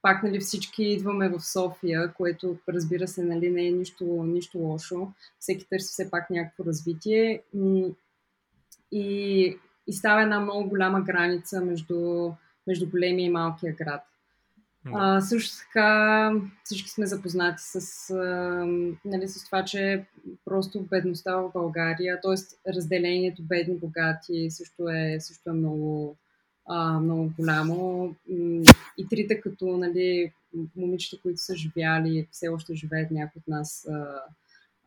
пак 0.01 0.23
нали, 0.23 0.39
всички 0.39 0.83
идваме 0.83 1.29
в 1.29 1.39
София, 1.39 2.13
което 2.13 2.57
разбира 2.69 3.07
се 3.07 3.23
нали, 3.23 3.49
не 3.49 3.67
е 3.67 3.71
нищо, 3.71 4.05
нищо 4.05 4.57
лошо. 4.57 5.11
Всеки 5.39 5.69
търси 5.69 5.87
все 5.87 6.11
пак 6.11 6.29
някакво 6.29 6.65
развитие. 6.65 7.41
И 8.91 9.57
и 9.87 9.93
става 9.93 10.21
една 10.21 10.39
много 10.39 10.69
голяма 10.69 11.01
граница 11.01 11.61
между, 11.61 12.31
между 12.67 12.89
големия 12.89 13.25
и 13.25 13.29
малкия 13.29 13.73
град. 13.73 14.01
А, 14.85 15.21
също 15.21 15.57
така 15.57 16.31
всички 16.63 16.89
сме 16.89 17.05
запознати 17.05 17.63
с, 17.63 18.09
а, 18.09 18.15
нали, 19.05 19.27
с 19.27 19.45
това, 19.45 19.65
че 19.65 20.05
просто 20.45 20.81
бедността 20.81 21.35
в 21.35 21.51
България, 21.53 22.19
т.е. 22.21 22.71
разделението 22.73 23.43
бедни-богати 23.43 24.47
също 24.51 24.89
е, 24.89 25.17
също 25.19 25.49
е 25.49 25.53
много, 25.53 26.15
а, 26.67 26.99
много 26.99 27.31
голямо. 27.39 28.15
И 28.97 29.07
трите 29.09 29.41
като 29.41 29.77
нали, 29.77 30.31
момичета, 30.75 31.21
които 31.21 31.41
са 31.41 31.55
живяли, 31.55 32.27
все 32.31 32.49
още 32.49 32.75
живеят 32.75 33.11
някои 33.11 33.39
от 33.39 33.47
нас 33.47 33.87
а, 33.91 34.21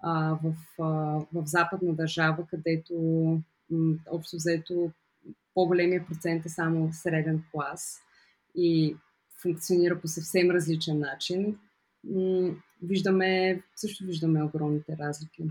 а, 0.02 0.38
в, 0.42 0.54
а, 0.82 0.84
в 1.32 1.46
западна 1.46 1.94
държава, 1.94 2.46
където 2.50 2.94
общо 4.10 4.36
взето 4.36 4.92
по-големия 5.54 6.06
процент 6.06 6.46
е 6.46 6.48
само 6.48 6.92
среден 6.92 7.44
клас 7.52 8.00
и 8.54 8.96
функционира 9.42 10.00
по 10.00 10.08
съвсем 10.08 10.50
различен 10.50 10.98
начин. 10.98 11.58
Виждаме, 12.82 13.62
също 13.76 14.04
виждаме 14.04 14.42
огромните 14.42 14.96
разлики. 14.96 15.44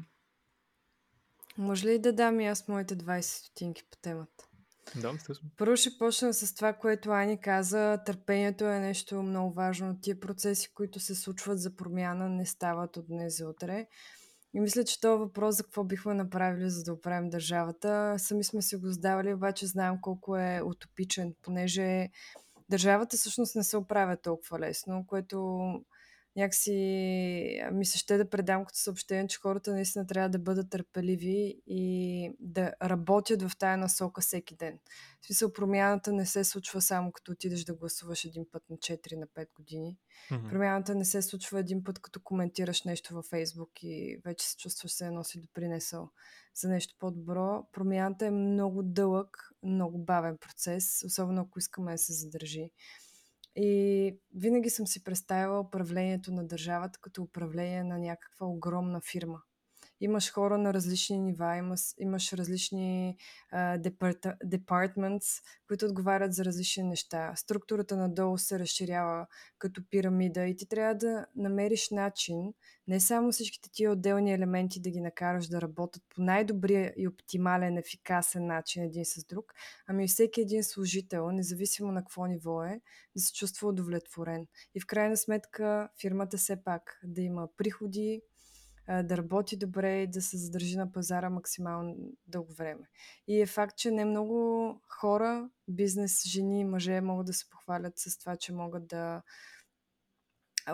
Може 1.58 1.88
ли 1.88 2.00
да 2.00 2.14
дам 2.14 2.40
и 2.40 2.48
аз 2.48 2.68
моите 2.68 2.98
20 2.98 3.22
стотинки 3.22 3.84
по 3.92 3.98
темата? 3.98 4.48
Да, 5.02 5.12
естествено. 5.16 5.52
Първо 5.58 5.76
ще 5.76 5.98
почна 5.98 6.34
с 6.34 6.56
това, 6.56 6.74
което 6.74 7.12
Ани 7.12 7.40
каза. 7.42 8.00
Търпението 8.06 8.66
е 8.66 8.80
нещо 8.80 9.24
много 9.24 9.54
важно. 9.54 10.00
Тия 10.02 10.20
процеси, 10.20 10.74
които 10.74 11.00
се 11.00 11.16
случват 11.16 11.60
за 11.60 11.76
промяна, 11.76 12.30
не 12.30 12.46
стават 12.46 12.98
от 12.98 13.08
днес 13.08 13.38
за 13.38 13.50
утре. 13.50 13.88
И 14.54 14.60
мисля, 14.60 14.84
че 14.84 15.02
това 15.02 15.16
въпрос 15.16 15.56
за 15.56 15.64
какво 15.64 15.84
бихме 15.84 16.14
направили, 16.14 16.70
за 16.70 16.84
да 16.84 16.94
оправим 16.94 17.30
държавата, 17.30 18.16
сами 18.18 18.44
сме 18.44 18.62
си 18.62 18.76
го 18.76 18.88
задавали, 18.88 19.34
обаче 19.34 19.68
знаем 19.68 19.98
колко 20.02 20.38
е 20.38 20.62
утопичен, 20.66 21.34
понеже 21.42 22.10
държавата 22.70 23.18
всъщност 23.18 23.56
не 23.56 23.64
се 23.64 23.78
оправя 23.78 24.18
толкова 24.18 24.60
лесно, 24.60 25.06
което 25.08 25.64
някакси 26.36 26.72
ми 27.72 27.86
се 27.86 27.98
ще 27.98 28.18
да 28.18 28.30
предам 28.30 28.66
като 28.66 28.80
съобщение, 28.80 29.28
че 29.28 29.40
хората 29.40 29.74
наистина 29.74 30.08
трябва 30.08 30.30
да 30.30 30.40
бъдат 30.40 30.70
търпеливи 30.70 31.62
и 31.68 32.32
да 32.40 32.74
работят 32.84 33.42
в 33.42 33.58
тая 33.58 33.78
насока 33.78 34.22
всеки 34.22 34.56
ден. 34.56 34.80
В 35.22 35.26
смисъл, 35.26 35.54
промяната 35.54 36.14
не 36.14 36.26
се 36.26 36.44
случва 36.44 36.82
само 36.82 37.12
като 37.12 37.32
отидеш 37.32 37.64
да 37.64 37.74
гласуваш 37.74 38.26
един 38.26 38.46
път 38.52 38.64
на 38.70 38.78
4 38.78 39.20
на 39.20 39.28
5 39.28 39.48
години. 39.56 39.98
Mm-hmm. 40.32 40.50
Промяната 40.50 40.96
не 40.96 41.06
се 41.06 41.22
случва 41.22 41.60
един 41.60 41.84
път 41.84 42.00
като 42.00 42.20
коментираш 42.20 42.84
нещо 42.84 43.14
във 43.14 43.26
Фейсбук 43.26 43.70
и 43.84 44.22
вече 44.26 44.46
се 44.46 44.58
чувстваш 44.58 44.92
се 44.92 45.06
едно 45.06 45.24
си 45.24 45.42
допринесъл 45.42 46.10
за 46.56 46.70
нещо 46.70 46.96
по-добро. 47.00 47.68
Промяната 47.72 48.26
е 48.26 48.32
много 48.32 48.84
дълъг, 48.84 49.38
много 49.64 49.98
бавен 49.98 50.38
процес, 50.38 51.04
особено 51.06 51.42
ако 51.42 51.60
искаме 51.60 51.92
да 51.92 51.98
се 51.98 52.14
задържи. 52.14 52.72
И 53.56 54.18
винаги 54.36 54.70
съм 54.70 54.88
си 54.88 55.04
представила 55.04 55.60
управлението 55.60 56.32
на 56.32 56.48
държавата 56.48 57.00
като 57.02 57.24
управление 57.24 57.84
на 57.84 58.00
някаква 58.00 58.48
огромна 58.48 59.02
фирма. 59.02 59.42
Имаш 60.04 60.32
хора 60.32 60.58
на 60.58 60.74
различни 60.74 61.20
нива, 61.20 61.58
имаш, 61.58 61.82
имаш 61.98 62.34
различни 62.34 63.18
uh, 63.54 65.20
които 65.68 65.86
отговарят 65.86 66.34
за 66.34 66.46
различни 66.46 66.84
неща. 66.84 67.34
Структурата 67.36 67.98
надолу 67.98 68.38
се 68.38 68.60
разширява 68.60 69.28
като 69.58 69.82
пирамида 69.90 70.46
и 70.46 70.56
ти 70.56 70.68
трябва 70.68 70.96
да 70.96 71.26
намериш 71.36 71.90
начин 71.90 72.54
не 72.88 73.00
само 73.00 73.32
всичките 73.32 73.70
тия 73.72 73.92
отделни 73.92 74.34
елементи 74.34 74.82
да 74.82 74.90
ги 74.90 75.02
накараш 75.02 75.48
да 75.48 75.62
работят 75.62 76.04
по 76.16 76.22
най-добрия 76.22 76.94
и 76.98 77.08
оптимален, 77.08 77.78
ефикасен 77.78 78.46
начин 78.46 78.84
един 78.84 79.06
с 79.06 79.26
друг, 79.26 79.54
ами 79.88 80.08
всеки 80.08 80.42
един 80.42 80.64
служител, 80.64 81.32
независимо 81.32 81.92
на 81.92 82.02
какво 82.02 82.26
ниво 82.26 82.64
е, 82.64 82.82
да 83.16 83.22
се 83.22 83.34
чувства 83.34 83.70
удовлетворен. 83.70 84.48
И 84.76 84.80
в 84.80 84.86
крайна 84.88 85.18
сметка 85.18 85.90
фирмата 86.02 86.38
все 86.38 86.64
пак 86.64 87.00
да 87.04 87.22
има 87.22 87.48
приходи, 87.58 88.22
да 88.88 89.18
работи 89.18 89.58
добре 89.58 90.02
и 90.02 90.08
да 90.08 90.22
се 90.22 90.38
задържи 90.38 90.78
на 90.78 90.92
пазара 90.92 91.30
максимално 91.30 91.96
дълго 92.28 92.54
време. 92.54 92.90
И 93.28 93.42
е 93.42 93.46
факт, 93.46 93.78
че 93.78 93.92
не 93.92 94.06
много 94.06 94.82
хора, 94.88 95.50
бизнес, 95.68 96.24
жени 96.28 96.60
и 96.60 96.66
мъже 96.66 97.02
могат 97.02 97.26
да 97.26 97.34
се 97.34 97.50
похвалят 97.50 97.94
с 97.96 98.18
това, 98.18 98.36
че 98.36 98.54
могат 98.54 98.88
да 98.88 99.22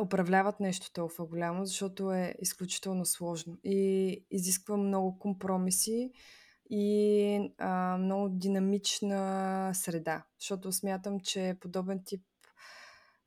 управляват 0.01 0.59
нещо 0.59 0.93
толкова 0.93 1.25
голямо, 1.25 1.65
защото 1.65 2.11
е 2.11 2.35
изключително 2.39 3.05
сложно 3.05 3.57
и 3.63 4.25
изисква 4.31 4.77
много 4.77 5.19
компромиси 5.19 6.11
и 6.69 7.51
а, 7.57 7.97
много 7.97 8.29
динамична 8.29 9.71
среда. 9.73 10.25
Защото 10.39 10.71
смятам, 10.71 11.19
че 11.19 11.57
подобен 11.61 12.01
тип 12.05 12.21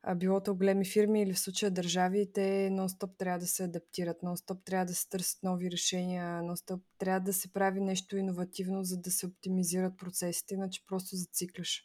а, 0.03 0.15
било 0.15 0.41
то 0.41 0.55
големи 0.55 0.85
фирми 0.85 1.21
или 1.21 1.33
в 1.33 1.39
случая 1.39 1.71
държави, 1.71 2.31
те 2.33 2.69
нон-стоп 2.71 3.17
трябва 3.17 3.39
да 3.39 3.47
се 3.47 3.63
адаптират, 3.63 4.21
нон-стоп 4.21 4.63
трябва 4.65 4.85
да 4.85 4.93
се 4.93 5.09
търсят 5.09 5.43
нови 5.43 5.71
решения, 5.71 6.43
нон-стоп 6.43 6.81
трябва 6.97 7.19
да 7.19 7.33
се 7.33 7.53
прави 7.53 7.81
нещо 7.81 8.17
иновативно, 8.17 8.83
за 8.83 9.01
да 9.01 9.11
се 9.11 9.25
оптимизират 9.25 9.97
процесите, 9.97 10.53
иначе 10.53 10.85
просто 10.87 11.15
зацикляш. 11.15 11.83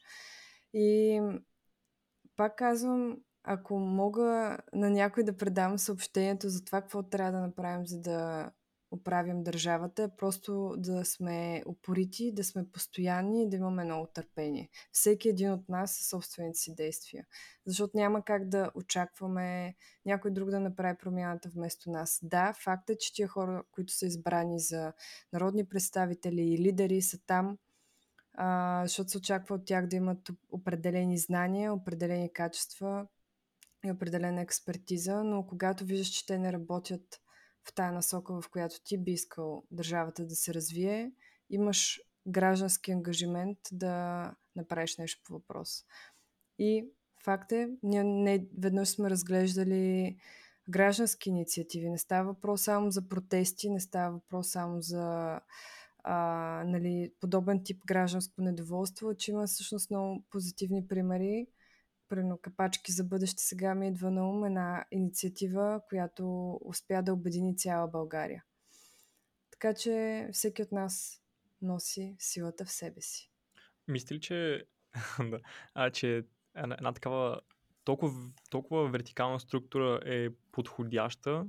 И 0.74 1.20
пак 2.36 2.56
казвам, 2.56 3.16
ако 3.42 3.78
мога 3.78 4.58
на 4.72 4.90
някой 4.90 5.24
да 5.24 5.36
предам 5.36 5.78
съобщението 5.78 6.48
за 6.48 6.64
това, 6.64 6.80
какво 6.80 7.02
трябва 7.02 7.32
да 7.32 7.46
направим, 7.46 7.86
за 7.86 8.00
да 8.00 8.50
оправим 8.90 9.42
държавата, 9.42 10.02
е 10.02 10.16
просто 10.16 10.74
да 10.78 11.04
сме 11.04 11.62
упорити, 11.66 12.32
да 12.32 12.44
сме 12.44 12.70
постоянни 12.70 13.42
и 13.42 13.48
да 13.48 13.56
имаме 13.56 13.84
много 13.84 14.06
търпение. 14.06 14.70
Всеки 14.92 15.28
един 15.28 15.52
от 15.52 15.68
нас 15.68 15.96
със 15.96 16.08
собствените 16.08 16.58
си 16.58 16.74
действия. 16.74 17.26
Защото 17.66 17.96
няма 17.96 18.24
как 18.24 18.48
да 18.48 18.70
очакваме 18.74 19.76
някой 20.06 20.30
друг 20.30 20.50
да 20.50 20.60
направи 20.60 20.98
промяната 20.98 21.48
вместо 21.48 21.90
нас. 21.90 22.18
Да, 22.22 22.52
факт 22.52 22.90
е, 22.90 22.98
че 22.98 23.14
тия 23.14 23.28
хора, 23.28 23.62
които 23.70 23.92
са 23.92 24.06
избрани 24.06 24.60
за 24.60 24.92
народни 25.32 25.68
представители 25.68 26.42
и 26.42 26.58
лидери, 26.58 27.02
са 27.02 27.18
там, 27.26 27.58
а, 28.34 28.82
защото 28.84 29.10
се 29.10 29.18
очаква 29.18 29.54
от 29.54 29.64
тях 29.64 29.86
да 29.86 29.96
имат 29.96 30.30
определени 30.50 31.18
знания, 31.18 31.72
определени 31.72 32.32
качества, 32.32 33.06
и 33.84 33.90
определена 33.90 34.40
експертиза, 34.40 35.24
но 35.24 35.46
когато 35.46 35.84
виждаш, 35.84 36.08
че 36.08 36.26
те 36.26 36.38
не 36.38 36.52
работят 36.52 37.20
в 37.68 37.74
тая 37.74 37.92
насока, 37.92 38.40
в 38.40 38.48
която 38.48 38.82
ти 38.84 38.98
би 38.98 39.12
искал 39.12 39.62
държавата 39.70 40.26
да 40.26 40.36
се 40.36 40.54
развие, 40.54 41.12
имаш 41.50 42.00
граждански 42.26 42.92
ангажимент 42.92 43.58
да 43.72 44.34
направиш 44.56 44.96
нещо 44.96 45.22
по 45.24 45.32
въпрос. 45.32 45.84
И 46.58 46.88
факт 47.24 47.52
е, 47.52 47.70
ние 47.82 48.04
не 48.04 48.46
веднъж 48.58 48.88
сме 48.88 49.10
разглеждали 49.10 50.16
граждански 50.68 51.28
инициативи. 51.28 51.90
Не 51.90 51.98
става 51.98 52.32
въпрос 52.32 52.62
само 52.62 52.90
за 52.90 53.08
протести, 53.08 53.70
не 53.70 53.80
става 53.80 54.12
въпрос 54.12 54.50
само 54.50 54.80
за 54.80 55.40
а, 56.04 56.14
нали, 56.66 57.12
подобен 57.20 57.64
тип 57.64 57.84
гражданско 57.86 58.42
недоволство, 58.42 59.14
че 59.14 59.30
има 59.30 59.46
всъщност 59.46 59.90
много 59.90 60.24
позитивни 60.30 60.88
примери, 60.88 61.46
Примерно 62.08 62.38
капачки 62.42 62.92
за 62.92 63.04
бъдеще 63.04 63.42
сега 63.42 63.74
ми 63.74 63.88
идва 63.88 64.10
на 64.10 64.28
ум 64.28 64.44
една 64.44 64.84
инициатива, 64.90 65.80
която 65.88 66.52
успя 66.64 67.02
да 67.02 67.12
обедини 67.12 67.56
цяла 67.56 67.88
България. 67.88 68.44
Така 69.50 69.74
че 69.74 70.28
всеки 70.32 70.62
от 70.62 70.72
нас 70.72 71.22
носи 71.62 72.16
силата 72.18 72.64
в 72.64 72.70
себе 72.70 73.00
си. 73.00 73.30
Мисли 73.88 74.14
ли, 74.16 74.20
че, 74.20 74.66
а, 75.74 75.90
че 75.90 76.26
една, 76.54 76.74
една 76.74 76.92
такава 76.92 77.40
толкова, 77.84 78.30
толкова 78.50 78.90
вертикална 78.90 79.40
структура 79.40 80.00
е 80.04 80.28
подходяща, 80.52 81.46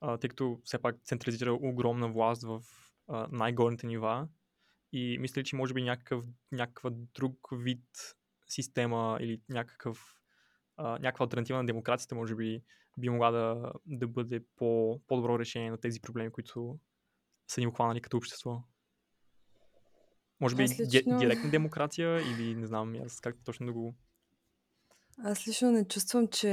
а, 0.00 0.18
тъй 0.18 0.28
като 0.28 0.60
все 0.64 0.78
пак 0.78 0.96
централизира 1.04 1.52
огромна 1.52 2.08
власт 2.08 2.42
в 2.42 2.62
а, 3.08 3.28
най-горните 3.32 3.86
нива 3.86 4.28
и 4.92 5.18
мисля, 5.18 5.42
че 5.42 5.56
може 5.56 5.74
би 5.74 5.82
някакъв, 5.82 6.24
някакъв 6.52 6.92
друг 7.14 7.48
вид 7.52 7.86
система 8.54 9.18
или 9.20 9.40
някакъв, 9.48 10.16
а, 10.76 10.98
някаква 10.98 11.24
альтернатива 11.24 11.58
на 11.58 11.66
демокрацията, 11.66 12.14
може 12.14 12.34
би, 12.34 12.62
би 12.98 13.08
могла 13.08 13.30
да, 13.30 13.72
да 13.86 14.06
бъде 14.06 14.44
по, 14.56 15.00
по-добро 15.06 15.38
решение 15.38 15.70
на 15.70 15.78
тези 15.78 16.00
проблеми, 16.00 16.30
които 16.30 16.78
са 17.48 17.60
ни 17.60 17.66
обхванали 17.66 18.00
като 18.00 18.16
общество. 18.16 18.62
Може 20.40 20.56
би 20.56 20.62
лично... 20.62 21.18
директна 21.18 21.50
демокрация 21.50 22.20
или 22.20 22.54
не 22.54 22.66
знам 22.66 22.94
аз 23.04 23.20
как 23.20 23.36
точно 23.44 23.66
да 23.66 23.72
го... 23.72 23.94
Аз 25.24 25.48
лично 25.48 25.70
не 25.70 25.88
чувствам, 25.88 26.28
че 26.28 26.48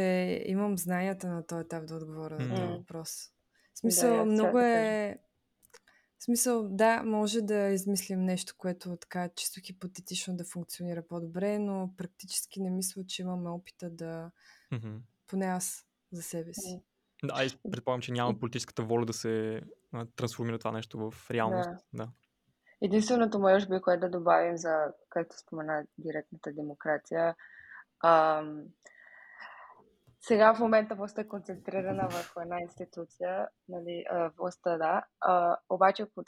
имам 0.46 0.78
знанията 0.78 1.28
на 1.28 1.48
този 1.48 1.62
етап 1.62 1.86
да 1.86 1.96
отговоря 1.96 2.38
mm. 2.38 2.48
на 2.48 2.56
този 2.56 2.68
въпрос. 2.68 3.32
В 3.74 3.80
смисъл, 3.80 4.16
да, 4.18 4.26
много 4.26 4.60
е... 4.60 5.18
В 6.22 6.24
смисъл, 6.24 6.68
да, 6.70 7.04
може 7.04 7.42
да 7.42 7.56
измислим 7.56 8.26
нещо, 8.26 8.54
което 8.58 8.98
така 8.98 9.30
чисто 9.36 9.60
хипотетично 9.64 10.38
да 10.38 10.44
функционира 10.44 11.04
по-добре, 11.08 11.60
но 11.60 11.94
практически 11.98 12.62
не 12.62 12.70
мисля, 12.70 13.06
че 13.06 13.22
имаме 13.22 13.50
опита 13.50 13.90
да... 13.90 14.32
Mm-hmm. 14.74 14.98
Поне 15.28 15.46
аз 15.46 15.86
за 16.12 16.22
себе 16.22 16.54
си. 16.54 16.82
Да, 17.24 17.34
аз 17.34 17.58
предполагам, 17.72 18.02
че 18.02 18.12
няма 18.12 18.40
политическата 18.40 18.84
воля 18.84 19.06
да 19.06 19.14
се 19.14 19.62
трансформира 20.16 20.60
това 20.60 20.72
нещо 20.72 21.12
в 21.12 21.32
реалност. 21.32 21.70
Да. 21.70 22.06
да. 22.06 22.12
Единственото, 22.82 23.40
може 23.40 23.68
би, 23.68 23.82
което 23.82 24.02
да 24.02 24.10
добавим 24.10 24.58
за, 24.58 24.94
както 25.10 25.40
спомена, 25.40 25.86
директната 25.98 26.54
демокрация, 26.54 27.36
ам, 28.04 28.64
сега 30.22 30.54
в 30.54 30.60
момента 30.60 30.96
властта 30.96 31.22
е 31.22 31.28
концентрирана 31.28 32.04
върху 32.04 32.40
една 32.40 32.62
институция, 32.62 33.48
нали, 33.68 34.06
властта, 34.38 34.78
да. 34.78 35.06
А, 35.22 35.58
обаче, 35.70 36.04
ако, 36.04 36.24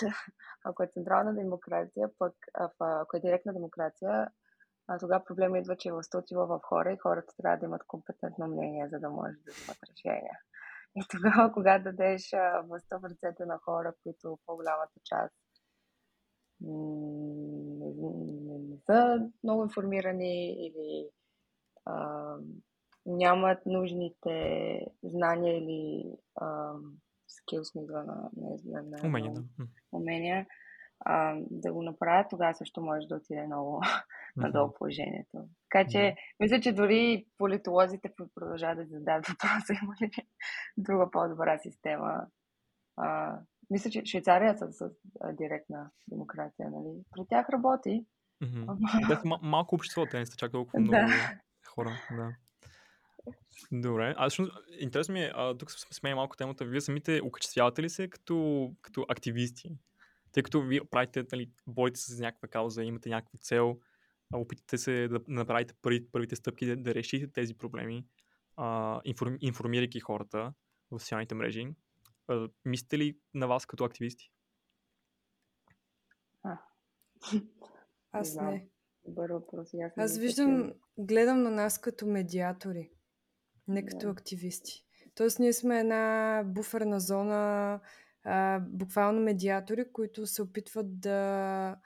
ако 0.65 0.83
е 0.83 0.89
централна 0.93 1.33
демокрация, 1.33 2.09
пък 2.19 2.33
ако 2.79 3.17
е 3.17 3.19
директна 3.19 3.53
демокрация, 3.53 4.29
а 4.87 4.99
тогава 4.99 5.23
проблема 5.25 5.59
идва, 5.59 5.77
че 5.77 5.91
властта 5.91 6.17
отива 6.17 6.45
в 6.45 6.59
хора 6.63 6.93
и 6.93 6.97
хората 6.97 7.33
трябва 7.37 7.57
да 7.57 7.65
имат 7.65 7.81
компетентно 7.87 8.47
мнение, 8.47 8.89
за 8.89 8.99
да 8.99 9.09
може 9.09 9.33
да 9.33 9.51
вземат 9.51 9.77
решения. 9.89 10.39
И 10.95 11.03
тогава, 11.09 11.51
когато 11.53 11.83
дадеш 11.83 12.31
властта 12.63 12.97
в 12.97 13.03
ръцете 13.03 13.45
на 13.45 13.57
хора, 13.57 13.93
които 14.03 14.39
по-голямата 14.45 14.99
част 15.03 15.33
не, 16.61 17.93
не, 17.97 18.59
не 18.59 18.77
са 18.85 19.29
много 19.43 19.63
информирани 19.63 20.67
или 20.67 21.09
а, 21.85 22.35
нямат 23.05 23.65
нужните 23.65 24.79
знания 25.03 25.57
или 25.57 26.13
скилс, 27.27 27.75
на, 27.75 27.83
на, 27.83 28.29
на, 28.65 28.81
на 28.81 29.07
умения, 29.07 29.33
да. 29.33 29.43
умения 29.91 30.47
а, 31.05 31.35
да 31.51 31.73
го 31.73 31.83
направят, 31.83 32.29
тогава 32.29 32.55
също 32.55 32.81
може 32.81 33.07
да 33.07 33.15
отиде 33.15 33.45
много 33.45 33.81
надолу 34.35 34.73
положението. 34.73 35.47
Така 35.69 35.89
че, 35.89 35.97
mm-hmm. 35.97 36.15
мисля, 36.39 36.61
че 36.61 36.73
дори 36.73 37.25
политолозите 37.37 38.13
продължават 38.35 38.77
да 38.77 38.85
задават 38.85 39.27
въпроса, 39.29 39.73
има 39.83 39.93
ли 40.01 40.11
друга 40.77 41.11
по-добра 41.11 41.57
система. 41.57 42.27
А, 42.97 43.39
мисля, 43.69 43.89
че 43.89 44.05
Швейцария 44.05 44.55
с, 44.57 44.71
с, 44.71 44.89
директна 45.33 45.91
демокрация, 46.07 46.71
нали? 46.71 47.03
При 47.11 47.27
тях 47.29 47.49
работи. 47.49 48.05
Mm-hmm. 48.43 49.21
Са 49.21 49.39
малко 49.41 49.75
общество, 49.75 50.05
те 50.05 50.19
не 50.19 50.25
са 50.25 50.37
чак 50.37 50.51
толкова 50.51 50.79
много 50.79 50.91
да. 50.91 51.39
хора. 51.67 51.91
Да. 52.11 52.35
Добре. 53.71 54.13
Аз 54.17 54.37
интересно 54.79 55.13
ми 55.13 55.23
е, 55.23 55.31
а, 55.35 55.57
тук 55.57 55.71
сме 55.71 56.15
малко 56.15 56.37
темата. 56.37 56.65
Вие 56.65 56.81
самите 56.81 57.21
окачествявате 57.23 57.83
ли 57.83 57.89
се 57.89 58.09
като, 58.09 58.71
като 58.81 59.05
активисти? 59.09 59.77
Тъй 60.31 60.43
като 60.43 60.61
вие 60.61 60.81
правите, 60.91 61.25
нали, 61.31 61.51
борите 61.67 61.99
се 61.99 62.13
за 62.13 62.23
някаква 62.23 62.47
кауза, 62.47 62.83
имате 62.83 63.09
някаква 63.09 63.39
цел, 63.39 63.79
а, 64.33 64.37
опитате 64.37 64.77
се 64.77 65.07
да 65.07 65.19
направите 65.27 65.73
първи, 65.81 66.07
първите 66.11 66.35
стъпки, 66.35 66.65
да, 66.65 66.75
да 66.75 66.95
решите 66.95 67.27
тези 67.27 67.53
проблеми, 67.53 68.05
а, 68.55 69.01
информ, 69.03 69.37
информирайки 69.41 69.99
хората 69.99 70.53
в 70.91 70.99
социалните 70.99 71.35
мрежи. 71.35 71.67
А, 72.27 72.49
мислите 72.65 72.97
ли 72.97 73.17
на 73.33 73.47
вас 73.47 73.65
като 73.65 73.83
активисти? 73.83 74.31
А. 76.43 76.57
Аз 78.11 78.35
не. 78.35 78.67
Добър 79.05 79.29
въпрос. 79.29 79.73
Аз, 79.73 79.97
Аз 79.97 80.17
виждам, 80.17 80.73
гледам 80.97 81.43
на 81.43 81.51
нас 81.51 81.81
като 81.81 82.05
медиатори 82.05 82.91
не 83.67 83.85
като 83.85 84.09
активисти. 84.09 84.85
Тоест 85.15 85.39
ние 85.39 85.53
сме 85.53 85.79
една 85.79 86.43
буферна 86.45 86.99
зона, 86.99 87.79
а, 88.23 88.59
буквално 88.59 89.21
медиатори, 89.21 89.91
които 89.93 90.27
се 90.27 90.41
опитват 90.41 90.99
да 90.99 91.77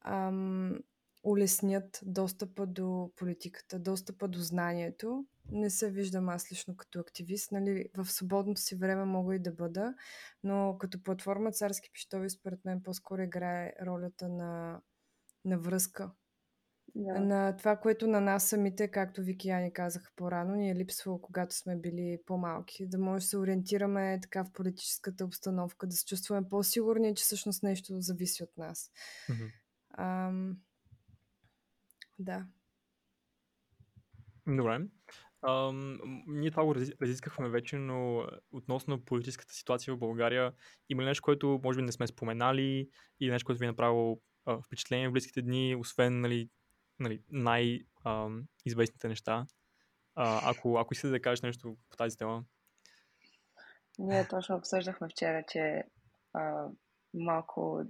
ам, 0.00 0.78
улеснят 1.22 2.00
достъпа 2.02 2.66
до 2.66 3.12
политиката, 3.16 3.78
достъпа 3.78 4.28
до 4.28 4.38
знанието. 4.38 5.26
Не 5.50 5.70
се 5.70 5.90
виждам 5.90 6.28
аз 6.28 6.52
лично 6.52 6.76
като 6.76 7.00
активист. 7.00 7.52
Нали, 7.52 7.88
в 7.96 8.10
свободното 8.10 8.60
си 8.60 8.76
време 8.76 9.04
мога 9.04 9.36
и 9.36 9.38
да 9.38 9.52
бъда, 9.52 9.94
но 10.44 10.76
като 10.80 11.02
платформа 11.02 11.52
Царски 11.52 11.90
пищови, 11.92 12.30
според 12.30 12.64
мен 12.64 12.82
по-скоро 12.82 13.22
играе 13.22 13.72
ролята 13.86 14.28
на, 14.28 14.80
на 15.44 15.58
връзка. 15.58 16.10
Да. 16.94 17.20
На 17.20 17.56
това, 17.56 17.76
което 17.76 18.06
на 18.06 18.20
нас 18.20 18.48
самите, 18.48 18.88
както 18.88 19.22
Вики 19.22 19.48
и 19.48 19.50
Ани 19.50 19.72
казаха 19.72 20.12
по-рано, 20.16 20.54
ни 20.54 20.70
е 20.70 20.74
липсвало, 20.74 21.20
когато 21.20 21.54
сме 21.54 21.76
били 21.76 22.18
по-малки. 22.26 22.86
Да 22.86 22.98
може 22.98 23.24
да 23.24 23.28
се 23.28 23.38
ориентираме 23.38 24.18
така 24.22 24.44
в 24.44 24.52
политическата 24.52 25.24
обстановка, 25.24 25.86
да 25.86 25.92
се 25.92 26.04
чувстваме 26.04 26.48
по-сигурни, 26.48 27.14
че 27.14 27.22
всъщност 27.22 27.62
нещо 27.62 28.00
зависи 28.00 28.42
от 28.42 28.56
нас. 28.56 28.90
Мгм. 29.28 29.44
Ам... 29.98 30.56
Да. 32.18 32.46
Добре. 34.46 34.80
Ам, 35.48 35.98
ние 36.26 36.50
това 36.50 36.64
го 36.64 36.74
рази- 36.74 37.00
разискахме 37.02 37.48
вече, 37.48 37.76
но 37.76 38.18
а, 38.18 38.40
относно 38.52 39.04
политическата 39.04 39.54
ситуация 39.54 39.94
в 39.94 39.98
България, 39.98 40.52
има 40.88 41.02
ли 41.02 41.06
нещо, 41.06 41.22
което 41.22 41.60
може 41.64 41.76
би 41.76 41.82
не 41.82 41.92
сме 41.92 42.06
споменали 42.06 42.88
или 43.20 43.30
нещо, 43.30 43.46
което 43.46 43.58
ви 43.58 43.64
е 43.64 43.68
направило 43.68 44.20
а, 44.44 44.62
впечатление 44.62 45.08
в 45.08 45.12
близките 45.12 45.42
дни, 45.42 45.76
освен 45.76 46.20
нали, 46.20 46.50
нали, 47.00 47.22
най-известните 47.30 49.08
неща? 49.08 49.46
А, 50.14 50.50
ако, 50.50 50.78
ако 50.78 50.94
искате 50.94 51.10
да 51.10 51.22
кажеш 51.22 51.42
нещо 51.42 51.76
по 51.90 51.96
тази 51.96 52.16
тема. 52.16 52.44
Ние 53.98 54.28
точно 54.28 54.56
обсъждахме 54.56 55.08
вчера, 55.08 55.42
че 55.48 55.84
а, 56.32 56.68
малко, 57.14 57.82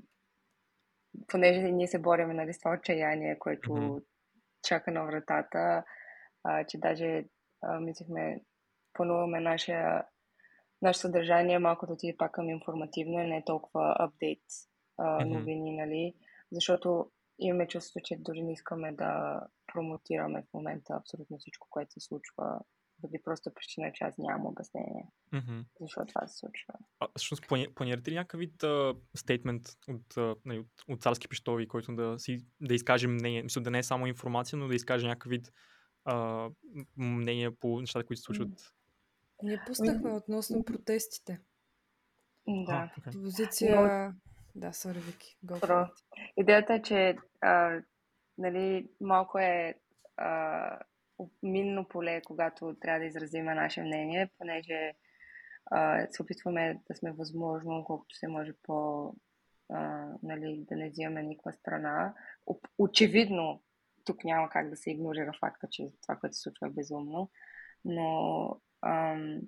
понеже 1.26 1.60
ние 1.60 1.88
се 1.88 1.98
бориме 1.98 2.34
нали, 2.34 2.54
с 2.54 2.58
това 2.58 2.74
отчаяние, 2.74 3.38
което 3.38 3.74
Мгм. 3.74 3.98
чака 4.62 4.90
на 4.90 5.04
вратата, 5.04 5.84
а, 6.44 6.64
че 6.64 6.78
даже 6.78 7.24
а, 7.62 7.80
мислихме, 7.80 8.40
плануваме 8.92 9.40
нашия, 9.40 10.04
наше 10.82 11.00
съдържание 11.00 11.58
малко 11.58 11.86
да 11.86 11.92
отиде 11.92 12.16
пак 12.16 12.32
към 12.32 12.50
информативно 12.50 13.20
и 13.20 13.26
не 13.26 13.44
толкова 13.44 13.96
апдейт 13.98 14.42
а, 14.98 15.24
новини, 15.24 15.76
нали? 15.76 16.14
Защото 16.52 17.10
имаме 17.40 17.68
чувството, 17.68 18.04
че 18.04 18.16
дори 18.16 18.42
не 18.42 18.52
искаме 18.52 18.92
да 18.92 19.40
промотираме 19.66 20.42
в 20.42 20.54
момента 20.54 20.94
абсолютно 20.94 21.38
всичко, 21.38 21.66
което 21.70 21.92
се 21.92 22.00
случва, 22.00 22.60
поради 23.00 23.22
просто 23.24 23.54
причина, 23.54 23.92
че 23.94 24.04
аз 24.04 24.18
нямам 24.18 24.46
обяснение 24.46 25.06
Мгм. 25.32 25.60
защо 25.80 26.04
това 26.06 26.26
се 26.26 26.38
случва. 26.38 26.74
А, 27.00 27.08
всъщност, 27.16 27.42
плани- 27.42 27.74
планирате 27.74 28.10
ли 28.10 28.14
някакъв 28.14 28.38
вид 28.40 28.64
стейтмент 29.16 29.62
от, 29.88 30.16
а, 30.16 30.36
нали, 30.44 30.58
от, 30.58 30.68
от 30.88 31.02
царски 31.02 31.28
пищови, 31.28 31.68
който 31.68 31.94
да, 31.94 32.18
си, 32.18 32.38
да 32.60 32.74
изкаже 32.74 33.08
мнение? 33.08 33.42
Мисля, 33.42 33.60
да 33.60 33.70
не 33.70 33.78
е 33.78 33.82
само 33.82 34.06
информация, 34.06 34.58
но 34.58 34.68
да 34.68 34.74
изкаже 34.74 35.06
някакъв 35.06 35.30
вид 35.30 35.52
а, 36.04 36.48
мнение 36.96 37.50
по 37.50 37.80
нещата, 37.80 38.06
които 38.06 38.20
се 38.20 38.24
случват. 38.24 38.74
Ние 39.42 39.62
пуснахме 39.66 40.12
относно 40.12 40.64
протестите. 40.64 41.40
Да. 42.48 42.92
Позиция... 43.12 44.14
Да, 44.54 44.72
сори, 44.72 44.98
Вики. 44.98 45.38
Идеята 46.36 46.74
е, 46.74 46.82
че 46.82 47.16
а, 47.40 47.82
нали, 48.38 48.88
малко 49.00 49.38
е 49.38 49.74
а, 50.16 50.78
минно 51.42 51.88
поле, 51.88 52.22
когато 52.22 52.76
трябва 52.80 53.00
да 53.00 53.06
изразиме 53.06 53.54
наше 53.54 53.82
мнение, 53.82 54.30
понеже 54.38 54.92
а, 55.66 56.06
се 56.10 56.22
опитваме 56.22 56.80
да 56.88 56.96
сме 56.96 57.12
възможно, 57.12 57.84
колкото 57.84 58.16
се 58.16 58.28
може 58.28 58.52
по, 58.62 59.08
а, 59.68 60.08
нали, 60.22 60.64
да 60.68 60.76
не 60.76 60.90
взимаме 60.90 61.22
никаква 61.22 61.52
страна. 61.52 62.14
Очевидно, 62.78 63.62
тук 64.04 64.24
няма 64.24 64.48
как 64.48 64.70
да 64.70 64.76
се 64.76 64.90
игнорира 64.90 65.32
факта, 65.40 65.66
че 65.70 65.86
това, 66.02 66.16
което 66.16 66.36
се 66.36 66.42
случва 66.42 66.66
е 66.66 66.70
безумно, 66.70 67.30
но 67.84 68.50
ам, 68.82 69.40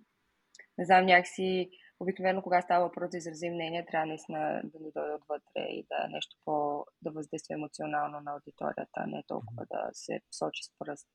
не 0.78 0.84
знам, 0.84 1.06
някакси 1.06 1.70
обикновено, 2.00 2.42
когато 2.42 2.64
става 2.64 2.84
въпрос 2.84 3.10
да 3.10 3.16
изразим 3.16 3.54
мнение, 3.54 3.86
трябва 3.86 4.06
наистина 4.06 4.60
да 4.64 4.78
ни 4.78 4.90
дойде 4.94 5.14
отвътре 5.14 5.62
и 5.68 5.86
да 5.90 6.04
е 6.04 6.08
нещо 6.08 6.36
по... 6.44 6.84
да 7.02 7.10
въздейства 7.10 7.54
емоционално 7.54 8.20
на 8.20 8.32
аудиторията, 8.32 9.06
не 9.06 9.22
толкова 9.28 9.66
да 9.70 9.90
се 9.92 10.20
сочи 10.30 10.62
с 10.62 10.70
пръст. 10.78 11.08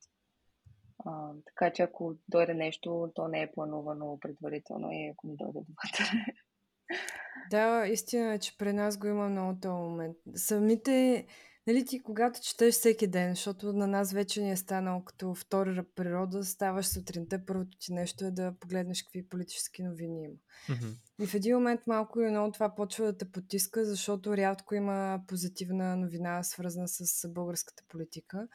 А, 1.05 1.31
така 1.45 1.73
че 1.73 1.83
ако 1.83 2.15
дойде 2.27 2.53
нещо, 2.53 3.11
то 3.15 3.27
не 3.27 3.41
е 3.41 3.51
планувано 3.51 4.19
предварително 4.19 4.91
и 4.91 5.09
ако 5.09 5.27
ни 5.27 5.35
дойде 5.35 5.59
отвътре. 5.59 6.05
Да, 7.51 7.87
истина 7.87 8.33
е, 8.33 8.39
че 8.39 8.57
при 8.57 8.73
нас 8.73 8.97
го 8.97 9.07
има 9.07 9.29
много 9.29 9.59
този 9.59 9.73
момент. 9.73 10.17
Самите, 10.35 11.25
нали 11.67 11.85
ти, 11.85 12.03
когато 12.03 12.39
четеш 12.41 12.75
всеки 12.75 13.07
ден, 13.07 13.29
защото 13.29 13.73
на 13.73 13.87
нас 13.87 14.13
вече 14.13 14.41
ни 14.41 14.51
е 14.51 14.57
станало 14.57 15.03
като 15.03 15.33
втора 15.35 15.85
природа, 15.95 16.43
ставаш 16.43 16.85
сутринта, 16.85 17.45
първото 17.45 17.77
ти 17.77 17.93
нещо 17.93 18.25
е 18.25 18.31
да 18.31 18.53
погледнеш 18.59 19.03
какви 19.03 19.29
политически 19.29 19.83
новини 19.83 20.23
има. 20.23 20.35
Мгм. 20.69 20.87
И 21.19 21.27
в 21.27 21.33
един 21.33 21.55
момент 21.55 21.81
малко 21.87 22.21
или 22.21 22.29
много 22.29 22.51
това 22.51 22.75
почва 22.75 23.05
да 23.05 23.17
те 23.17 23.31
потиска, 23.31 23.85
защото 23.85 24.37
рядко 24.37 24.75
има 24.75 25.21
позитивна 25.27 25.95
новина, 25.95 26.43
свързана 26.43 26.87
с 26.87 27.29
българската 27.29 27.83
политика. 27.89 28.47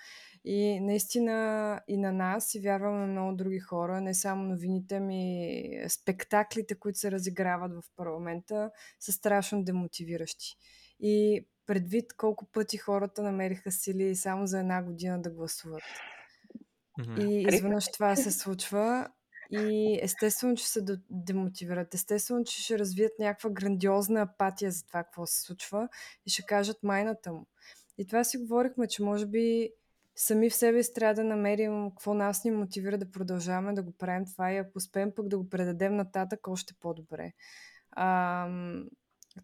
И 0.45 0.81
наистина 0.81 1.81
и 1.89 1.97
на 1.97 2.13
нас, 2.13 2.55
и 2.55 2.61
вярвам 2.61 3.01
на 3.01 3.07
много 3.07 3.37
други 3.37 3.59
хора, 3.59 4.01
не 4.01 4.15
само 4.15 4.43
новините 4.45 5.01
ми, 5.01 5.85
спектаклите, 5.89 6.75
които 6.75 6.99
се 6.99 7.11
разиграват 7.11 7.73
в 7.73 7.83
парламента, 7.97 8.71
са 9.01 9.13
страшно 9.13 9.65
демотивиращи. 9.65 10.57
И 11.03 11.47
предвид 11.67 12.13
колко 12.17 12.45
пъти 12.45 12.77
хората 12.77 13.23
намериха 13.23 13.73
сили 13.73 14.17
само 14.17 14.47
за 14.47 14.61
една 14.61 14.83
година 14.83 15.23
да 15.23 15.31
гласуват. 15.31 15.83
И 17.19 17.45
изведнъж 17.49 17.93
това 17.93 18.17
се 18.17 18.33
случва 18.33 19.09
и 19.51 19.99
естествено, 20.03 20.57
че 20.57 20.69
се 20.69 20.83
де- 20.83 21.01
демотивират. 21.11 21.95
Естествено, 21.95 22.45
че 22.45 22.63
ще 22.63 22.79
развият 22.79 23.13
някаква 23.19 23.51
грандиозна 23.51 24.23
апатия 24.23 24.71
за 24.71 24.87
това, 24.87 25.05
какво 25.05 25.27
се 25.27 25.41
случва 25.41 25.89
и 26.27 26.31
ще 26.31 26.43
кажат 26.43 26.83
майната 26.83 27.33
му. 27.33 27.47
И 27.99 28.07
това 28.07 28.25
си 28.25 28.39
говорихме, 28.39 28.89
че 28.89 29.03
може 29.03 29.27
би 29.27 29.71
сами 30.17 30.51
в 30.51 30.55
себе 30.55 30.83
си 30.83 30.95
трябва 30.95 31.15
да 31.15 31.25
намерим 31.25 31.91
какво 31.91 32.15
нас 32.15 32.45
ни 32.45 32.51
мотивира 32.51 32.99
да 32.99 33.11
продължаваме 33.11 33.73
да 33.73 33.83
го 33.83 33.93
правим 33.93 34.27
това 34.27 34.53
и 34.53 34.57
ако 34.57 34.71
успеем 34.75 35.13
пък 35.17 35.29
да 35.29 35.39
го 35.39 35.49
предадем 35.49 35.97
нататък, 35.97 36.49
още 36.49 36.75
по-добре. 36.81 37.33
Ам, 37.97 38.89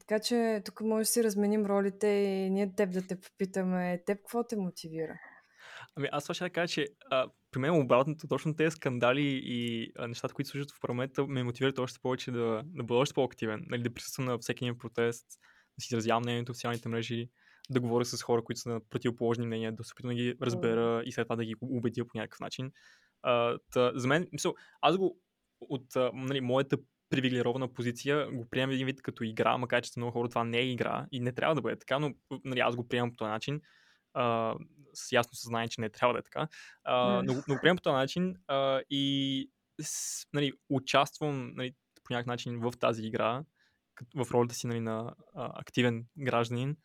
така 0.01 0.21
че 0.21 0.63
тук 0.65 0.81
може 0.81 1.03
да 1.03 1.07
си 1.07 1.25
разменим 1.25 1.67
ролите 1.67 2.07
и 2.07 2.51
ние 2.51 2.75
теб 2.75 2.93
да 2.93 3.07
те 3.07 3.21
попитаме, 3.21 4.03
теб 4.07 4.19
какво 4.19 4.45
те 4.45 4.57
мотивира? 4.57 5.19
Ами 5.97 6.09
аз 6.13 6.25
това 6.25 6.35
ще 6.35 6.45
да 6.45 6.51
кажа, 6.51 6.73
че 6.73 6.89
а, 7.11 7.31
при 7.51 7.61
мен 7.61 7.81
обратното, 7.81 8.29
точно 8.29 8.57
тези 8.57 8.71
скандали 8.71 9.41
и 9.45 9.91
а, 9.97 10.09
нещата, 10.09 10.35
които 10.35 10.49
се 10.49 10.51
случват 10.51 10.71
в 10.71 10.81
парламента, 10.81 11.27
ме 11.27 11.43
мотивират 11.43 11.79
още 11.79 11.99
повече 12.03 12.31
да, 12.31 12.63
да 12.65 12.85
бъда 12.85 13.01
още 13.01 13.15
по-активен, 13.15 13.65
нали, 13.67 13.83
да 13.83 13.95
присъствам 13.95 14.27
на 14.27 14.39
всеки 14.39 14.65
един 14.65 14.79
протест, 14.79 15.27
да 15.79 15.83
си 15.83 15.89
изразявам 15.95 16.23
мнението 16.23 16.53
в 16.53 16.57
социалните 16.57 16.89
мрежи, 16.89 17.29
да 17.71 17.81
говоря 17.81 18.05
с 18.05 18.23
хора, 18.23 18.45
които 18.45 18.61
са 18.61 18.69
на 18.69 18.81
противоположни 18.91 19.47
мнения, 19.47 19.73
да 19.73 19.85
се 19.85 19.93
опитам 19.93 20.09
да 20.09 20.15
ги 20.15 20.35
разбера 20.43 21.03
и 21.05 21.13
след 21.13 21.27
това 21.27 21.37
да 21.37 21.45
ги 21.45 21.55
убедя 21.63 22.05
по 22.05 22.19
някакъв 22.19 22.41
начин. 22.41 22.73
А, 23.23 23.59
та, 23.73 23.93
за 23.95 24.09
мен, 24.09 24.29
мисъл, 24.33 24.55
аз 24.81 24.97
го 24.97 25.19
от 25.61 25.97
а, 25.97 26.11
нали, 26.15 26.41
моята 26.41 26.77
привилегирована 27.11 27.73
позиция 27.73 28.31
го 28.31 28.49
приемам 28.51 28.75
един 28.75 28.87
вид 28.87 29.03
като 29.03 29.25
игра, 29.25 29.59
макар 29.59 29.83
че 29.83 29.91
за 29.91 30.01
много 30.01 30.13
хора 30.13 30.29
това 30.29 30.45
не 30.45 30.59
е 30.59 30.71
игра 30.71 31.07
и 31.13 31.21
не 31.21 31.33
трябва 31.33 31.55
да 31.55 31.61
бъде 31.61 31.79
така, 31.79 31.99
но 31.99 32.15
нали, 32.45 32.61
аз 32.61 32.77
го 32.77 32.89
приемам 32.89 33.11
по 33.11 33.17
този 33.17 33.29
начин 33.29 33.61
а, 34.15 34.55
с 34.95 35.13
ясно 35.13 35.35
съзнание, 35.35 35.69
че 35.69 35.81
не 35.81 35.91
трябва 35.91 36.13
да 36.15 36.19
е 36.19 36.23
така. 36.23 36.49
А, 36.85 37.23
но, 37.23 37.35
но 37.49 37.55
го 37.55 37.61
приемам 37.61 37.77
по 37.77 37.83
този 37.83 37.95
начин 37.95 38.37
а, 38.49 38.81
и 38.91 39.51
с, 39.81 40.27
нали, 40.33 40.53
участвам 40.71 41.53
нали, 41.55 41.75
по 42.05 42.13
някакъв 42.13 42.27
начин 42.27 42.61
в 42.61 42.73
тази 42.81 43.03
игра, 43.07 43.45
в 44.17 44.31
ролята 44.31 44.55
си 44.55 44.67
нали, 44.67 44.81
на 44.81 45.15
а, 45.35 45.61
активен 45.61 46.07
гражданин. 46.19 46.77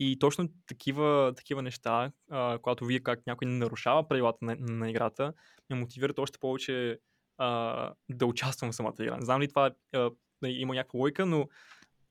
И 0.00 0.18
точно 0.18 0.48
такива, 0.66 1.32
такива 1.36 1.62
неща, 1.62 2.12
а, 2.30 2.58
когато 2.62 2.84
вие 2.84 3.00
как 3.00 3.26
някой 3.26 3.48
не 3.48 3.58
нарушава 3.58 4.08
правилата 4.08 4.38
на, 4.42 4.56
на 4.58 4.90
играта, 4.90 5.32
ме 5.70 5.76
мотивират 5.76 6.18
още 6.18 6.38
повече 6.38 6.98
а, 7.38 7.92
да 8.08 8.26
участвам 8.26 8.72
в 8.72 8.74
самата 8.74 8.94
игра. 8.98 9.16
Не 9.16 9.24
знам 9.24 9.40
ли 9.40 9.48
това 9.48 9.70
а, 9.94 10.10
нали, 10.42 10.52
има 10.52 10.74
някаква 10.74 10.98
лойка, 10.98 11.26
но 11.26 11.48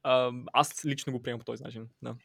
а, 0.04 0.32
аз 0.54 0.86
лично 0.86 1.14
го 1.14 1.22
приемам 1.22 1.40
по 1.40 1.46
този 1.46 1.64
начин. 1.64 1.90
Да. 2.02 2.16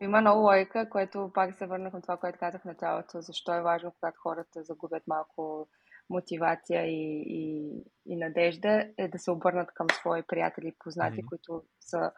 Има 0.00 0.20
много 0.20 0.40
лойка, 0.40 0.90
което 0.90 1.30
пак 1.34 1.54
се 1.54 1.66
върна 1.66 1.90
към 1.90 2.02
това, 2.02 2.16
което 2.16 2.38
казах 2.38 2.62
в 2.62 2.64
началото. 2.64 3.20
Защо 3.20 3.54
е 3.54 3.62
важно, 3.62 3.92
когато 4.00 4.20
хората 4.20 4.62
загубят 4.62 5.06
малко 5.06 5.68
мотивация 6.10 6.86
и, 6.86 7.24
и, 7.26 7.72
и 8.06 8.16
надежда, 8.16 8.88
е 8.96 9.08
да 9.08 9.18
се 9.18 9.30
обърнат 9.30 9.74
към 9.74 9.86
свои 9.90 10.22
приятели 10.22 10.68
и 10.68 10.76
познати, 10.78 11.18
Мгм. 11.18 11.26
които 11.26 11.62
са, 11.80 12.12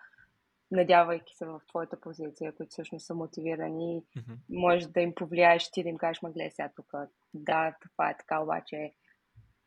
надявайки 0.70 1.34
се 1.36 1.46
в 1.46 1.60
твоята 1.68 2.00
позиция, 2.00 2.52
които 2.52 2.70
всъщност 2.70 3.06
са 3.06 3.14
мотивирани. 3.14 4.02
Мгм. 4.16 4.32
Може 4.48 4.88
да 4.88 5.00
им 5.00 5.14
повлияеш 5.14 5.70
ти 5.70 5.82
да 5.82 5.88
им 5.88 5.96
кажеш, 5.96 6.22
ма 6.22 6.30
гледай 6.30 6.50
сега 6.50 6.70
тук, 6.76 6.92
да, 7.34 7.74
това 7.80 8.10
е 8.10 8.16
така, 8.16 8.40
обаче 8.40 8.92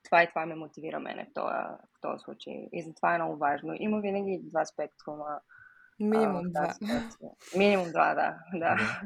това 0.08 0.24
и 0.24 0.30
това 0.30 0.45
ме 0.45 0.55
мотивира 0.55 0.99
мене 0.99 1.28
в 1.30 1.34
този, 1.34 1.53
в 1.97 2.01
този 2.01 2.24
случай. 2.24 2.68
И 2.74 2.84
затова 2.84 3.16
е 3.16 3.18
много 3.18 3.38
важно. 3.38 3.76
Има 3.80 4.01
винаги 4.01 4.39
два 4.43 4.66
спектрума. 4.66 5.39
Минимум 5.99 6.43
два. 6.49 6.74
Минимум 7.58 7.89
два, 7.89 8.14
да. 8.14 8.38
да. 8.60 9.01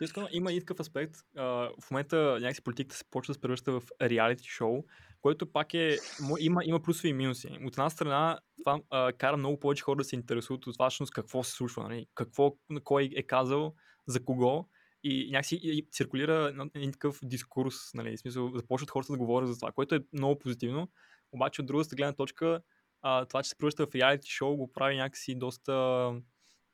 Искам, 0.00 0.26
има 0.30 0.52
и 0.52 0.60
такъв 0.60 0.80
аспект. 0.80 1.14
А, 1.36 1.44
в 1.80 1.90
момента 1.90 2.38
някакси 2.40 2.64
политиката 2.64 2.96
се 2.96 3.04
почва 3.10 3.32
да 3.32 3.34
се 3.34 3.40
превръща 3.40 3.72
в 3.72 3.82
реалити 4.02 4.48
шоу, 4.48 4.84
което 5.20 5.52
пак 5.52 5.74
е, 5.74 5.96
има, 6.40 6.60
има 6.64 6.80
плюсови 6.80 7.08
и 7.08 7.12
минуси. 7.12 7.58
От 7.66 7.72
една 7.72 7.90
страна, 7.90 8.38
това 8.64 8.80
а, 8.90 9.12
кара 9.12 9.36
много 9.36 9.60
повече 9.60 9.82
хора 9.82 9.96
да 9.96 10.04
се 10.04 10.16
интересуват 10.16 10.66
от 10.66 10.74
това, 10.74 10.88
какво 11.14 11.44
се 11.44 11.52
случва, 11.52 11.82
нали? 11.82 12.06
какво, 12.14 12.56
кой 12.84 13.10
е 13.16 13.22
казал, 13.22 13.74
за 14.06 14.24
кого 14.24 14.68
и 15.04 15.30
някакси 15.30 15.86
циркулира 15.92 16.68
един 16.74 16.92
такъв 16.92 17.18
дискурс, 17.22 17.74
нали, 17.94 18.16
в 18.16 18.20
смисъл, 18.20 18.52
започват 18.54 18.90
хората 18.90 19.12
да 19.12 19.18
говорят 19.18 19.48
за 19.48 19.58
това, 19.58 19.72
което 19.72 19.94
е 19.94 20.04
много 20.12 20.38
позитивно, 20.38 20.88
обаче 21.32 21.60
от 21.60 21.66
другата 21.66 21.96
гледна 21.96 22.12
точка, 22.12 22.62
а, 23.02 23.24
това, 23.24 23.42
че 23.42 23.48
се 23.48 23.56
превръща 23.56 23.86
в 23.86 23.94
реалити 23.94 24.30
шоу, 24.30 24.56
го 24.56 24.72
прави 24.72 24.96
някакси 24.96 25.34
доста 25.34 25.72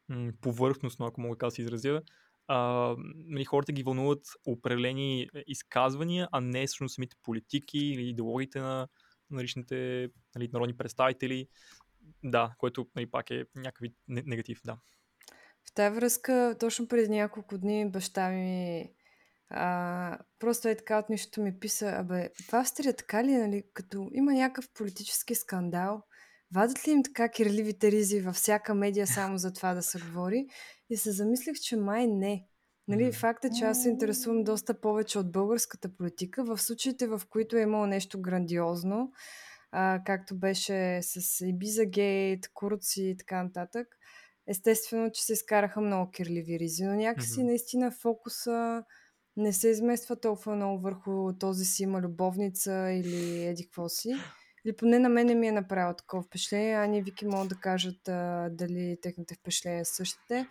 м- 0.09 0.33
повърхностно, 0.41 1.07
ако 1.07 1.21
мога 1.21 1.37
да 1.37 1.51
се 1.51 1.63
изразя. 1.63 2.03
А, 2.47 2.95
нали, 3.15 3.45
хората 3.45 3.73
ги 3.73 3.83
вълнуват 3.83 4.27
определени 4.47 5.29
изказвания, 5.47 6.29
а 6.33 6.41
не 6.41 6.67
всъщност 6.67 6.95
самите 6.95 7.17
политики 7.23 7.79
или 7.79 8.09
идеологиите 8.09 8.61
на, 8.61 8.89
на 9.31 9.43
личните 9.43 10.09
нали, 10.35 10.49
народни 10.53 10.77
представители. 10.77 11.49
Да, 12.25 12.55
което 12.59 12.89
нали, 12.97 13.07
пак 13.07 13.31
е 13.31 13.45
някакъв 13.57 13.89
негатив, 14.09 14.61
да. 14.65 14.79
Тази 15.79 15.95
връзка, 15.95 16.57
точно 16.61 16.89
преди 16.89 17.09
няколко 17.09 17.59
дни 17.59 17.91
баща 17.91 18.31
ми 18.31 18.85
а, 19.51 20.19
просто 20.39 20.69
е 20.69 20.75
така 20.75 20.99
от 20.99 21.09
нищото 21.09 21.41
ми 21.41 21.59
писа, 21.59 21.89
абе, 21.89 22.31
в 22.51 22.55
Австрия 22.55 22.97
така 22.97 23.25
ли, 23.25 23.33
е, 23.33 23.39
нали, 23.39 23.63
като 23.75 24.09
има 24.13 24.33
някакъв 24.33 24.69
политически 24.75 25.35
скандал, 25.35 26.03
вадят 26.55 26.89
ли 26.89 26.93
им 26.93 27.03
така 27.03 27.29
кирливите 27.29 27.93
ризи 27.93 28.21
във 28.21 28.35
всяка 28.35 28.75
медия 28.75 29.07
само 29.07 29.39
за 29.39 29.53
това 29.53 29.75
да 29.75 29.83
се 29.83 29.99
говори? 29.99 30.47
И 30.91 30.97
се 30.97 31.13
замислих, 31.13 31.57
че 31.61 31.77
май 31.77 32.07
не. 32.07 32.47
Нали, 32.89 33.05
mm. 33.05 33.15
Факта, 33.15 33.51
че 33.59 33.65
аз 33.65 33.83
се 33.83 33.89
интересувам 33.89 34.45
доста 34.45 34.81
повече 34.81 35.19
от 35.19 35.33
българската 35.33 35.97
политика, 35.97 36.45
в 36.45 36.59
случаите, 36.59 37.07
в 37.07 37.23
които 37.31 37.57
е 37.57 37.63
имало 37.63 37.87
нещо 37.87 38.21
грандиозно, 38.21 39.13
а, 39.73 40.01
както 40.07 40.39
беше 40.39 40.99
с 41.03 41.41
Ибиза 41.47 41.85
Гейт, 41.85 42.49
Курци 42.55 43.03
и 43.03 43.17
така 43.17 43.43
нататък, 43.43 43.89
естествено, 44.49 45.11
че 45.13 45.25
се 45.25 45.33
изкараха 45.33 45.81
много 45.81 46.11
кирливи 46.11 46.59
ризи, 46.59 46.85
но 46.85 46.95
някакси 46.95 47.41
mm-hmm. 47.41 47.45
наистина 47.45 47.91
фокуса 47.91 48.85
не 49.37 49.53
се 49.53 49.69
измества 49.69 50.21
толкова 50.21 50.57
много 50.57 50.83
върху 50.83 51.33
този 51.39 51.65
си 51.65 51.83
има 51.83 52.01
любовница 52.01 52.91
или 52.91 53.45
еди 53.47 53.65
какво 53.65 53.89
си. 53.89 54.15
Или 54.65 54.77
поне 54.77 54.99
на 54.99 55.09
мене 55.09 55.35
ми 55.35 55.49
е 55.49 55.53
направило 55.53 55.95
такова 55.95 56.23
впечатление. 56.23 56.75
Ани 56.75 56.99
и 56.99 57.03
Вики 57.03 57.27
могат 57.27 57.49
да 57.49 57.55
кажат 57.55 58.09
а, 58.09 58.49
дали 58.53 58.99
техните 59.03 59.35
впечатления 59.35 59.85
са 59.85 59.95
същите. 59.95 60.47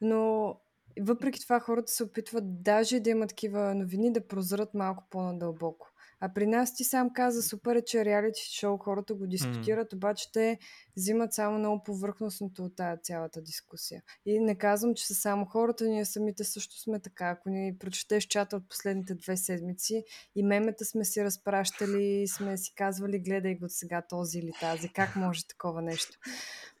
Но 0.00 0.54
въпреки 1.00 1.40
това 1.40 1.60
хората 1.60 1.92
се 1.92 2.04
опитват 2.04 2.62
даже 2.62 3.00
да 3.00 3.10
имат 3.10 3.28
такива 3.28 3.74
новини 3.74 4.12
да 4.12 4.28
прозрат 4.28 4.74
малко 4.74 5.04
по-надълбоко. 5.10 5.89
А 6.20 6.32
при 6.34 6.46
нас 6.46 6.74
ти 6.74 6.84
сам 6.84 7.12
каза, 7.12 7.42
супер 7.42 7.76
е, 7.76 7.84
че 7.84 8.04
реалити 8.04 8.40
шоу 8.58 8.78
хората 8.78 9.14
го 9.14 9.26
дискутират, 9.26 9.92
mm. 9.92 9.96
обаче 9.96 10.32
те 10.32 10.58
взимат 10.96 11.32
само 11.32 11.58
много 11.58 11.82
повърхностното 11.82 12.64
от 12.64 12.76
тази 12.76 13.02
цялата 13.02 13.42
дискусия. 13.42 14.02
И 14.26 14.40
не 14.40 14.58
казвам, 14.58 14.94
че 14.94 15.06
са 15.06 15.14
само 15.14 15.44
хората, 15.44 15.84
ние 15.84 16.04
самите 16.04 16.44
също 16.44 16.80
сме 16.80 17.00
така. 17.00 17.28
Ако 17.28 17.50
ни 17.50 17.78
прочетеш 17.78 18.24
чата 18.24 18.56
от 18.56 18.68
последните 18.68 19.14
две 19.14 19.36
седмици 19.36 20.04
и 20.36 20.42
мемета 20.42 20.84
сме 20.84 21.04
си 21.04 21.24
разпращали, 21.24 22.28
сме 22.28 22.56
си 22.56 22.74
казвали, 22.74 23.18
гледай 23.18 23.54
го 23.54 23.68
сега 23.68 24.02
този 24.08 24.38
или 24.38 24.52
тази, 24.60 24.88
как 24.88 25.16
може 25.16 25.46
такова 25.46 25.82
нещо. 25.82 26.18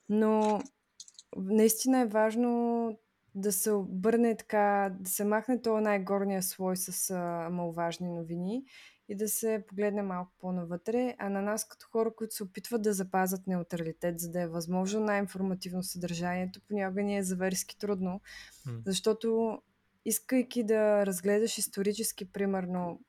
Но 0.08 0.60
наистина 1.36 2.00
е 2.00 2.06
важно 2.06 2.98
да 3.34 3.52
се 3.52 3.72
обърне 3.72 4.36
така, 4.36 4.96
да 5.00 5.10
се 5.10 5.24
махне 5.24 5.62
този 5.62 5.82
най-горния 5.82 6.42
слой 6.42 6.76
с 6.76 7.10
а, 7.10 7.48
маловажни 7.50 8.08
новини 8.08 8.64
и 9.10 9.16
да 9.16 9.28
се 9.28 9.64
погледне 9.68 10.02
малко 10.02 10.32
по-навътре, 10.40 11.16
а 11.18 11.28
на 11.28 11.42
нас 11.42 11.68
като 11.68 11.86
хора, 11.86 12.14
които 12.14 12.34
се 12.34 12.42
опитват 12.42 12.82
да 12.82 12.92
запазят 12.92 13.46
неутралитет, 13.46 14.20
за 14.20 14.30
да 14.30 14.40
е 14.40 14.46
възможно 14.46 15.00
най-информативно 15.00 15.82
съдържанието, 15.82 16.60
понякога 16.68 17.02
ни 17.02 17.18
е 17.18 17.22
заверски 17.22 17.78
трудно, 17.78 18.20
mm. 18.66 18.82
защото 18.86 19.58
искайки 20.04 20.64
да 20.64 21.06
разгледаш 21.06 21.58
исторически, 21.58 22.32
примерно 22.32 23.00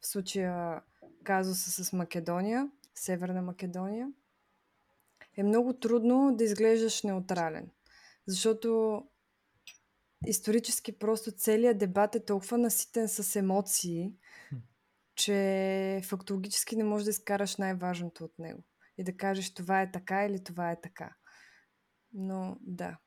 в 0.00 0.06
случая 0.06 0.82
казуса 1.24 1.84
с 1.84 1.92
Македония, 1.92 2.70
Северна 2.94 3.42
Македония, 3.42 4.12
е 5.36 5.42
много 5.42 5.72
трудно 5.72 6.36
да 6.36 6.44
изглеждаш 6.44 7.02
неутрален. 7.02 7.70
Защото 8.26 9.02
исторически 10.26 10.98
просто 10.98 11.32
целият 11.32 11.78
дебат 11.78 12.14
е 12.14 12.24
толкова 12.24 12.58
наситен 12.58 13.08
с 13.08 13.36
емоции, 13.36 14.12
че 15.20 16.00
фактологически 16.08 16.76
не 16.76 16.84
можеш 16.84 17.04
да 17.04 17.10
изкараш 17.10 17.56
най-важното 17.56 18.24
от 18.24 18.38
него. 18.38 18.62
И 18.98 19.04
да 19.04 19.16
кажеш 19.16 19.54
това 19.54 19.82
е 19.82 19.92
така 19.92 20.24
или 20.24 20.44
това 20.44 20.70
е 20.70 20.80
така. 20.80 21.14
Но 22.12 22.56
да. 22.60 22.98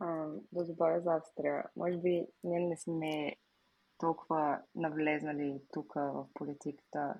А, 0.00 0.26
да 0.52 0.64
добавя 0.64 1.00
за 1.00 1.14
Австрия. 1.14 1.64
Може 1.76 1.98
би 1.98 2.26
ние 2.44 2.60
не 2.60 2.76
сме 2.76 3.36
толкова 3.98 4.62
навлезнали 4.74 5.60
тук 5.72 5.94
в 5.94 6.26
политиката. 6.34 7.14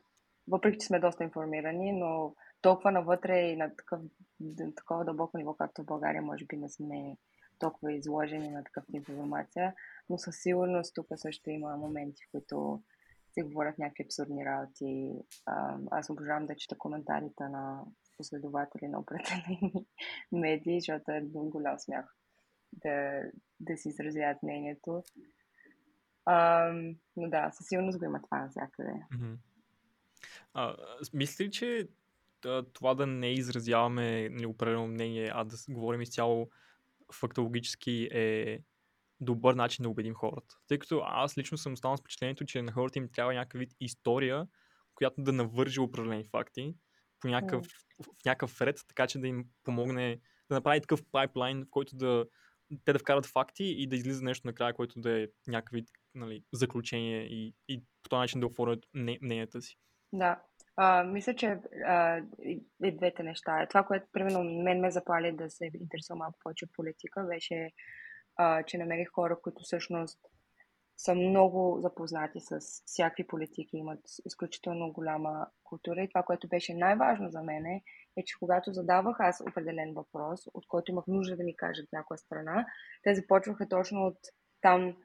Въпреки, 0.49 0.79
че 0.79 0.87
сме 0.87 1.01
доста 1.01 1.25
информирани, 1.25 1.93
но 1.93 2.35
толкова 2.63 2.91
навътре 2.91 3.41
и 3.41 3.57
на 3.57 3.77
такъв, 3.77 4.01
такова 4.77 5.05
дълбоко 5.05 5.39
ниво, 5.39 5.55
както 5.55 5.83
в 5.83 5.87
България, 5.87 6.23
може 6.23 6.45
би 6.45 6.57
не 6.57 6.69
сме 6.69 7.17
толкова 7.59 7.93
изложени 7.93 8.51
на 8.51 8.65
такъв 8.65 8.85
информация, 8.93 9.75
но 10.11 10.19
със 10.19 10.37
сигурност 10.37 10.95
тук 10.95 11.07
също 11.15 11.51
има 11.51 11.77
моменти, 11.77 12.23
в 12.29 12.31
които 12.33 12.83
се 13.35 13.43
говорят 13.43 13.79
някакви 13.79 14.05
абсурдни 14.05 14.45
работи. 14.45 15.13
Аз 15.91 16.11
обожавам 16.11 16.47
да 16.47 16.57
чета 16.57 16.79
коментарите 16.79 17.45
на 17.49 17.85
последователи 18.17 18.89
на 18.89 18.99
определени 18.99 19.73
медии, 20.33 20.81
защото 20.81 21.11
е 21.11 21.21
голям 21.25 21.79
смях 21.79 22.17
да, 22.73 23.23
да 23.61 23.77
си 23.77 23.89
изразяват 23.89 24.43
мнението. 24.43 25.03
А, 26.25 26.69
но 27.17 27.31
да, 27.31 27.51
със 27.51 27.67
сигурност 27.67 27.99
го 27.99 28.05
има 28.05 28.23
това 28.23 28.39
навсякъде. 28.39 28.93
А, 30.55 30.77
мисли 31.15 31.45
ли, 31.45 31.51
че 31.51 31.89
това 32.73 32.95
да 32.95 33.07
не 33.07 33.33
изразяваме 33.33 34.29
неопределено 34.29 34.87
мнение, 34.87 35.31
а 35.35 35.45
да 35.45 35.57
говорим 35.69 36.01
изцяло 36.01 36.51
фактологически 37.13 38.09
е 38.13 38.59
добър 39.25 39.55
начин 39.55 39.83
да 39.83 39.89
убедим 39.89 40.15
хората. 40.15 40.55
Тъй 40.69 40.79
като 40.79 41.03
аз 41.05 41.39
лично 41.39 41.59
съм 41.59 41.73
останал 41.73 41.97
с 41.97 42.01
впечатлението, 42.01 42.45
че 42.45 42.63
на 42.63 42.73
хората 42.73 42.99
им 42.99 43.09
трябва 43.13 43.35
някакъв 43.35 43.59
вид 43.59 43.73
история, 43.81 44.47
която 44.95 45.23
да 45.23 45.33
навържи 45.33 45.81
определени 45.81 46.25
факти 46.25 46.75
по 47.21 47.29
някакъв, 47.29 47.67
mm. 47.67 48.05
в 48.05 48.25
някакъв 48.27 48.61
ред, 48.61 48.77
така 48.89 49.07
че 49.07 49.19
да 49.19 49.29
им 49.29 49.45
помогне 49.65 50.21
да 50.49 50.55
направи 50.55 50.81
такъв 50.81 51.03
пайплайн, 51.13 51.65
в 51.65 51.71
който 51.71 51.97
да 51.97 52.27
те 52.85 52.93
да 52.93 52.99
вкарат 52.99 53.27
факти 53.27 53.65
и 53.65 53.87
да 53.87 53.97
излиза 53.97 54.25
нещо 54.25 54.47
накрая, 54.47 54.75
което 54.75 55.01
да 55.01 55.23
е 55.23 55.27
някакъв 55.49 55.75
вид 55.75 55.89
нали, 56.15 56.45
заключение 56.53 57.23
и, 57.23 57.55
и 57.69 57.83
по 58.03 58.09
този 58.09 58.19
начин 58.19 58.41
да 58.41 58.47
оформят 58.47 58.87
мненията 58.95 59.63
си. 59.63 59.79
Да, 60.13 60.43
а, 60.77 61.05
мисля, 61.05 61.35
че 61.35 61.59
а, 61.87 62.21
и 62.83 62.97
двете 62.97 63.23
неща. 63.23 63.67
Това, 63.67 63.85
което 63.85 64.07
примерно 64.13 64.45
мен 64.45 64.81
ме 64.81 64.91
запали 64.91 65.33
да 65.33 65.51
се 65.51 65.71
интересува 65.81 66.19
малко 66.19 66.39
повече 66.43 66.65
от 66.65 66.73
политика, 66.73 67.27
беше 67.29 67.71
а, 68.43 68.63
че 68.63 68.79
намерих 68.79 69.09
хора, 69.13 69.41
които 69.43 69.63
всъщност 69.63 70.19
са 70.97 71.15
много 71.15 71.81
запознати 71.81 72.41
с 72.41 72.61
всякакви 72.87 73.27
политики, 73.27 73.77
имат 73.77 74.01
изключително 74.27 74.93
голяма 74.93 75.47
култура 75.65 76.03
и 76.03 76.09
това, 76.09 76.23
което 76.23 76.49
беше 76.49 76.75
най-важно 76.75 77.31
за 77.31 77.43
мен 77.43 77.67
е, 77.67 77.83
че 78.27 78.37
когато 78.39 78.73
задавах 78.73 79.17
аз 79.21 79.43
определен 79.51 79.95
въпрос, 79.95 80.41
от 80.55 80.67
който 80.69 80.91
имах 80.91 81.05
нужда 81.07 81.37
да 81.37 81.45
ми 81.45 81.57
кажат 81.57 81.89
някоя 81.93 82.19
страна, 82.19 82.67
те 83.03 83.15
започваха 83.15 83.69
точно 83.69 84.07
от 84.07 84.19
там 84.61 84.97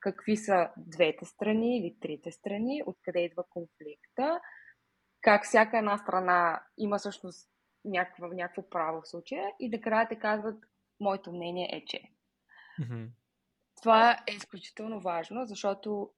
какви 0.00 0.36
са 0.36 0.70
двете 0.76 1.24
страни 1.24 1.78
или 1.78 1.96
трите 2.00 2.30
страни, 2.30 2.82
откъде 2.86 3.20
идва 3.20 3.44
конфликта, 3.50 4.40
как 5.20 5.44
всяка 5.44 5.78
една 5.78 5.98
страна 5.98 6.62
има 6.78 6.98
всъщност 6.98 7.50
някакво, 7.84 8.26
някакво 8.26 8.70
право 8.70 9.00
в 9.00 9.08
случая 9.08 9.48
и 9.60 9.68
накрая 9.68 10.08
те 10.08 10.18
казват, 10.18 10.64
моето 11.00 11.32
мнение 11.32 11.70
е, 11.72 11.84
че. 11.84 12.15
Mm-hmm. 12.80 13.08
Това 13.82 14.12
е 14.12 14.32
изключително 14.32 15.00
важно, 15.00 15.46
защото 15.46 16.10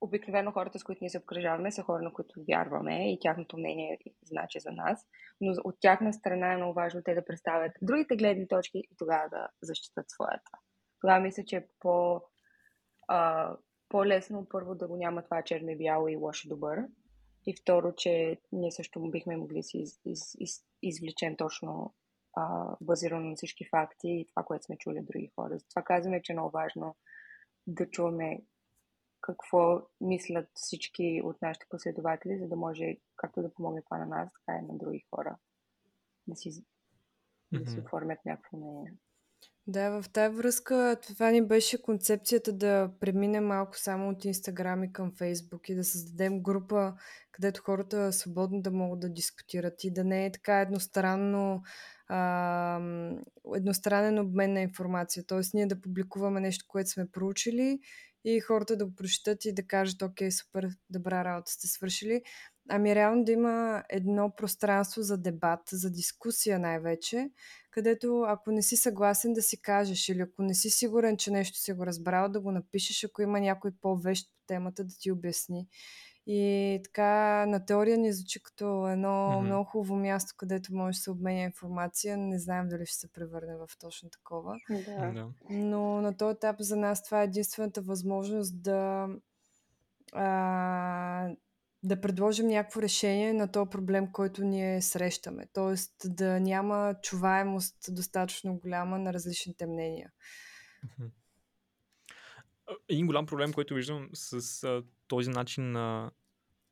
обикновено 0.00 0.52
хората, 0.52 0.78
с 0.78 0.84
които 0.84 0.98
ние 1.00 1.10
се 1.10 1.18
обкръжаваме, 1.18 1.72
са 1.72 1.82
хора, 1.82 2.02
на 2.02 2.12
които 2.12 2.44
вярваме 2.48 3.12
и 3.12 3.18
тяхното 3.20 3.58
мнение 3.58 3.98
значи 4.22 4.60
за 4.60 4.70
нас. 4.70 5.06
Но 5.40 5.54
от 5.64 5.76
тяхна 5.80 6.12
страна 6.12 6.52
е 6.52 6.56
много 6.56 6.74
важно 6.74 7.02
те 7.04 7.14
да 7.14 7.24
представят 7.24 7.72
другите 7.82 8.16
гледни 8.16 8.48
точки 8.48 8.78
и 8.78 8.96
тогава 8.98 9.28
да 9.28 9.48
защитат 9.62 10.10
своята. 10.10 10.50
Тогава 11.00 11.20
мисля, 11.20 11.44
че 11.44 11.56
е 11.56 11.66
по, 11.80 12.22
а, 13.08 13.52
по-лесно 13.88 14.46
първо 14.50 14.74
да 14.74 14.88
го 14.88 14.96
няма 14.96 15.22
това 15.22 15.42
черно 15.42 15.70
и 15.70 15.76
бяло 15.76 16.08
и 16.08 16.16
лошо 16.16 16.48
добър 16.48 16.78
И 17.46 17.54
второ, 17.60 17.92
че 17.96 18.40
ние 18.52 18.70
също 18.70 19.10
бихме 19.10 19.36
могли 19.36 19.56
да 19.56 19.62
си 19.62 19.78
из, 19.78 20.00
из, 20.04 20.34
из, 20.38 20.64
извлечем 20.82 21.36
точно 21.36 21.94
а, 22.36 22.76
базирано 22.80 23.30
на 23.30 23.36
всички 23.36 23.68
факти 23.70 24.08
и 24.08 24.26
това, 24.26 24.42
което 24.42 24.64
сме 24.64 24.78
чули 24.78 24.98
от 24.98 25.06
други 25.06 25.32
хора. 25.34 25.58
Затова 25.58 25.82
казваме, 25.82 26.22
че 26.22 26.32
е 26.32 26.36
много 26.36 26.50
важно 26.50 26.96
да 27.66 27.90
чуваме 27.90 28.42
какво 29.20 29.82
мислят 30.00 30.48
всички 30.54 31.20
от 31.24 31.42
нашите 31.42 31.66
последователи, 31.70 32.38
за 32.38 32.48
да 32.48 32.56
може 32.56 32.96
както 33.16 33.42
да 33.42 33.54
помогне 33.54 33.82
това 33.82 33.98
на 33.98 34.06
нас, 34.06 34.28
така 34.32 34.58
и 34.58 34.66
на 34.66 34.78
други 34.78 35.04
хора 35.14 35.36
да 36.26 36.36
си, 36.36 36.50
mm-hmm. 36.50 37.64
да 37.64 37.70
си 37.70 37.80
оформят 37.80 38.18
някакво 38.24 38.56
мнение. 38.56 38.94
Да, 39.68 40.02
в 40.02 40.08
тази 40.08 40.36
връзка 40.36 40.96
това 41.06 41.30
ни 41.30 41.46
беше 41.46 41.82
концепцията 41.82 42.52
да 42.52 42.90
преминем 43.00 43.46
малко 43.46 43.78
само 43.78 44.08
от 44.08 44.24
Инстаграм 44.24 44.84
и 44.84 44.92
към 44.92 45.12
Фейсбук 45.18 45.68
и 45.68 45.74
да 45.74 45.84
създадем 45.84 46.42
група, 46.42 46.94
където 47.32 47.62
хората 47.62 48.12
свободно 48.12 48.62
да 48.62 48.70
могат 48.70 49.00
да 49.00 49.08
дискутират 49.08 49.84
и 49.84 49.92
да 49.92 50.04
не 50.04 50.26
е 50.26 50.32
така 50.32 50.60
едностранно 50.60 51.62
а, 52.08 52.80
едностранен 53.56 54.18
обмен 54.18 54.52
на 54.52 54.60
информация. 54.60 55.24
Тоест 55.26 55.54
ние 55.54 55.66
да 55.66 55.80
публикуваме 55.80 56.40
нещо, 56.40 56.64
което 56.68 56.90
сме 56.90 57.10
проучили 57.10 57.78
и 58.24 58.40
хората 58.40 58.76
да 58.76 58.86
го 58.86 58.94
прочитат 58.94 59.44
и 59.44 59.54
да 59.54 59.66
кажат, 59.66 60.02
окей, 60.02 60.30
супер, 60.30 60.68
добра 60.90 61.24
работа 61.24 61.50
сте 61.52 61.66
свършили. 61.66 62.22
Ами 62.68 62.94
реално 62.94 63.24
да 63.24 63.32
има 63.32 63.84
едно 63.88 64.34
пространство 64.36 65.02
за 65.02 65.18
дебат, 65.18 65.60
за 65.72 65.90
дискусия 65.90 66.58
най-вече, 66.58 67.30
където 67.76 68.22
ако 68.28 68.50
не 68.50 68.62
си 68.62 68.76
съгласен 68.76 69.32
да 69.32 69.42
си 69.42 69.62
кажеш 69.62 70.08
или 70.08 70.20
ако 70.20 70.42
не 70.42 70.54
си 70.54 70.70
сигурен, 70.70 71.16
че 71.16 71.30
нещо 71.30 71.58
си 71.58 71.72
го 71.72 71.86
разбрал, 71.86 72.28
да 72.28 72.40
го 72.40 72.52
напишеш, 72.52 73.04
ако 73.04 73.22
има 73.22 73.40
някой 73.40 73.70
по-вещ 73.80 74.28
по 74.28 74.46
темата 74.46 74.84
да 74.84 74.94
ти 75.00 75.12
обясни. 75.12 75.68
И 76.26 76.80
така 76.84 77.44
на 77.46 77.66
теория 77.66 77.98
ни 77.98 78.12
звучи 78.12 78.42
като 78.42 78.88
едно 78.88 79.08
mm-hmm. 79.08 79.40
много 79.40 79.64
хубаво 79.64 79.96
място, 79.96 80.34
където 80.36 80.74
може 80.74 80.96
да 80.96 81.02
се 81.02 81.10
обменя 81.10 81.42
информация. 81.42 82.16
Не 82.16 82.38
знаем 82.38 82.68
дали 82.68 82.86
ще 82.86 82.98
се 82.98 83.12
превърне 83.12 83.56
в 83.56 83.68
точно 83.78 84.10
такова. 84.10 84.56
Да. 84.70 85.26
Но 85.50 86.00
на 86.00 86.16
този 86.16 86.36
етап 86.36 86.56
за 86.60 86.76
нас 86.76 87.04
това 87.04 87.20
е 87.20 87.24
единствената 87.24 87.80
възможност 87.80 88.62
да 88.62 89.08
а, 90.12 91.28
да 91.82 92.00
предложим 92.00 92.46
някакво 92.46 92.82
решение 92.82 93.32
на 93.32 93.52
този 93.52 93.70
проблем, 93.70 94.12
който 94.12 94.44
ние 94.44 94.82
срещаме. 94.82 95.46
Тоест 95.52 95.92
да 96.04 96.40
няма 96.40 96.94
чуваемост 97.02 97.76
достатъчно 97.88 98.58
голяма 98.58 98.98
на 98.98 99.12
различните 99.12 99.66
мнения. 99.66 100.12
Един 102.88 103.06
голям 103.06 103.26
проблем, 103.26 103.52
който 103.52 103.74
виждам 103.74 104.08
с 104.12 104.64
а, 104.64 104.82
този 105.08 105.30
начин 105.30 105.72
на, 105.72 106.10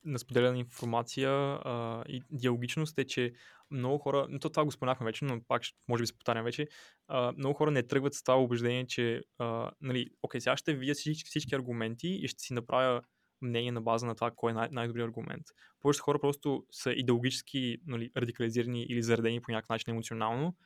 на 0.04 0.18
споделяне 0.18 0.58
информация 0.58 1.30
а, 1.30 2.04
и 2.08 2.22
диалогичност 2.30 2.98
е, 2.98 3.04
че 3.04 3.32
много 3.70 3.98
хора, 3.98 4.28
то 4.40 4.50
това 4.50 4.64
го 4.64 4.72
споменахме 4.72 5.04
вече, 5.04 5.24
но 5.24 5.40
пак 5.48 5.62
може 5.88 6.02
би 6.02 6.06
се 6.06 6.12
повтарям 6.12 6.44
вече, 6.44 6.68
а, 7.08 7.32
много 7.32 7.54
хора 7.54 7.70
не 7.70 7.82
тръгват 7.82 8.14
с 8.14 8.22
това 8.22 8.38
убеждение, 8.38 8.86
че 8.86 9.22
а, 9.38 9.70
нали, 9.80 10.10
окей, 10.22 10.40
сега 10.40 10.56
ще 10.56 10.74
видя 10.74 10.94
всички, 10.94 11.28
всички 11.28 11.54
аргументи 11.54 12.08
и 12.08 12.28
ще 12.28 12.42
си 12.42 12.52
направя 12.52 13.02
мнение 13.44 13.72
на 13.72 13.80
база 13.80 14.06
на 14.06 14.14
това 14.14 14.30
кой 14.30 14.50
е 14.50 14.54
най- 14.54 14.68
най-добрият 14.72 15.08
аргумент. 15.08 15.42
Повечето 15.80 16.04
хора 16.04 16.18
просто 16.18 16.66
са 16.70 16.92
идеологически 16.92 17.78
нали, 17.86 18.10
радикализирани 18.16 18.82
или 18.82 19.02
заредени 19.02 19.40
по 19.40 19.52
някакъв 19.52 19.68
начин 19.68 19.90
емоционално 19.90 20.56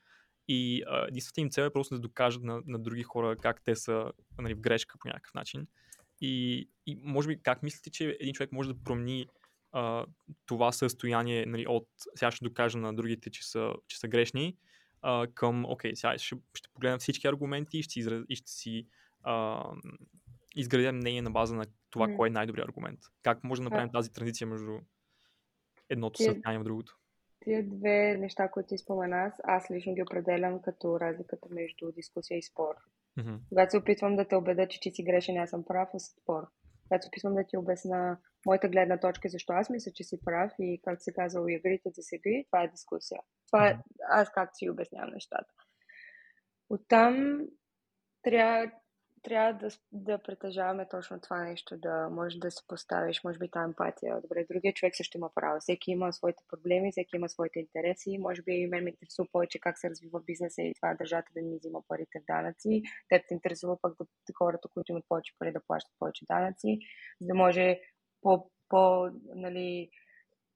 и 0.48 0.82
единствената 1.08 1.40
им 1.40 1.50
цел 1.50 1.62
е 1.62 1.72
просто 1.72 1.94
да 1.94 2.00
докажат 2.00 2.42
на, 2.42 2.62
на 2.66 2.78
други 2.78 3.02
хора 3.02 3.36
как 3.36 3.64
те 3.64 3.76
са 3.76 4.12
нали, 4.38 4.54
в 4.54 4.60
грешка 4.60 4.98
по 4.98 5.08
някакъв 5.08 5.34
начин. 5.34 5.66
И, 6.20 6.68
и 6.86 7.00
може 7.02 7.28
би 7.28 7.42
как 7.42 7.62
мислите, 7.62 7.90
че 7.90 8.16
един 8.20 8.34
човек 8.34 8.52
може 8.52 8.68
да 8.68 8.84
промени 8.84 9.26
а, 9.72 10.06
това 10.46 10.72
състояние 10.72 11.46
нали, 11.46 11.66
от 11.68 11.88
сега 12.14 12.30
ще 12.30 12.44
докажа 12.44 12.78
на 12.78 12.94
другите, 12.94 13.30
че 13.30 13.46
са, 13.46 13.72
че 13.88 13.98
са 13.98 14.08
грешни, 14.08 14.56
а, 15.02 15.26
към 15.34 15.64
окей, 15.64 15.96
сега 15.96 16.18
ще, 16.18 16.36
ще 16.54 16.68
погледна 16.74 16.98
всички 16.98 17.26
аргументи 17.26 17.78
и 17.78 17.82
ще 17.82 17.92
си, 17.92 18.22
и 18.28 18.36
ще 18.36 18.50
си 18.50 18.86
а, 19.22 19.64
изградя 20.56 20.92
мнение 20.92 21.22
на 21.22 21.30
база 21.30 21.54
на 21.54 21.66
това, 21.90 22.08
mm. 22.08 22.16
кой 22.16 22.28
е 22.28 22.32
най-добрият 22.32 22.68
аргумент. 22.68 22.98
Как 23.22 23.44
може 23.44 23.60
да 23.60 23.64
направим 23.64 23.92
тази 23.92 24.12
транзиция 24.12 24.46
между 24.46 24.78
едното 25.88 26.22
състояние 26.22 26.58
в 26.58 26.64
другото? 26.64 26.98
Тия 27.40 27.68
две 27.68 28.16
неща, 28.16 28.50
които 28.50 28.66
ти 28.66 28.78
спомена, 28.78 29.32
аз 29.44 29.70
лично 29.70 29.94
ги 29.94 30.02
определям 30.02 30.62
като 30.62 31.00
разликата 31.00 31.48
между 31.50 31.92
дискусия 31.92 32.38
и 32.38 32.42
спор. 32.42 32.74
Mm-hmm. 33.18 33.38
Когато 33.48 33.70
се 33.70 33.78
опитвам 33.78 34.16
да 34.16 34.28
те 34.28 34.36
убеда, 34.36 34.68
че 34.68 34.80
ти 34.80 34.90
си 34.90 35.02
грешен, 35.02 35.36
аз 35.36 35.50
съм 35.50 35.64
прав, 35.64 35.88
е 35.94 35.98
спор. 35.98 36.42
Когато 36.88 37.02
се 37.02 37.08
опитвам 37.08 37.34
да 37.34 37.44
ти 37.44 37.56
обясна 37.56 38.18
моята 38.46 38.68
гледна 38.68 39.00
точка, 39.00 39.28
защо 39.28 39.52
аз 39.52 39.70
мисля, 39.70 39.92
че 39.94 40.04
си 40.04 40.20
прав 40.24 40.52
и 40.58 40.80
както 40.84 41.02
се 41.02 41.12
казва, 41.12 41.40
we 41.40 41.62
agree 41.62 41.82
to 41.82 41.88
disagree, 41.88 42.46
това 42.46 42.62
е 42.62 42.68
дискусия. 42.68 43.20
Това 43.46 43.68
е 43.68 43.78
аз 44.10 44.32
как 44.32 44.50
си 44.52 44.70
обяснявам 44.70 45.10
нещата. 45.14 45.54
Оттам 46.70 47.40
трябва 48.22 48.70
трябва 49.28 49.52
да, 49.52 49.68
да 49.92 50.18
притежаваме 50.18 50.88
точно 50.88 51.20
това 51.20 51.44
нещо, 51.44 51.76
да 51.76 52.08
можеш 52.10 52.38
да 52.38 52.50
се 52.50 52.62
поставиш, 52.68 53.24
може 53.24 53.38
би, 53.38 53.50
тази 53.50 53.64
емпатия. 53.64 54.20
Добре, 54.20 54.46
другия 54.50 54.72
човек 54.72 54.96
също 54.96 55.16
има 55.16 55.30
право. 55.34 55.60
Всеки 55.60 55.90
има 55.90 56.12
своите 56.12 56.42
проблеми, 56.48 56.90
всеки 56.90 57.16
има 57.16 57.28
своите 57.28 57.58
интереси. 57.58 58.18
Може 58.18 58.42
би 58.42 58.52
и 58.52 58.66
мен 58.66 58.84
ме 58.84 58.90
интересува 58.90 59.28
повече 59.32 59.58
как 59.60 59.78
се 59.78 59.90
развива 59.90 60.20
бизнеса 60.20 60.62
и 60.62 60.74
това 60.74 60.94
държата 60.94 61.32
да 61.36 61.42
ми 61.42 61.58
взима 61.58 61.82
парите 61.88 62.20
в 62.20 62.26
данъци. 62.26 62.82
Теб 63.08 63.22
те 63.28 63.34
интересува 63.34 63.78
пък 63.82 63.98
да, 63.98 64.04
да 64.04 64.32
хората, 64.38 64.68
които 64.74 64.92
имат 64.92 65.04
повече 65.08 65.34
пари, 65.38 65.52
да 65.52 65.60
плащат 65.66 65.94
повече 65.98 66.24
данъци, 66.28 66.78
за 67.20 67.26
да 67.26 67.34
може 67.34 67.80
по, 68.22 68.50
по 68.68 69.10
нали, 69.34 69.90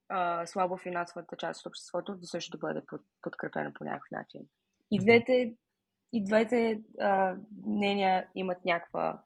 а, 0.09 0.45
слабо 0.45 0.77
финансовата 0.77 1.35
част 1.35 1.61
от 1.61 1.69
обществото 1.69 2.15
да 2.15 2.27
също 2.27 2.57
да 2.57 2.67
бъде 2.67 2.81
под, 2.87 3.01
подкрепена 3.21 3.73
по 3.73 3.83
някакъв 3.83 4.11
начин. 4.11 4.41
И 4.91 4.99
двете 4.99 5.53
и 6.13 6.23
двете 6.23 6.81
а, 6.99 7.35
мнения 7.65 8.27
имат 8.35 8.65
някаква, 8.65 9.23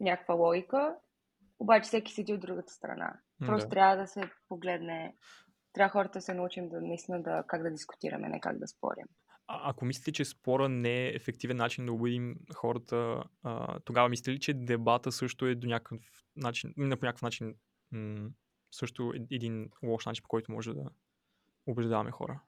някаква 0.00 0.34
логика, 0.34 0.96
обаче 1.58 1.86
всеки 1.86 2.12
седи 2.12 2.32
от 2.32 2.40
другата 2.40 2.72
страна. 2.72 3.20
Просто 3.46 3.68
да. 3.68 3.70
трябва 3.70 3.96
да 3.96 4.06
се 4.06 4.30
погледне, 4.48 5.14
трябва 5.72 5.92
хората 5.92 6.18
да 6.18 6.22
се 6.22 6.34
научим 6.34 6.68
да 6.68 6.80
наистина 6.80 7.22
да, 7.22 7.44
как 7.46 7.62
да 7.62 7.70
дискутираме, 7.70 8.28
не 8.28 8.40
как 8.40 8.58
да 8.58 8.66
спорим. 8.66 9.06
А, 9.46 9.70
ако 9.70 9.84
мислите, 9.84 10.12
че 10.12 10.24
спора 10.24 10.68
не 10.68 11.06
е 11.06 11.08
ефективен 11.08 11.56
начин 11.56 11.86
да 11.86 11.92
убедим 11.92 12.36
хората, 12.54 13.24
а, 13.42 13.80
тогава 13.80 14.08
мислите 14.08 14.30
ли, 14.32 14.40
че 14.40 14.54
дебата 14.54 15.12
също 15.12 15.46
е 15.46 15.54
до 15.54 15.66
някакъв 15.66 16.00
начин, 16.36 16.74
по 16.76 16.82
някакъв 16.82 17.22
начин 17.22 17.54
м- 17.92 18.30
също 18.70 19.12
е 19.14 19.34
един 19.34 19.70
лош 19.82 20.06
начин, 20.06 20.22
по 20.22 20.28
който 20.28 20.52
може 20.52 20.74
да 20.74 20.90
убеждаваме 21.66 22.10
хора? 22.10 22.40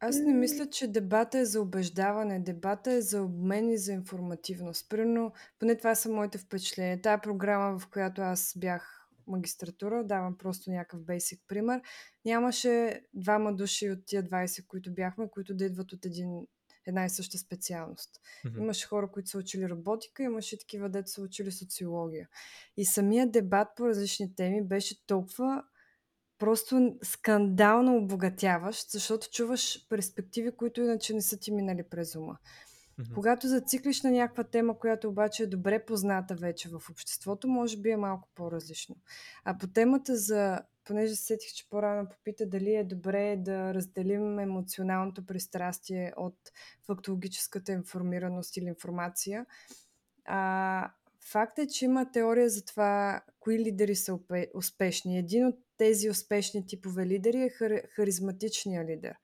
Аз 0.00 0.16
не 0.16 0.34
мисля, 0.34 0.70
че 0.70 0.92
дебата 0.92 1.38
е 1.38 1.44
за 1.44 1.60
убеждаване. 1.60 2.40
Дебата 2.40 2.92
е 2.92 3.00
за 3.00 3.22
обмен 3.22 3.70
и 3.70 3.78
за 3.78 3.92
информативност. 3.92 4.88
Примерно, 4.88 5.32
поне 5.58 5.76
това 5.76 5.94
са 5.94 6.08
моите 6.08 6.38
впечатления. 6.38 7.02
Тая 7.02 7.20
програма, 7.20 7.78
в 7.78 7.88
която 7.90 8.22
аз 8.22 8.54
бях 8.56 9.08
магистратура, 9.28 10.04
давам 10.04 10.38
просто 10.38 10.70
някакъв 10.70 11.04
бейсик 11.04 11.40
пример, 11.48 11.82
нямаше 12.24 13.02
двама 13.14 13.54
души 13.54 13.90
от 13.90 14.06
тия 14.06 14.24
20, 14.24 14.66
които 14.66 14.94
бяхме, 14.94 15.30
които 15.30 15.54
да 15.54 15.64
идват 15.64 15.92
от 15.92 16.06
един, 16.06 16.46
една 16.86 17.04
и 17.04 17.10
съща 17.10 17.38
специалност. 17.38 18.20
Mm-hmm. 18.44 18.58
Имаше 18.58 18.86
хора, 18.86 19.10
които 19.10 19.28
са 19.28 19.38
учили 19.38 19.68
роботика, 19.68 20.22
имаше 20.22 20.58
такива, 20.58 20.88
дето 20.88 21.10
са 21.10 21.22
учили 21.22 21.52
социология. 21.52 22.28
И 22.76 22.84
самия 22.84 23.30
дебат 23.30 23.68
по 23.76 23.86
различни 23.86 24.34
теми 24.34 24.62
беше 24.62 25.06
толкова 25.06 25.64
просто 26.38 26.96
скандално 27.02 27.96
обогатяващ, 27.96 28.90
защото 28.90 29.28
чуваш 29.30 29.88
перспективи, 29.88 30.56
които 30.56 30.80
иначе 30.80 31.14
не 31.14 31.22
са 31.22 31.38
ти 31.38 31.52
минали 31.52 31.82
през 31.82 32.16
ума. 32.16 32.38
Mm-hmm. 32.98 33.14
Когато 33.14 33.48
зациклиш 33.48 34.02
на 34.02 34.10
някаква 34.10 34.44
тема, 34.44 34.78
която 34.78 35.08
обаче 35.08 35.42
е 35.42 35.46
добре 35.46 35.84
позната 35.84 36.34
вече 36.34 36.68
в 36.68 36.90
обществото, 36.90 37.48
може 37.48 37.76
би 37.76 37.90
е 37.90 37.96
малко 37.96 38.28
по-различно. 38.34 38.96
А 39.44 39.58
по 39.58 39.66
темата 39.66 40.16
за, 40.16 40.60
понеже 40.84 41.14
сетих, 41.14 41.52
че 41.52 41.68
по-рано 41.68 42.08
попита 42.08 42.46
дали 42.46 42.74
е 42.74 42.84
добре 42.84 43.36
да 43.36 43.74
разделим 43.74 44.38
емоционалното 44.38 45.26
пристрастие 45.26 46.12
от 46.16 46.36
фактологическата 46.86 47.72
информираност 47.72 48.56
или 48.56 48.66
информация, 48.66 49.46
а, 50.24 50.90
факт 51.32 51.58
е, 51.58 51.66
че 51.66 51.84
има 51.84 52.12
теория 52.12 52.50
за 52.50 52.64
това, 52.64 53.22
кои 53.40 53.58
лидери 53.58 53.96
са 53.96 54.18
успешни. 54.54 55.18
Един 55.18 55.46
от 55.46 55.54
тези 55.76 56.10
успешни 56.10 56.66
типове 56.66 57.06
лидери 57.06 57.42
е 57.42 57.50
хар- 57.50 57.88
харизматичния 57.94 58.84
лидер. 58.84 59.14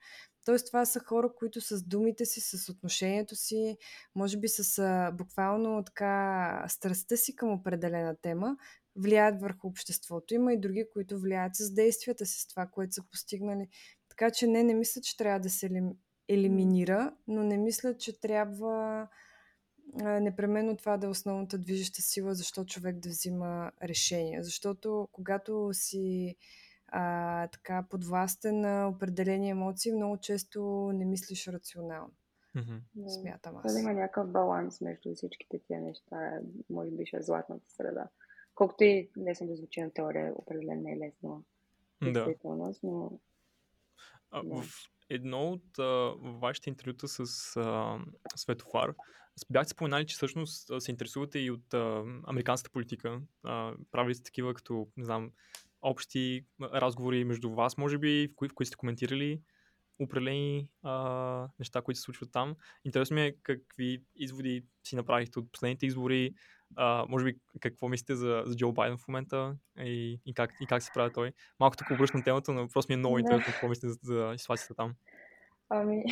Тоест, 0.44 0.66
това 0.66 0.84
са 0.84 1.00
хора, 1.00 1.32
които 1.38 1.60
с 1.60 1.82
думите 1.82 2.24
си, 2.24 2.40
с 2.40 2.68
отношението 2.68 3.36
си, 3.36 3.76
може 4.14 4.38
би 4.38 4.48
с 4.48 4.78
а, 4.78 5.10
буквално 5.12 5.84
така 5.84 6.64
страстта 6.68 7.16
си 7.16 7.36
към 7.36 7.52
определена 7.52 8.16
тема, 8.22 8.56
влияят 8.96 9.40
върху 9.40 9.66
обществото. 9.66 10.34
Има 10.34 10.52
и 10.52 10.60
други, 10.60 10.84
които 10.92 11.18
влияят 11.18 11.56
с 11.56 11.74
действията 11.74 12.26
си, 12.26 12.40
с 12.40 12.46
това, 12.46 12.66
което 12.66 12.92
са 12.94 13.02
постигнали. 13.10 13.68
Така 14.08 14.30
че 14.30 14.46
не, 14.46 14.62
не 14.62 14.74
мисля, 14.74 15.00
че 15.00 15.16
трябва 15.16 15.40
да 15.40 15.50
се 15.50 15.70
елиминира, 16.28 17.14
но 17.26 17.42
не 17.42 17.58
мисля, 17.58 17.96
че 17.96 18.20
трябва 18.20 19.08
непременно 20.02 20.76
това 20.76 20.96
да 20.96 21.06
е 21.06 21.10
основната 21.10 21.58
движеща 21.58 22.02
сила, 22.02 22.34
защо 22.34 22.64
човек 22.64 22.96
да 22.96 23.08
взима 23.08 23.72
решения. 23.82 24.42
Защото 24.42 25.08
когато 25.12 25.70
си 25.72 26.36
а, 26.88 27.48
така 27.48 27.86
подвластен 27.90 28.60
на 28.60 28.88
определени 28.88 29.50
емоции, 29.50 29.92
много 29.92 30.18
често 30.20 30.90
не 30.94 31.04
мислиш 31.04 31.48
рационално. 31.48 32.12
Mm-hmm. 32.56 33.20
Смятам 33.20 33.56
аз. 33.56 33.74
Да 33.74 33.80
има 33.80 33.92
някакъв 33.92 34.32
баланс 34.32 34.80
между 34.80 35.14
всичките 35.14 35.58
тия 35.58 35.80
неща. 35.80 36.38
Може 36.70 36.90
би 36.90 37.06
ще 37.06 37.16
е 37.16 37.22
златната 37.22 37.70
среда. 37.70 38.08
Колкото 38.54 38.84
и 38.84 39.10
лесно 39.18 39.46
да 39.46 39.56
звучи 39.56 39.80
на 39.80 39.90
теория, 39.90 40.32
определено 40.36 40.82
не 40.82 40.92
е 40.92 40.98
лесно. 40.98 41.44
Да. 42.02 42.34
Но... 42.82 43.18
А. 44.30 44.42
В 44.42 44.64
едно 45.10 45.48
от 45.48 45.78
а, 45.78 46.14
вашите 46.20 46.70
интервюта 46.70 47.08
с 47.08 47.20
а, 47.56 47.98
Светофар, 48.36 48.94
бяхте 49.50 49.70
споменали, 49.70 50.06
че 50.06 50.14
всъщност 50.14 50.82
се 50.82 50.90
интересувате 50.90 51.38
и 51.38 51.50
от 51.50 51.74
а, 51.74 52.04
американската 52.26 52.72
политика. 52.72 53.20
А, 53.44 53.72
правили 53.90 54.14
сте 54.14 54.24
такива 54.24 54.54
като, 54.54 54.88
не 54.96 55.04
знам, 55.04 55.30
общи 55.82 56.46
разговори 56.62 57.24
между 57.24 57.50
вас, 57.50 57.76
може 57.76 57.98
би, 57.98 58.28
в 58.32 58.36
кои, 58.36 58.48
в 58.48 58.54
кои 58.54 58.66
сте 58.66 58.76
коментирали 58.76 59.40
определени 60.00 60.68
а, 60.82 61.48
неща, 61.58 61.82
които 61.82 61.98
се 61.98 62.04
случват 62.04 62.32
там. 62.32 62.56
Интересно 62.84 63.14
ми 63.14 63.22
е 63.22 63.36
какви 63.42 64.02
изводи 64.16 64.64
си 64.86 64.96
направихте 64.96 65.38
от 65.38 65.52
последните 65.52 65.86
избори, 65.86 66.34
а, 66.76 67.06
може 67.08 67.24
би 67.24 67.38
какво 67.60 67.88
мислите 67.88 68.14
за, 68.14 68.42
за 68.46 68.56
Джо 68.56 68.72
Байден 68.72 68.98
в 68.98 69.08
момента 69.08 69.56
и, 69.78 70.20
и, 70.26 70.34
как, 70.34 70.50
и 70.60 70.66
как 70.66 70.82
се 70.82 70.90
прави 70.94 71.12
той. 71.12 71.32
Малко 71.60 71.76
тук 71.76 71.90
обръщам 71.90 72.22
темата, 72.22 72.52
но 72.52 72.68
просто 72.68 72.92
ми 72.92 72.94
е 72.94 72.96
много 72.96 73.18
интересно 73.18 73.52
какво 73.52 73.68
мислите 73.68 73.88
за, 73.88 73.98
за 74.02 74.34
ситуацията 74.36 74.74
там. 74.74 74.94
Ами, 75.68 76.04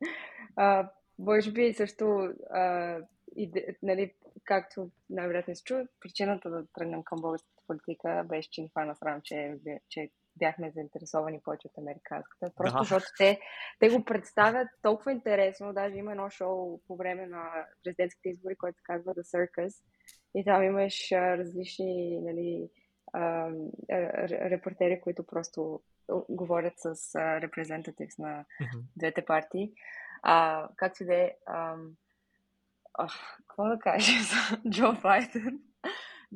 а, 0.56 0.90
може 1.22 1.52
би 1.52 1.74
също, 1.74 2.34
а, 2.50 2.96
иде, 3.36 3.76
нали, 3.82 4.14
както 4.44 4.90
най-вероятно 5.10 5.56
се 5.56 5.64
чува, 5.64 5.86
причината 6.00 6.50
да 6.50 6.66
тръгнем 6.74 7.02
към 7.02 7.20
българската 7.20 7.62
политика 7.66 8.24
беше, 8.28 8.50
че 8.50 8.60
ни 8.60 8.70
фана 8.74 8.96
срам, 8.96 9.20
че, 9.24 9.56
че 9.88 10.10
бяхме 10.36 10.70
заинтересовани 10.70 11.40
повече 11.44 11.66
от 11.68 11.78
американската. 11.78 12.50
Просто 12.56 12.78
да. 12.78 12.84
защото 12.84 13.06
те, 13.18 13.40
те 13.80 13.88
го 13.88 14.04
представят 14.04 14.68
толкова 14.82 15.12
интересно. 15.12 15.72
Даже 15.72 15.96
има 15.96 16.10
едно 16.10 16.30
шоу 16.30 16.80
по 16.86 16.96
време 16.96 17.26
на 17.26 17.66
президентските 17.84 18.28
избори, 18.28 18.56
което 18.56 18.76
се 18.76 18.82
казва 18.84 19.14
The 19.14 19.22
Circus. 19.22 19.74
И 20.34 20.44
там 20.44 20.62
имаш 20.62 21.12
а, 21.12 21.38
различни 21.38 22.20
нали, 22.20 22.70
а, 23.12 23.50
репортери, 24.50 25.00
които 25.00 25.26
просто 25.26 25.80
говорят 26.28 26.74
с 26.76 27.14
репрезентативс 27.16 28.18
на 28.18 28.44
двете 28.96 29.24
партии. 29.24 29.72
А, 30.22 30.68
как 30.76 30.96
си 30.96 31.04
да 31.06 31.14
е, 31.14 31.32
какво 33.48 33.68
да 33.68 33.78
кажа 33.78 34.12
за 34.22 34.70
Джо 34.70 34.92
Байден? 35.02 35.60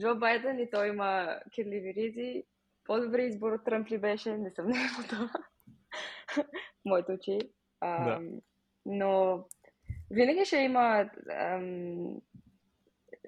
Джо 0.00 0.14
Байден 0.14 0.58
и 0.58 0.70
той 0.70 0.88
има 0.88 1.40
кирливи 1.52 1.94
ризи. 1.94 2.44
По-добре 2.84 3.22
избор 3.22 3.52
от 3.52 3.64
Тръмп 3.64 3.90
ли 3.90 3.98
беше? 3.98 4.36
Несъмнено 4.36 4.88
това. 5.08 5.30
Моите 6.84 7.12
очи. 7.12 7.38
А, 7.80 8.04
да. 8.04 8.20
Но 8.86 9.44
винаги 10.10 10.44
ще 10.44 10.56
има 10.56 11.10
ам, 11.30 12.16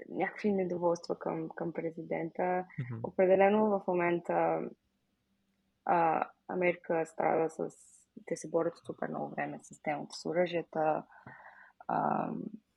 някакви 0.09 0.53
недоволства 0.53 1.19
към, 1.19 1.49
към 1.49 1.73
президента. 1.73 2.43
Mm-hmm. 2.43 3.01
Определено 3.03 3.71
в 3.71 3.83
момента 3.89 4.61
а, 5.85 6.29
Америка 6.49 7.07
страда 7.07 7.51
с... 7.51 7.69
Те 8.27 8.37
се 8.37 8.51
борят 8.51 8.75
супер 8.87 9.09
много 9.09 9.29
време 9.29 9.59
с 9.63 9.83
темата 9.83 10.17
с 10.17 10.27
оръжията. 10.27 11.05
А, 11.89 12.31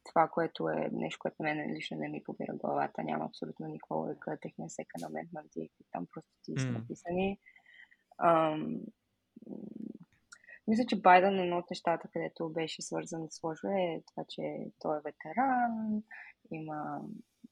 това, 0.04 0.28
което 0.28 0.70
е 0.70 0.90
нещо, 0.92 1.20
което 1.22 1.44
мен 1.44 1.74
лично 1.76 1.98
не 1.98 2.10
ми 2.10 2.24
побира 2.24 2.54
главата, 2.54 3.04
няма 3.04 3.26
абсолютно 3.26 3.68
никаква 3.68 3.96
логика. 3.96 4.38
Техния 4.42 4.70
секанамент 4.70 5.34
на 5.34 5.44
там 5.92 6.08
просто 6.14 6.32
ти 6.44 6.54
са 6.58 6.72
написани. 6.72 7.40
Ам, 8.18 8.82
мисля, 10.68 10.86
че 10.88 11.02
Байден 11.02 11.40
е 11.40 11.44
едно 11.44 11.58
от 11.58 11.70
нещата, 11.70 12.08
където 12.14 12.50
беше 12.50 12.82
свързан 12.82 13.28
с 13.30 13.44
лъжа 13.44 13.72
е 13.72 14.02
това, 14.08 14.26
че 14.30 14.72
той 14.80 14.98
е 14.98 15.02
ветеран, 15.02 16.04
има 16.52 17.02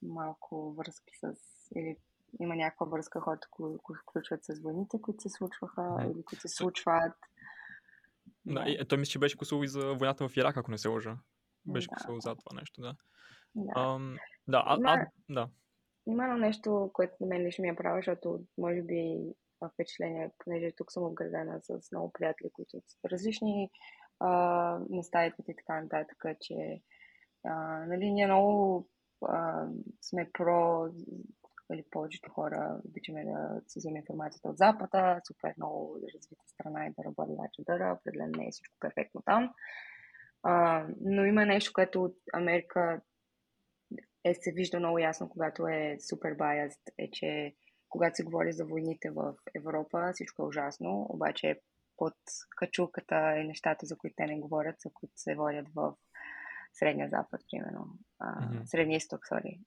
малко 0.02 0.74
връзки 0.74 1.14
с... 1.18 1.34
или 1.76 1.98
има 2.40 2.56
някаква 2.56 2.86
връзка 2.86 3.20
хората, 3.20 3.48
които 3.52 4.02
включват 4.02 4.46
с 4.46 4.60
войните, 4.60 5.02
които 5.02 5.22
се 5.22 5.30
случваха 5.30 5.98
или 6.06 6.24
които 6.24 6.42
се 6.42 6.48
случват. 6.48 7.14
Да. 8.50 8.64
И, 8.68 8.86
той 8.86 8.97
мисля, 8.97 9.12
че 9.12 9.20
беше 9.20 9.38
косово 9.38 9.64
и 9.64 9.68
за 9.68 9.93
войната 9.93 10.30
в 10.30 10.38
Ирак, 10.38 10.58
ако 10.58 10.72
не 10.72 10.78
се 10.78 10.88
лъжа. 10.88 11.18
Беше 11.66 11.88
да. 11.88 11.95
косово 11.95 12.20
за 12.20 12.36
това 12.36 12.60
нещо, 12.60 12.82
да. 12.82 12.95
Да, 13.56 13.74
Ам, 13.76 14.18
да, 14.47 14.64
а, 14.66 14.78
има, 14.78 14.89
а, 14.89 15.08
да. 15.30 15.50
Има 16.08 16.24
едно 16.24 16.38
нещо, 16.38 16.89
което 16.93 17.14
на 17.20 17.28
мен 17.28 17.45
лично 17.45 17.62
ми 17.62 17.70
е 17.70 17.76
право, 17.76 17.97
защото 17.97 18.39
може 18.58 18.82
би 18.82 19.20
впечатление, 19.74 20.32
понеже 20.38 20.72
тук 20.78 20.91
съм 20.91 21.04
обградена 21.04 21.60
с 21.64 21.91
много 21.91 22.12
приятели, 22.12 22.50
които 22.54 22.72
са 22.72 23.10
различни 23.12 23.70
а, 24.20 24.80
места 24.89 25.26
и 25.26 25.34
така 25.58 25.82
нататък, 25.82 26.24
че 26.41 26.82
а, 27.43 27.86
нали, 27.86 28.12
ние 28.12 28.26
много 28.26 28.88
а, 29.28 29.68
сме 30.02 30.30
про 30.34 30.86
или 31.74 31.86
повечето 31.92 32.32
хора 32.32 32.80
обичаме 32.86 33.26
да 33.26 33.62
си 33.68 33.80
вземе 33.80 34.00
информацията 34.00 34.50
от 34.50 34.58
Запада, 34.58 35.22
супер 35.28 35.54
много 35.58 35.98
развита 36.16 36.44
страна 36.48 36.86
и 36.86 36.94
да 36.98 37.04
работи 37.04 37.64
дъра, 37.68 37.98
определено 38.00 38.32
не 38.38 38.48
е 38.48 38.52
всичко 38.52 38.76
перфектно 38.80 39.22
там. 39.26 39.54
А, 40.44 40.86
но 41.02 41.26
има 41.26 41.46
нещо, 41.46 41.72
което 41.74 42.04
от 42.04 42.16
Америка 42.34 43.02
е, 44.24 44.34
се 44.34 44.52
вижда 44.52 44.80
много 44.80 45.00
ясно, 45.00 45.30
когато 45.30 45.68
е 45.68 45.98
супер 46.10 46.38
biased, 46.38 46.94
е, 46.98 47.12
че 47.12 47.56
когато 47.90 48.16
се 48.16 48.24
говори 48.24 48.54
за 48.54 48.66
войните 48.66 49.10
в 49.10 49.34
Европа, 49.56 50.12
всичко 50.14 50.44
е 50.44 50.46
ужасно, 50.46 51.06
обаче 51.10 51.62
под 51.98 52.14
качулката 52.56 53.38
и 53.38 53.48
нещата, 53.48 53.86
за 53.86 53.98
които 53.98 54.14
те 54.18 54.26
не 54.26 54.40
говорят, 54.40 54.76
за 54.80 54.90
които 54.94 55.14
се 55.16 55.36
водят 55.36 55.68
в 55.76 55.94
Средния 56.74 57.10
Запад, 57.10 57.42
примерно. 57.52 57.88
А, 58.20 58.42
mm-hmm. 58.42 58.66
Средния 58.66 58.98
изток, 58.98 59.28
сори. 59.28 59.60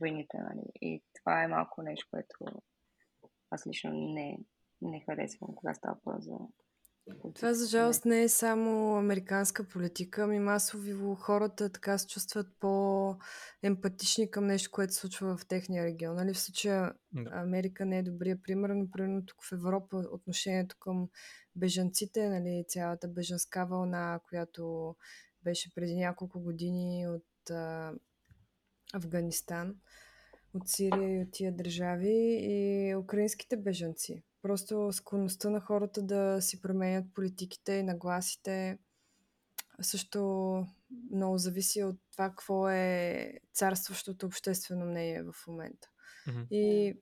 Войните, 0.00 0.36
нали. 0.36 0.64
И 0.80 1.02
това 1.14 1.42
е 1.42 1.48
малко 1.48 1.82
нещо, 1.82 2.08
което 2.10 2.62
аз 3.50 3.66
лично 3.66 3.90
не, 3.92 4.38
не 4.82 5.00
харесвам, 5.00 5.54
когато 5.54 5.78
става 5.78 6.20
за 6.20 6.38
това 7.34 7.54
за 7.54 7.66
жалост 7.66 8.04
не 8.04 8.22
е 8.22 8.28
само 8.28 8.96
американска 8.96 9.68
политика, 9.68 10.22
ами 10.22 10.38
масово 10.38 11.14
хората 11.14 11.72
така 11.72 11.98
се 11.98 12.06
чувстват 12.06 12.46
по-емпатични 12.60 14.30
към 14.30 14.46
нещо, 14.46 14.70
което 14.72 14.92
се 14.92 15.00
случва 15.00 15.36
в 15.36 15.46
техния 15.46 15.84
регион. 15.84 16.16
Нали? 16.16 16.34
В 16.34 16.38
случая 16.38 16.92
да. 17.12 17.30
Америка 17.32 17.84
не 17.84 17.98
е 17.98 18.02
добрия 18.02 18.42
пример, 18.42 18.70
но 18.70 18.90
примерно 18.90 19.26
тук 19.26 19.44
в 19.44 19.52
Европа 19.52 19.96
отношението 20.12 20.76
към 20.80 21.08
бежанците, 21.56 22.28
нали, 22.28 22.64
цялата 22.68 23.08
бежанска 23.08 23.66
вълна, 23.66 24.20
която 24.28 24.96
беше 25.42 25.74
преди 25.74 25.96
няколко 25.96 26.40
години 26.40 27.08
от 27.08 27.50
Афганистан, 28.94 29.74
от 30.54 30.68
Сирия 30.68 31.14
и 31.14 31.22
от 31.22 31.28
тия 31.32 31.56
държави 31.56 32.38
и 32.40 32.94
украинските 32.96 33.56
бежанци. 33.56 34.22
Просто 34.42 34.92
склонността 34.92 35.50
на 35.50 35.60
хората 35.60 36.02
да 36.02 36.38
си 36.40 36.60
променят 36.60 37.14
политиките 37.14 37.72
и 37.72 37.82
нагласите 37.82 38.78
също 39.80 40.20
много 41.12 41.38
зависи 41.38 41.82
от 41.82 41.96
това 42.12 42.28
какво 42.28 42.68
е 42.68 43.32
царстващото 43.52 44.26
обществено 44.26 44.86
мнение 44.86 45.22
в 45.22 45.34
момента. 45.48 45.88
Mm-hmm. 46.28 46.48
И 46.50 46.94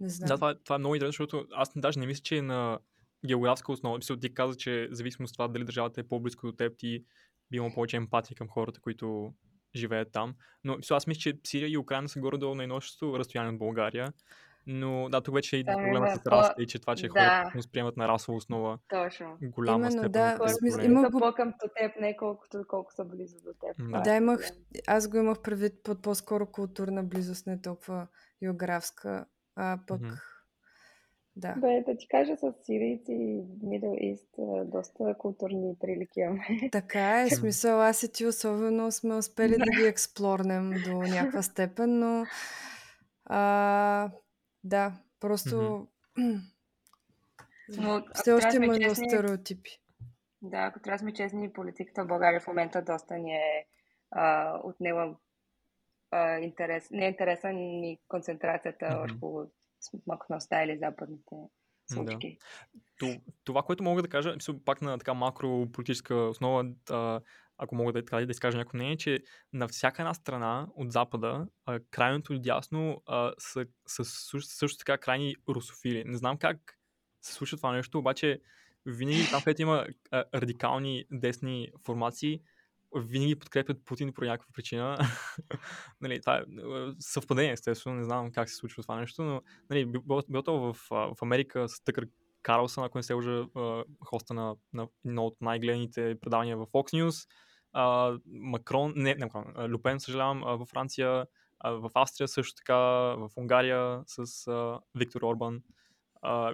не 0.00 0.08
знам. 0.08 0.28
Да, 0.28 0.34
това, 0.34 0.50
е, 0.50 0.54
това 0.64 0.76
е 0.76 0.78
много 0.78 0.94
интересно, 0.94 1.12
защото 1.12 1.46
аз 1.52 1.70
даже 1.76 2.00
не 2.00 2.06
мисля, 2.06 2.22
че 2.22 2.42
на 2.42 2.78
географска 3.26 3.72
основа. 3.72 3.98
Мисля, 3.98 4.20
ти 4.20 4.34
каза, 4.34 4.56
че 4.56 4.88
зависимо 4.90 5.26
от 5.26 5.32
това 5.32 5.48
дали 5.48 5.64
държавата 5.64 6.00
е 6.00 6.08
по-близко 6.08 6.46
до 6.46 6.52
теб, 6.52 6.78
ти 6.78 7.04
би 7.50 7.56
имал 7.56 7.72
повече 7.74 7.96
емпатия 7.96 8.36
към 8.36 8.48
хората, 8.48 8.80
които 8.80 9.34
живеят 9.76 10.12
там. 10.12 10.34
Но 10.64 10.76
аз 10.90 11.06
мисля, 11.06 11.20
че 11.20 11.38
Сирия 11.44 11.68
и 11.68 11.78
Украина 11.78 12.08
са 12.08 12.20
горе-долу 12.20 12.54
на 12.54 12.62
едно 12.62 12.80
разстояние 13.02 13.52
от 13.52 13.58
България. 13.58 14.12
Но 14.66 15.08
да, 15.08 15.20
тук 15.20 15.34
вече 15.34 15.56
и 15.56 15.64
да, 15.64 15.72
проблема 15.72 16.16
с 16.16 16.26
расата 16.26 16.62
и 16.62 16.66
че 16.66 16.78
това, 16.78 16.96
че 16.96 17.08
да. 17.08 17.12
хората 17.12 17.50
не 17.54 17.62
приемат 17.72 17.96
на 17.96 18.08
расова 18.08 18.36
основа. 18.36 18.78
Точно. 18.88 19.38
Голяма 19.42 19.78
Именно, 19.78 19.90
степен. 19.90 20.12
Да, 20.12 20.48
смисъл, 20.48 20.84
има 20.84 21.10
по-към 21.10 21.52
теб, 21.76 21.92
не 22.00 22.16
колкото 22.16 22.64
колко 22.68 22.92
са 22.92 23.04
близо 23.04 23.36
до 23.36 23.50
теб. 23.60 23.90
Да. 23.90 24.00
да, 24.00 24.16
имах, 24.16 24.40
аз 24.86 25.08
го 25.08 25.16
имах 25.16 25.42
предвид 25.42 25.72
под 25.84 26.02
по-скоро 26.02 26.46
културна 26.46 27.04
близост, 27.04 27.46
не 27.46 27.62
толкова 27.62 28.06
географска, 28.42 29.26
а 29.56 29.78
пък 29.86 30.00
mm-hmm. 30.00 30.31
Да. 31.36 31.54
Бе, 31.54 31.82
да 31.86 31.96
ти 31.96 32.08
кажа, 32.08 32.36
с 32.36 32.52
сирийци 32.62 33.12
и 33.12 33.42
Middle 33.64 34.14
East 34.14 34.64
доста 34.64 35.14
културни 35.18 35.76
прилики 35.80 36.20
имаме. 36.20 36.46
Така 36.72 37.22
е, 37.22 37.30
смисъл 37.30 37.80
аз 37.80 38.02
и 38.02 38.12
ти 38.12 38.26
особено 38.26 38.92
сме 38.92 39.14
успели 39.14 39.56
да 39.58 39.70
ги 39.76 39.86
експлорнем 39.86 40.70
до 40.84 40.98
някаква 40.98 41.42
степен, 41.42 41.98
но 41.98 42.26
а, 43.24 44.10
да, 44.64 44.92
просто 45.20 45.86
Но, 47.78 48.04
все 48.14 48.32
още 48.32 48.56
има 48.56 48.66
много 48.66 48.94
стереотипи. 48.94 49.70
Да, 50.42 50.58
ако 50.58 50.80
трябва 50.80 50.96
да 50.96 50.98
сме 50.98 51.12
честни, 51.12 51.52
политиката 51.52 52.04
в 52.04 52.06
България 52.06 52.40
в 52.40 52.46
момента 52.46 52.82
доста 52.82 53.18
ни 53.18 53.34
е 53.34 53.66
а, 54.10 54.56
отнела 54.64 55.16
а, 56.10 56.38
интерес, 56.38 56.90
не 56.90 57.06
е 57.06 57.08
интереса 57.08 57.48
ни 57.52 57.98
концентрацията 58.08 58.86
mm-hmm. 58.86 59.00
върху 59.00 59.50
смъкността 59.82 60.64
или 60.64 60.78
западните 60.78 61.36
случки. 61.92 62.38
Да. 63.02 63.18
Това, 63.44 63.62
което 63.62 63.82
мога 63.82 64.02
да 64.02 64.08
кажа, 64.08 64.36
пак 64.64 64.82
на 64.82 64.98
така 64.98 65.14
макрополитическа 65.14 66.14
основа, 66.14 66.72
ако 67.58 67.74
мога 67.74 67.92
да, 67.92 68.04
така, 68.04 68.26
да 68.26 68.30
изкажа 68.30 68.58
някакво 68.58 68.76
мнение, 68.76 68.96
че 68.96 69.22
на 69.52 69.68
всяка 69.68 70.02
една 70.02 70.14
страна 70.14 70.68
от 70.74 70.92
Запада, 70.92 71.46
крайното 71.90 72.34
и 72.34 72.40
дясно 72.40 73.02
са, 73.38 73.66
са, 73.86 74.04
са 74.04 74.40
също 74.40 74.78
така 74.78 74.98
крайни 74.98 75.36
русофили. 75.48 76.04
Не 76.04 76.16
знам 76.16 76.38
как 76.38 76.78
се 77.22 77.32
случва 77.32 77.56
това 77.56 77.72
нещо, 77.72 77.98
обаче 77.98 78.40
винаги 78.86 79.30
там, 79.30 79.42
където 79.42 79.62
има 79.62 79.86
а, 80.10 80.24
радикални 80.34 81.04
десни 81.10 81.68
формации, 81.84 82.40
винаги 82.96 83.38
подкрепят 83.38 83.84
Путин 83.84 84.12
по 84.12 84.24
някаква 84.24 84.52
причина. 84.54 84.98
нали, 86.00 86.20
това 86.20 86.36
е 86.36 86.42
съвпадение, 86.98 87.52
естествено, 87.52 87.96
не 87.96 88.04
знам 88.04 88.32
как 88.32 88.48
се 88.48 88.56
случва 88.56 88.82
това 88.82 89.00
нещо, 89.00 89.22
но 89.22 89.42
нали, 89.70 89.86
било 90.28 90.42
то 90.42 90.60
в, 90.60 90.76
в 90.90 91.22
Америка 91.22 91.68
с 91.68 91.84
Тъкър 91.84 92.06
Карлсън, 92.42 92.84
ако 92.84 92.98
не 92.98 93.02
се 93.02 93.14
лъжа, 93.14 93.44
хоста 94.04 94.34
на, 94.34 94.56
на 94.72 94.88
едно 95.06 95.26
от 95.26 95.36
най-гледаните 95.40 96.16
предавания 96.20 96.56
в 96.56 96.66
Fox 96.66 97.02
News, 97.02 97.28
а, 97.72 98.16
Макрон, 98.26 98.92
не, 98.96 99.14
не 99.14 99.24
Макрон, 99.24 99.72
Люпен, 99.72 100.00
съжалявам, 100.00 100.40
във 100.40 100.68
Франция, 100.68 101.26
в 101.64 101.90
Австрия 101.94 102.28
също 102.28 102.54
така, 102.54 102.76
в 102.76 103.30
Унгария 103.36 104.00
с 104.06 104.46
а, 104.46 104.80
Виктор 104.94 105.22
Орбан. 105.22 105.62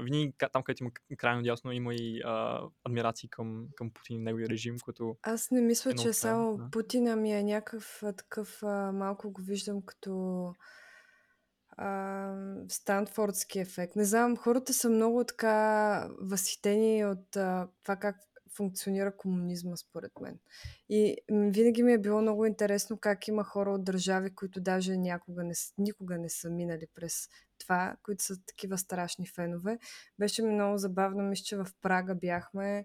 Винаги 0.00 0.32
там, 0.52 0.62
където 0.62 0.82
има 0.82 0.90
крайно 1.16 1.42
дясно, 1.42 1.72
има 1.72 1.94
и 1.94 2.22
uh, 2.22 2.70
адмирации 2.84 3.28
към, 3.28 3.66
към 3.76 3.90
Путин 3.90 4.16
и 4.16 4.24
неговия 4.24 4.48
режим, 4.48 4.76
което... 4.84 5.16
Аз 5.22 5.50
не 5.50 5.60
мисля, 5.60 5.90
е 5.90 5.94
че 5.94 6.12
само 6.12 6.56
да. 6.56 6.70
Путина 6.70 7.16
ми 7.16 7.32
е 7.32 7.42
някакъв 7.42 8.02
такъв, 8.16 8.62
а, 8.62 8.92
малко 8.92 9.30
го 9.30 9.42
виждам 9.42 9.82
като 9.82 10.44
а, 11.76 12.34
Станфордски 12.68 13.58
ефект. 13.58 13.96
Не 13.96 14.04
знам, 14.04 14.36
хората 14.36 14.72
са 14.72 14.90
много 14.90 15.24
така 15.24 16.08
възхитени 16.20 17.04
от 17.04 17.36
а, 17.36 17.68
това 17.82 17.96
как 17.96 18.16
функционира 18.56 19.16
комунизма, 19.16 19.76
според 19.76 20.12
мен. 20.20 20.38
И 20.88 21.16
винаги 21.30 21.82
ми 21.82 21.92
е 21.92 21.98
било 21.98 22.22
много 22.22 22.46
интересно 22.46 22.98
как 22.98 23.28
има 23.28 23.44
хора 23.44 23.70
от 23.70 23.84
държави, 23.84 24.34
които 24.34 24.60
даже 24.60 24.96
някога 24.96 25.44
не, 25.44 25.54
никога 25.78 26.18
не 26.18 26.28
са 26.28 26.50
минали 26.50 26.86
през 26.94 27.28
това, 27.58 27.96
които 28.02 28.24
са 28.24 28.34
такива 28.46 28.78
страшни 28.78 29.26
фенове. 29.26 29.78
Беше 30.18 30.42
ми 30.42 30.54
много 30.54 30.78
забавно, 30.78 31.22
мисля, 31.22 31.44
че 31.44 31.56
в 31.56 31.66
Прага 31.82 32.14
бяхме 32.14 32.84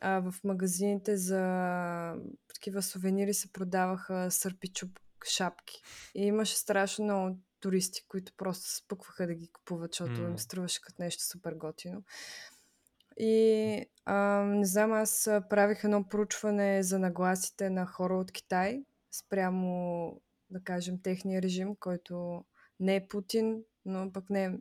а, 0.00 0.20
в 0.20 0.34
магазините 0.44 1.16
за 1.16 2.14
такива 2.54 2.82
сувенири 2.82 3.34
се 3.34 3.52
продаваха 3.52 4.30
сърпичуп 4.30 4.98
шапки. 5.28 5.82
И 6.14 6.26
имаше 6.26 6.56
страшно 6.56 7.04
много 7.04 7.38
туристи, 7.60 8.04
които 8.08 8.32
просто 8.36 8.76
спъкваха 8.76 9.26
да 9.26 9.34
ги 9.34 9.48
купуват, 9.48 9.92
защото 9.92 10.12
mm. 10.12 10.30
им 10.30 10.38
струваше 10.38 10.80
като 10.80 11.02
нещо 11.02 11.24
супер 11.24 11.52
готино. 11.52 12.02
И 13.16 13.84
а, 14.04 14.42
не 14.44 14.64
знам, 14.64 14.92
аз 14.92 15.30
правих 15.50 15.84
едно 15.84 16.08
проучване 16.08 16.82
за 16.82 16.98
нагласите 16.98 17.70
на 17.70 17.86
хора 17.86 18.14
от 18.14 18.32
Китай 18.32 18.84
спрямо, 19.12 20.20
да 20.50 20.60
кажем, 20.64 21.02
техния 21.02 21.42
режим, 21.42 21.76
който 21.80 22.44
не 22.80 22.96
е 22.96 23.08
Путин, 23.08 23.62
но 23.84 24.12
пък 24.12 24.30
не 24.30 24.44
е 24.44 24.52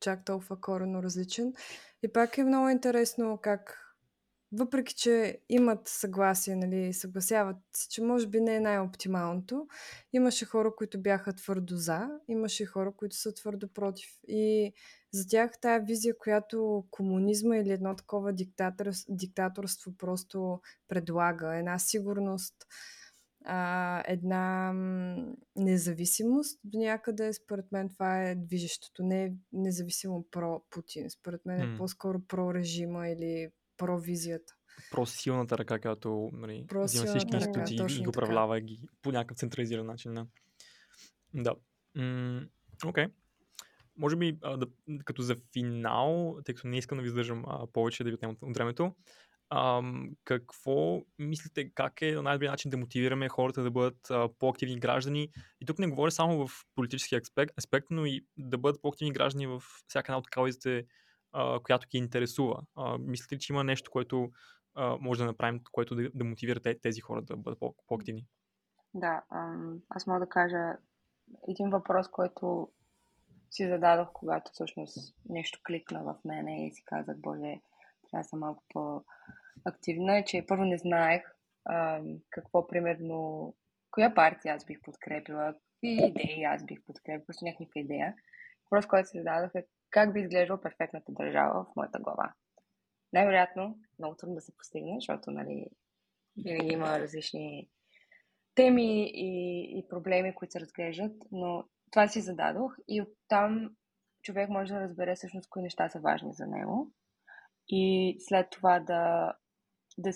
чак 0.00 0.24
толкова 0.24 0.60
корено 0.60 1.02
различен. 1.02 1.52
И 2.02 2.12
пак 2.12 2.38
е 2.38 2.44
много 2.44 2.68
интересно 2.68 3.38
как 3.42 3.85
въпреки, 4.52 4.94
че 4.94 5.38
имат 5.48 5.88
съгласие, 5.88 6.56
нали, 6.56 6.92
съгласяват 6.92 7.56
се, 7.76 7.88
че 7.88 8.02
може 8.02 8.26
би 8.26 8.40
не 8.40 8.54
е 8.56 8.60
най-оптималното, 8.60 9.66
имаше 10.12 10.44
хора, 10.44 10.74
които 10.76 11.02
бяха 11.02 11.32
твърдо 11.32 11.76
за, 11.76 12.08
имаше 12.28 12.66
хора, 12.66 12.92
които 12.96 13.16
са 13.16 13.34
твърдо 13.34 13.68
против. 13.68 14.10
И 14.28 14.72
за 15.12 15.28
тях 15.28 15.60
тая 15.60 15.80
визия, 15.80 16.18
която 16.18 16.84
комунизма 16.90 17.56
или 17.56 17.70
едно 17.70 17.96
такова 17.96 18.32
диктатор, 18.32 18.86
диктаторство 19.08 19.96
просто 19.96 20.60
предлага, 20.88 21.56
една 21.56 21.78
сигурност, 21.78 22.54
а, 23.44 24.02
една 24.06 24.72
независимост 25.56 26.60
до 26.64 26.78
някъде, 26.78 27.32
според 27.32 27.72
мен 27.72 27.88
това 27.88 28.22
е 28.22 28.34
движещото. 28.34 29.02
Не 29.02 29.24
е 29.24 29.32
независимо 29.52 30.24
про 30.30 30.62
Путин. 30.70 31.10
Според 31.10 31.46
мен 31.46 31.60
е 31.60 31.64
mm. 31.64 31.78
по-скоро 31.78 32.20
про 32.28 32.54
режима 32.54 33.08
или 33.08 33.50
про 33.76 33.98
визията. 33.98 34.54
Про 34.90 35.06
силната 35.06 35.58
ръка, 35.58 35.80
която 35.80 36.30
нали, 36.32 36.66
взима 36.74 37.06
всички 37.06 37.34
институции 37.34 37.76
и 37.76 38.02
ги 38.02 38.08
управлява 38.08 38.60
ги 38.60 38.80
по 39.02 39.12
някакъв 39.12 39.36
централизиран 39.36 39.86
начин. 39.86 40.14
Да. 40.14 40.26
Да. 41.34 41.54
Окей. 42.84 43.04
Okay 43.04 43.10
може 43.98 44.16
би, 44.16 44.38
а, 44.42 44.56
да, 44.56 44.66
като 45.04 45.22
за 45.22 45.36
финал, 45.52 46.38
тъй 46.44 46.54
като 46.54 46.68
не 46.68 46.78
искам 46.78 46.98
да 46.98 47.02
ви 47.02 47.08
издържам 47.08 47.44
а, 47.48 47.66
повече 47.72 48.04
да 48.04 48.10
ви 48.10 48.14
отнемам 48.14 48.36
от 48.42 48.56
времето, 48.56 48.94
а, 49.50 49.82
какво 50.24 51.02
мислите, 51.18 51.70
как 51.74 52.02
е 52.02 52.12
най-добрият 52.12 52.52
начин 52.52 52.70
да 52.70 52.76
мотивираме 52.76 53.28
хората 53.28 53.62
да 53.62 53.70
бъдат 53.70 54.10
а, 54.10 54.28
по-активни 54.38 54.80
граждани? 54.80 55.28
И 55.60 55.66
тук 55.66 55.78
не 55.78 55.86
говоря 55.86 56.10
само 56.10 56.46
в 56.46 56.52
политически 56.74 57.16
аспект, 57.16 57.58
аспект 57.58 57.86
но 57.90 58.06
и 58.06 58.26
да 58.36 58.58
бъдат 58.58 58.82
по-активни 58.82 59.12
граждани 59.12 59.46
в 59.46 59.62
всяка 59.88 60.12
една 60.12 60.18
от 60.18 60.30
каузите, 60.30 60.84
която 61.64 61.88
ги 61.88 61.98
интересува. 61.98 62.62
А, 62.76 62.98
мислите 62.98 63.34
ли, 63.34 63.40
че 63.40 63.52
има 63.52 63.64
нещо, 63.64 63.90
което 63.90 64.30
може 65.00 65.20
да 65.20 65.26
направим, 65.26 65.60
което 65.72 65.94
да, 65.94 66.10
да 66.14 66.24
мотивира 66.24 66.60
тези 66.82 67.00
хора 67.00 67.22
да 67.22 67.36
бъдат 67.36 67.60
по- 67.60 67.74
по-активни? 67.86 68.26
Да, 68.94 69.22
аз 69.88 70.06
мога 70.06 70.20
да 70.20 70.28
кажа 70.28 70.76
един 71.48 71.70
въпрос, 71.70 72.08
който 72.08 72.68
си 73.50 73.68
зададох, 73.68 74.08
когато 74.12 74.50
всъщност 74.52 75.16
нещо 75.28 75.60
кликна 75.66 76.04
в 76.04 76.16
мене 76.24 76.66
и 76.66 76.72
си 76.72 76.82
казах, 76.84 77.16
боже, 77.18 77.60
трябва 78.10 78.22
да 78.22 78.24
съм 78.24 78.38
малко 78.38 78.64
по-активна, 78.68 80.18
е, 80.18 80.24
че 80.24 80.44
първо 80.48 80.64
не 80.64 80.78
знаех 80.78 81.22
какво 82.30 82.66
примерно, 82.66 83.54
коя 83.90 84.14
партия 84.14 84.54
аз 84.54 84.64
бих 84.64 84.82
подкрепила, 84.82 85.54
какви 85.54 86.06
идеи 86.06 86.44
аз 86.44 86.64
бих 86.64 86.82
подкрепила, 86.86 87.26
просто 87.26 87.44
някаква 87.44 87.66
идея. 87.74 88.14
Въпрос, 88.64 88.86
който 88.86 89.08
си 89.08 89.18
зададох 89.18 89.54
е 89.54 89.66
как 89.90 90.12
би 90.12 90.20
изглеждала 90.20 90.60
перфектната 90.60 91.12
държава 91.12 91.64
в 91.64 91.76
моята 91.76 91.98
глава. 91.98 92.32
Най-вероятно, 93.12 93.78
много 93.98 94.16
трудно 94.16 94.34
да 94.34 94.40
се 94.40 94.56
постигне, 94.56 94.96
защото 94.96 95.30
нали, 95.30 95.66
винаги 96.44 96.72
има 96.72 97.00
различни 97.00 97.68
теми 98.54 99.10
и, 99.14 99.62
и 99.78 99.88
проблеми, 99.88 100.34
които 100.34 100.52
се 100.52 100.60
разглеждат, 100.60 101.12
но 101.32 101.64
това 101.90 102.08
си 102.08 102.20
зададох 102.20 102.72
и 102.88 103.02
оттам 103.02 103.76
човек 104.22 104.48
може 104.48 104.74
да 104.74 104.80
разбере 104.80 105.14
всъщност 105.14 105.48
кои 105.50 105.62
неща 105.62 105.88
са 105.88 106.00
важни 106.00 106.34
за 106.34 106.46
него 106.46 106.92
и 107.68 108.16
след 108.20 108.50
това 108.50 108.80
да, 108.80 109.34
да, 109.98 110.10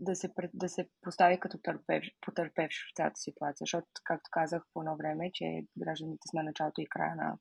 да, 0.00 0.16
се, 0.16 0.32
да 0.54 0.68
се 0.68 0.88
постави 1.02 1.40
като 1.40 1.58
търпевш, 1.58 2.16
потърпевш 2.20 2.74
в 2.74 2.96
цялата 2.96 3.16
ситуация, 3.16 3.64
защото, 3.64 3.86
както 4.04 4.28
казах 4.30 4.62
по 4.72 4.80
едно 4.80 4.96
време, 4.96 5.30
че 5.32 5.62
гражданите 5.78 6.28
сме 6.30 6.42
началото 6.42 6.80
и 6.80 6.86
края 6.86 7.16
на, 7.16 7.38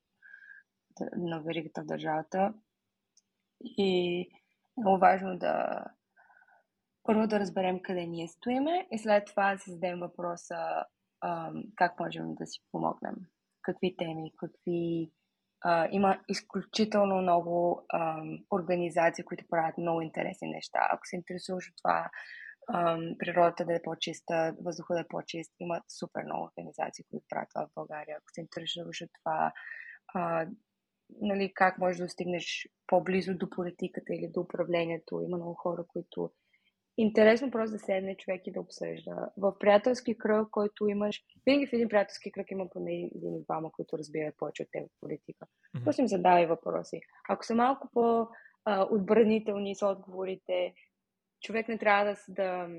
на 1.17 1.41
веригата 1.41 1.81
в 1.81 1.85
държавата 1.85 2.53
и 3.61 4.21
е 4.21 4.81
много 4.81 4.99
важно 4.99 5.37
да 5.37 5.85
първо 7.03 7.27
да 7.27 7.39
разберем 7.39 7.81
къде 7.81 8.05
ние 8.05 8.27
стоиме 8.27 8.87
и 8.91 8.99
след 8.99 9.25
това 9.25 9.53
да 9.53 9.59
си 9.59 9.71
зададем 9.71 9.99
въпроса 9.99 10.55
ам, 11.25 11.63
как 11.75 11.99
можем 11.99 12.35
да 12.35 12.47
си 12.47 12.59
помогнем 12.71 13.15
какви 13.65 13.95
теми, 13.97 14.31
какви... 14.37 15.11
А, 15.61 15.87
има 15.91 16.19
изключително 16.27 17.21
много 17.21 17.85
а, 17.89 18.23
организации, 18.51 19.25
които 19.25 19.45
правят 19.49 19.77
много 19.77 20.01
интересни 20.01 20.47
неща. 20.47 20.79
Ако 20.91 21.01
се 21.05 21.15
интересуваш 21.15 21.69
от 21.69 21.75
това, 21.77 22.09
а, 22.67 22.97
природата 23.19 23.65
да 23.65 23.75
е 23.75 23.81
по-чиста, 23.81 24.55
въздуха 24.61 24.93
да 24.93 24.99
е 24.99 25.07
по-чист, 25.09 25.51
има 25.59 25.81
супер 25.99 26.23
много 26.23 26.43
организации, 26.43 27.05
които 27.09 27.25
правят 27.29 27.49
това 27.53 27.67
в 27.67 27.75
България. 27.75 28.17
Ако 28.17 28.25
се 28.33 28.41
интересуваш 28.41 29.01
от 29.01 29.09
това, 29.19 29.51
а, 30.13 30.47
нали, 31.21 31.51
как 31.53 31.77
можеш 31.77 31.97
да 31.97 32.05
достигнеш 32.05 32.69
по-близо 32.87 33.37
до 33.37 33.49
политиката 33.49 34.13
или 34.13 34.27
до 34.27 34.41
управлението, 34.41 35.21
има 35.21 35.37
много 35.37 35.53
хора, 35.53 35.83
които 35.87 36.31
интересно 36.97 37.51
просто 37.51 37.73
да 37.73 37.79
седне 37.79 38.17
човек 38.17 38.47
и 38.47 38.51
да 38.51 38.61
обсъжда. 38.61 39.29
В 39.37 39.59
приятелски 39.59 40.17
кръг, 40.17 40.47
който 40.51 40.87
имаш, 40.87 41.21
винаги 41.45 41.67
в 41.67 41.73
един 41.73 41.89
приятелски 41.89 42.31
кръг 42.31 42.51
има 42.51 42.69
поне 42.69 43.09
един 43.15 43.35
и 43.35 43.43
двама, 43.43 43.71
които 43.71 43.97
разбират 43.97 44.37
повече 44.37 44.63
от 44.63 44.69
теб 44.71 44.91
политика. 45.01 45.45
Mm-hmm. 45.45 45.83
Просто 45.83 46.01
им 46.01 46.07
задавай 46.07 46.45
въпроси. 46.45 47.01
Ако 47.29 47.45
са 47.45 47.55
малко 47.55 47.89
по-отбранителни 47.93 49.75
с 49.75 49.85
отговорите, 49.85 50.73
човек 51.41 51.67
не 51.67 51.77
трябва 51.77 52.05
да, 52.05 52.15
да, 52.27 52.69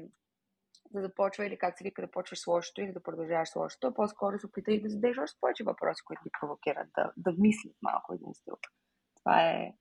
да 0.90 1.02
започва 1.02 1.46
или 1.46 1.58
как 1.58 1.78
се 1.78 1.84
вика 1.84 2.02
да 2.02 2.10
почваш 2.10 2.40
с 2.40 2.46
лошото 2.46 2.80
или 2.80 2.92
да 2.92 3.02
продължаваш 3.02 3.48
с 3.48 3.56
лошото, 3.56 3.94
по-скоро 3.94 4.38
се 4.38 4.46
опитай 4.46 4.80
да 4.80 4.88
зададеш 4.88 5.18
още 5.18 5.38
повече 5.40 5.64
въпроси, 5.64 6.02
които 6.04 6.22
ги 6.24 6.30
провокират, 6.40 6.88
да, 6.96 7.12
да 7.16 7.32
мислят 7.38 7.76
малко 7.82 8.14
един 8.14 8.34
с 8.34 8.44
друг. 8.46 8.60
Това 9.18 9.42
е, 9.42 9.72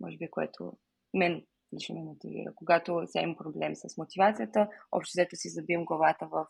може 0.00 0.16
би, 0.16 0.30
което 0.30 0.72
мен 1.14 1.46
лично 1.74 1.94
ме 1.94 2.04
мотивира. 2.04 2.54
Когато 2.54 3.02
сега 3.06 3.22
имам 3.22 3.36
проблем 3.36 3.76
с 3.76 3.96
мотивацията, 3.96 4.68
общо 4.92 5.12
взето 5.14 5.36
си 5.36 5.48
забием 5.48 5.84
главата 5.84 6.26
в 6.26 6.46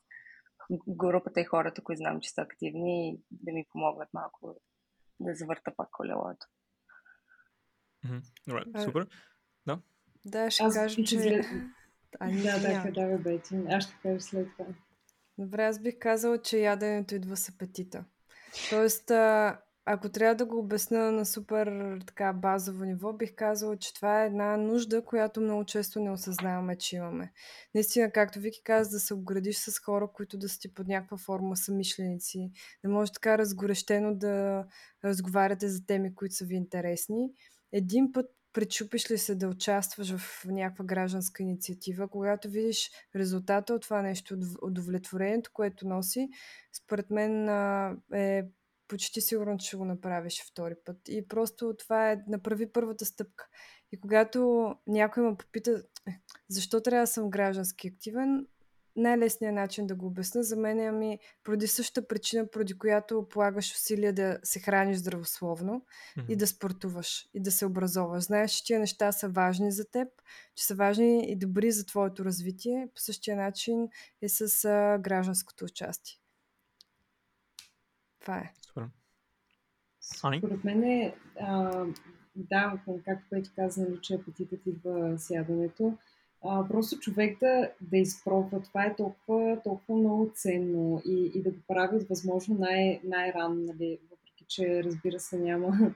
групата 0.89 1.41
и 1.41 1.45
хората, 1.45 1.83
които 1.83 1.99
знам, 1.99 2.21
че 2.21 2.31
са 2.31 2.43
активни 2.43 3.11
и 3.11 3.21
да 3.31 3.53
ми 3.53 3.67
помогнат 3.73 4.09
малко 4.15 4.57
да 5.21 5.35
завърта 5.35 5.73
пак 5.77 5.89
колелото. 5.93 6.47
Добре, 8.49 8.63
супер. 8.85 9.07
Да. 9.67 9.81
Да, 10.25 10.51
ще 10.51 10.63
Аз 10.63 10.75
кажа, 10.75 11.05
че... 11.05 11.43
изглед... 12.15 12.21
Ами, 12.21 12.43
Да, 12.43 12.59
да, 12.59 12.69
няма. 12.69 12.93
кажа, 12.93 13.19
Бети. 13.19 13.57
Аз 13.69 13.85
ще 13.85 13.95
кажа 14.03 14.21
след 14.21 14.49
това. 14.59 14.67
Добре, 15.39 15.65
аз 15.65 15.79
бих 15.79 15.99
казала, 15.99 16.39
че 16.39 16.59
яденето 16.59 17.15
идва 17.15 17.37
с 17.37 17.49
апетита. 17.49 18.05
Тоест, 18.71 19.11
а, 19.11 19.59
ако 19.87 20.09
трябва 20.09 20.35
да 20.35 20.47
го 20.47 20.59
обясна 20.59 21.13
на 21.13 21.27
супер 21.27 21.99
така 22.07 22.33
базово 22.33 22.85
ниво, 22.85 23.13
бих 23.13 23.35
казала, 23.35 23.77
че 23.77 23.95
това 23.95 24.23
е 24.23 24.27
една 24.27 24.57
нужда, 24.57 25.05
която 25.05 25.41
много 25.41 25.65
често 25.65 26.01
не 26.01 26.11
осъзнаваме, 26.11 26.77
че 26.79 26.97
имаме. 26.97 27.33
Наистина, 27.75 28.11
както 28.11 28.39
Вики 28.39 28.63
каза, 28.65 28.91
да 28.91 29.01
се 29.01 29.15
обградиш 29.15 29.57
с 29.57 29.79
хора, 29.79 30.09
които 30.15 30.39
да 30.39 30.49
са 30.49 30.59
ти 30.59 30.75
под 30.75 30.89
някаква 30.89 31.17
форма 31.17 31.57
самишленици, 31.57 32.51
да 32.85 32.91
може 32.91 33.13
така 33.13 33.39
разгорещено 33.39 34.15
да 34.15 34.67
разговаряте 35.05 35.69
за 35.69 35.87
теми, 35.87 36.15
които 36.15 36.35
са 36.35 36.45
ви 36.45 36.55
интересни. 36.55 37.31
Един 37.73 38.13
път 38.13 38.27
пречупиш 38.55 39.11
ли 39.11 39.19
се 39.19 39.35
да 39.35 39.49
участваш 39.49 40.17
в 40.17 40.45
някаква 40.45 40.85
гражданска 40.85 41.43
инициатива, 41.43 42.09
когато 42.09 42.49
видиш 42.49 42.91
резултата 43.17 43.75
от 43.75 43.83
това 43.83 44.03
нещо, 44.03 44.35
удов- 44.35 44.59
удовлетворението, 44.63 45.51
което 45.53 45.89
носи, 45.89 46.29
според 46.73 47.11
мен 47.11 47.49
е 48.15 48.49
почти 48.89 49.21
сигурно, 49.21 49.59
че 49.59 49.77
го 49.77 49.85
направиш 49.85 50.45
втори 50.51 50.75
път. 50.85 50.97
И 51.09 51.29
просто 51.29 51.75
това 51.79 52.13
е 52.13 52.23
направи 52.29 52.73
първата 52.73 53.05
стъпка. 53.05 53.49
И 53.93 54.01
когато 54.01 54.71
някой 54.87 55.23
ме 55.23 55.37
попита 55.37 55.83
«Е, 56.09 56.13
защо 56.49 56.81
трябва 56.81 57.03
да 57.03 57.07
съм 57.07 57.31
граждански 57.31 57.89
активен, 57.89 58.47
най-лесният 58.97 59.55
начин 59.55 59.87
да 59.87 59.95
го 59.95 60.07
обясня 60.07 60.43
за 60.43 60.57
мен 60.57 60.81
е 60.81 60.87
ами 60.87 61.19
поради 61.45 61.67
същата 61.67 62.09
причина, 62.09 62.51
поради 62.51 62.79
която 62.79 63.29
полагаш 63.31 63.73
усилия 63.73 64.13
да 64.13 64.39
се 64.43 64.61
храниш 64.61 64.97
здравословно 64.97 65.87
Мгм. 66.17 66.33
и 66.33 66.37
да 66.37 66.47
спортуваш 66.47 67.29
и 67.35 67.41
да 67.41 67.51
се 67.51 67.67
образоваш. 67.67 68.25
Знаеш, 68.25 68.53
че 68.53 68.65
тия 68.65 68.81
неща 68.81 69.13
са 69.13 69.29
важни 69.29 69.73
за 69.73 69.91
теб, 69.91 70.09
че 70.55 70.65
са 70.65 70.75
важни 70.75 71.31
и 71.31 71.37
добри 71.37 71.73
за 71.73 71.87
твоето 71.87 72.25
развитие. 72.25 72.89
По 72.95 73.01
същия 73.01 73.37
начин 73.37 73.89
е 74.23 74.29
с 74.29 74.65
а, 74.65 74.99
гражданското 74.99 75.65
участие. 75.65 76.17
Това 78.21 78.39
е. 78.39 78.53
Супер. 78.61 78.89
Според 80.39 80.65
мен 80.65 80.83
е, 80.85 81.15
а, 81.41 81.85
да, 82.37 82.79
както 83.05 83.25
Пети 83.31 83.51
каза, 83.57 83.87
че 84.01 84.15
апетитът 84.15 84.67
идва 84.67 85.19
с 85.19 85.31
яденето. 85.31 85.99
Просто 86.45 86.99
човек 86.99 87.39
да, 87.41 87.71
да 87.81 87.97
изпробва, 87.97 88.63
това 88.63 88.85
е 88.85 88.97
толкова, 88.97 89.61
толкова 89.65 89.99
много 89.99 90.31
ценно 90.35 91.03
и, 91.07 91.33
и 91.35 91.43
да 91.43 91.51
го 91.51 91.57
прави 91.69 92.07
възможно 92.11 92.57
най- 92.59 93.01
най-рано, 93.05 93.55
нали, 93.55 93.99
въпреки 94.11 94.45
че 94.49 94.85
разбира 94.85 95.21
се 95.21 95.39
няма, 95.39 95.95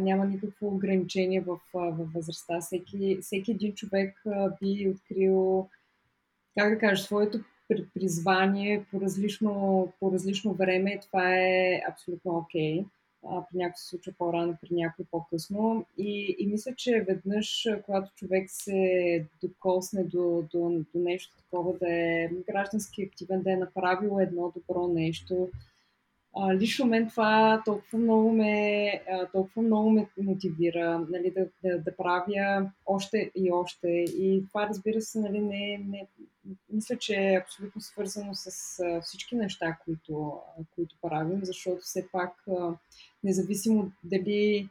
няма 0.00 0.24
никакво 0.24 0.66
ограничение 0.66 1.40
в, 1.40 1.58
във 1.74 2.12
възрастта. 2.12 2.60
Всеки, 2.60 3.18
всеки 3.22 3.50
един 3.50 3.74
човек 3.74 4.22
би 4.62 4.88
открил, 4.88 5.68
как 6.58 6.74
да 6.74 6.78
кажа, 6.78 7.02
своето 7.02 7.38
при- 7.68 7.86
призвание 7.94 8.84
по 8.90 9.00
различно, 9.00 9.92
по 10.00 10.12
различно 10.12 10.54
време. 10.54 11.00
Това 11.02 11.34
е 11.34 11.82
абсолютно 11.88 12.36
окей. 12.36 12.84
При 13.22 13.58
някой 13.58 13.76
се 13.76 13.88
случва 13.88 14.12
по-рано, 14.18 14.56
при 14.60 14.74
някой 14.74 15.04
по-късно. 15.10 15.86
И, 15.98 16.36
и 16.38 16.46
мисля, 16.46 16.74
че 16.76 17.04
веднъж, 17.08 17.68
когато 17.84 18.12
човек 18.14 18.50
се 18.50 19.26
докосне 19.42 20.04
до, 20.04 20.44
до, 20.52 20.84
до 20.94 21.00
нещо 21.00 21.36
такова, 21.36 21.72
да 21.78 21.88
е 21.88 22.28
граждански 22.28 23.02
активен, 23.02 23.42
да 23.42 23.52
е 23.52 23.56
направил 23.56 24.20
едно 24.20 24.52
добро 24.56 24.88
нещо, 24.88 25.48
а, 26.36 26.54
лично 26.54 26.86
мен 26.86 27.08
това 27.08 27.62
толкова 27.64 27.98
много 27.98 28.32
ме, 28.32 28.92
толкова 29.32 29.62
много 29.62 29.90
ме 29.90 30.08
мотивира 30.18 31.06
нали, 31.10 31.30
да, 31.30 31.46
да, 31.62 31.78
да 31.78 31.96
правя 31.96 32.70
още 32.86 33.30
и 33.34 33.52
още. 33.52 33.88
И 34.18 34.44
това, 34.48 34.68
разбира 34.68 35.00
се, 35.00 35.20
нали, 35.20 35.40
не, 35.40 35.84
не, 35.88 36.06
мисля, 36.72 36.98
че 36.98 37.14
е 37.14 37.40
абсолютно 37.44 37.80
свързано 37.80 38.34
с 38.34 38.50
всички 39.02 39.36
неща, 39.36 39.76
които, 39.84 40.40
които 40.74 40.96
правим, 41.02 41.40
защото 41.44 41.80
все 41.80 42.08
пак, 42.12 42.46
независимо 43.24 43.92
дали 44.04 44.68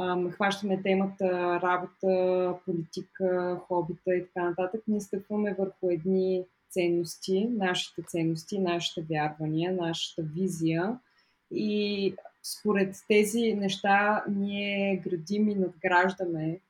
ам, 0.00 0.30
хващаме 0.30 0.82
темата 0.82 1.60
работа, 1.62 2.54
политика, 2.64 3.60
хобита 3.68 4.14
и 4.14 4.26
така 4.26 4.48
нататък, 4.48 4.82
ние 4.88 5.00
стъпваме 5.00 5.54
върху 5.54 5.90
едни 5.90 6.44
ценности, 6.70 7.48
нашите 7.50 8.02
ценности, 8.02 8.58
нашите 8.58 9.02
вярвания, 9.02 9.72
нашата 9.72 10.22
визия. 10.22 10.98
И 11.50 12.14
според 12.42 12.96
тези 13.08 13.54
неща 13.54 14.24
ние 14.28 14.96
градим 14.96 15.48
и 15.48 15.54
надграждаме 15.54 16.60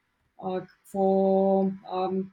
какво, 0.42 1.70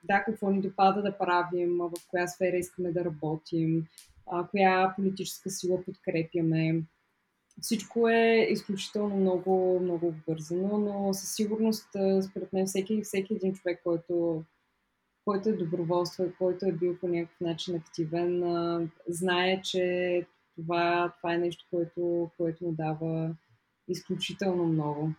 да, 0.03 0.23
какво 0.25 0.49
ни 0.49 0.61
допада 0.61 1.01
да 1.01 1.17
правим, 1.17 1.77
в 1.77 1.91
коя 2.09 2.27
сфера 2.27 2.57
искаме 2.57 2.91
да 2.91 3.05
работим, 3.05 3.88
коя 4.51 4.93
политическа 4.95 5.49
сила 5.49 5.84
подкрепяме. 5.85 6.84
Всичко 7.61 8.09
е 8.09 8.47
изключително 8.49 9.15
много, 9.15 9.80
много 9.80 10.07
обвързано, 10.07 10.77
но 10.77 11.13
със 11.13 11.35
сигурност, 11.35 11.89
според 12.30 12.53
мен, 12.53 12.65
всеки, 12.65 13.01
всеки 13.01 13.34
един 13.34 13.53
човек, 13.53 13.81
който 13.84 14.43
който 15.25 15.49
е 15.49 15.53
доброволство, 15.53 16.25
който 16.38 16.65
е 16.65 16.71
бил 16.71 16.97
по 16.99 17.07
някакъв 17.07 17.39
начин 17.41 17.75
активен, 17.75 18.43
знае, 19.07 19.61
че 19.61 20.27
това, 20.55 21.13
това 21.17 21.34
е 21.34 21.38
нещо, 21.38 21.65
което, 21.69 22.31
което 22.38 22.65
му 22.65 22.71
дава 22.71 23.35
изключително 23.88 24.63
много. 24.63 25.09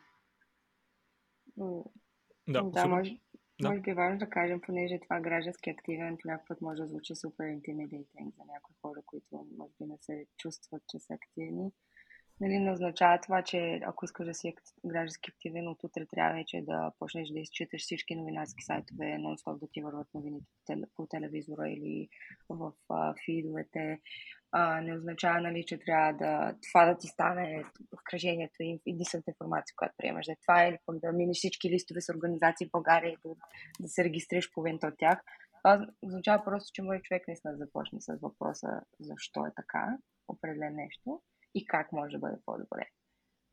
Да, 2.48 2.62
Да, 2.62 2.80
супер. 2.80 2.88
може, 2.88 3.18
Да. 3.60 3.68
може 3.68 3.80
би 3.80 3.90
е 3.90 3.94
важно 3.94 4.18
да 4.18 4.30
кажем, 4.30 4.60
понеже 4.60 4.98
това 5.00 5.20
граждански 5.20 5.70
активен 5.70 6.18
някакъв 6.24 6.48
път 6.48 6.60
може 6.60 6.82
да 6.82 6.88
звучи 6.88 7.14
супер 7.14 7.44
intimidating 7.44 8.36
за 8.36 8.44
някои 8.52 8.74
хора, 8.82 9.00
които 9.06 9.46
може 9.58 9.72
би 9.80 9.86
не 9.86 9.98
се 10.00 10.26
чувстват, 10.38 10.82
че 10.88 10.98
са 10.98 11.14
активни. 11.14 11.70
Нали, 12.40 12.58
не 12.58 12.72
означава 12.72 13.20
това, 13.20 13.42
че 13.42 13.80
ако 13.86 14.04
искаш 14.04 14.26
да 14.26 14.34
си 14.34 14.54
граждански 14.86 15.30
активен, 15.30 15.68
от 15.68 15.84
утре 15.84 16.06
трябва 16.06 16.34
вече 16.34 16.62
да 16.66 16.92
почнеш 16.98 17.28
да 17.28 17.38
изчиташ 17.38 17.82
всички 17.82 18.16
новинарски 18.16 18.64
сайтове, 18.64 19.06
нон-стоп 19.06 19.58
да 19.58 19.66
ти 19.72 19.82
върват 19.82 20.06
новините 20.14 20.46
по, 20.56 20.64
теле, 20.66 20.82
по 20.96 21.06
телевизора 21.06 21.68
или 21.68 22.08
в 22.48 22.72
а, 22.88 23.14
фидовете. 23.24 24.00
А, 24.52 24.80
не 24.80 24.96
означава, 24.96 25.40
нали, 25.40 25.64
че 25.66 25.78
трябва 25.78 26.12
да 26.12 26.54
това 26.68 26.86
да 26.86 26.98
ти 26.98 27.06
стане 27.06 27.64
в 27.92 27.98
кръжението 28.04 28.54
и 28.60 28.80
единствената 28.86 29.30
информация, 29.30 29.74
която 29.76 29.94
приемаш 29.96 30.26
да 30.26 30.32
е 30.32 30.36
това, 30.46 30.62
или 30.62 30.78
пък 30.86 30.98
да 30.98 31.12
минеш 31.12 31.36
всички 31.36 31.70
листове 31.70 32.00
с 32.00 32.12
организации 32.14 32.66
в 32.66 32.70
България 32.72 33.12
и 33.12 33.16
да, 33.24 33.34
да 33.80 33.88
се 33.88 34.04
регистрираш 34.04 34.50
по 34.54 34.62
винта 34.62 34.86
от 34.86 34.94
тях. 34.98 35.20
Това 35.62 35.86
означава 36.02 36.44
просто, 36.44 36.70
че 36.72 36.82
може 36.82 37.02
човек 37.02 37.28
наистина 37.28 37.56
започне 37.56 38.00
с 38.00 38.18
въпроса 38.22 38.80
защо 39.00 39.46
е 39.46 39.52
така, 39.56 39.98
определен 40.28 40.74
нещо 40.74 41.20
и 41.54 41.66
как 41.66 41.92
може 41.92 42.12
да 42.12 42.18
бъде 42.18 42.36
по-добре. 42.46 42.90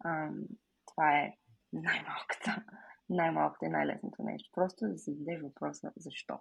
Ам, 0.05 0.45
това 0.85 1.17
е 1.17 1.37
най-малката, 1.73 2.65
най-малката 3.09 3.65
и 3.65 3.69
най-лесното 3.69 4.23
нещо. 4.23 4.49
Просто 4.53 4.87
да 4.87 4.97
си 4.97 5.13
зададеш 5.13 5.41
въпроса 5.41 5.91
защо. 5.97 6.39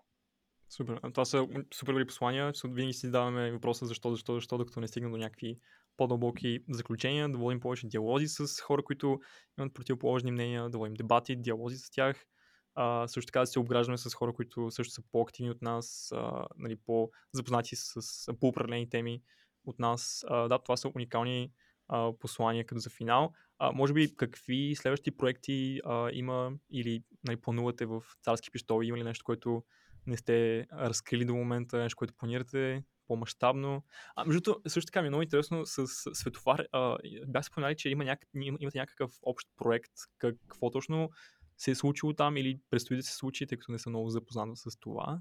Супер. 0.69 1.01
Това 1.15 1.25
са 1.25 1.47
супер 1.75 1.93
добри 1.93 2.07
послания. 2.07 2.53
Винаги 2.65 2.93
си 2.93 3.07
задаваме 3.07 3.53
въпроса 3.53 3.87
защо, 3.87 4.11
защо, 4.11 4.35
защо, 4.35 4.59
докато 4.59 4.81
не 4.81 4.89
стигнем 4.89 5.13
до 5.13 5.19
някакви 5.19 5.61
по-дълбоки 5.97 6.65
заключения, 6.69 7.29
да 7.29 7.39
водим 7.39 7.61
повече 7.61 7.89
диалози 7.89 8.29
с 8.29 8.61
хора, 8.61 8.83
които 8.85 9.21
имат 9.59 9.75
противоположни 9.75 10.33
мнения, 10.33 10.71
да 10.71 10.79
водим 10.79 10.95
дебати, 10.95 11.37
диалози 11.37 11.77
с 11.77 11.91
тях. 11.91 12.27
А, 12.75 13.09
също 13.09 13.27
така 13.27 13.41
да 13.41 13.47
се 13.47 13.59
обграждаме 13.59 13.99
с 13.99 14.15
хора, 14.15 14.33
които 14.33 14.71
също 14.71 14.95
са 14.95 15.03
по-активни 15.13 15.51
от 15.51 15.63
нас, 15.63 16.13
а, 16.13 16.47
нали, 16.57 16.77
по-запознати 16.87 17.77
с, 17.77 18.03
с 18.03 18.35
по 18.41 18.49
определени 18.49 18.89
теми 18.89 19.23
от 19.65 19.79
нас. 19.79 20.25
Да, 20.29 20.59
това 20.59 20.77
са 20.77 20.91
уникални 20.95 21.53
послания 22.21 22.67
като 22.67 22.79
за 22.79 22.91
финал. 22.91 23.33
Може 23.75 23.93
би 23.93 24.17
какви 24.17 24.75
следващи 24.77 25.11
проекти 25.11 25.81
има 26.13 26.53
или 26.71 27.03
нали, 27.27 27.37
планувате 27.37 27.87
в 27.87 28.03
царски 28.23 28.51
пистоли? 28.51 28.87
Има 28.87 28.99
ли 28.99 29.05
нещо, 29.05 29.25
което 29.25 29.65
не 30.07 30.17
сте 30.17 30.67
разкрили 30.73 31.25
до 31.25 31.35
момента, 31.35 31.79
нещо, 31.79 31.97
което 31.97 32.15
планирате 32.15 32.85
по-масштабно. 33.07 33.85
А, 34.17 34.25
между 34.25 34.41
другото, 34.41 34.71
също 34.71 34.87
така 34.87 35.03
ми 35.03 35.07
е 35.07 35.11
много 35.11 35.23
интересно 35.23 35.67
с 35.67 35.87
Светофар. 36.15 36.67
Бях 37.29 37.45
споменали, 37.45 37.77
че 37.77 37.89
има 37.89 38.05
няк... 38.05 38.27
им- 38.35 38.57
имате 38.61 38.79
някакъв 38.79 39.13
общ 39.23 39.49
проект. 39.57 39.93
Какво 40.19 40.71
точно 40.71 41.11
се 41.57 41.71
е 41.71 41.75
случило 41.75 42.13
там 42.13 42.37
или 42.37 42.61
предстои 42.71 42.97
да 42.97 43.03
се 43.03 43.15
случи, 43.15 43.47
тъй 43.47 43.59
като 43.59 43.73
не 43.73 43.79
съм 43.79 43.93
много 43.93 44.11
запознат 44.11 44.59
с 44.59 44.79
това. 44.81 45.21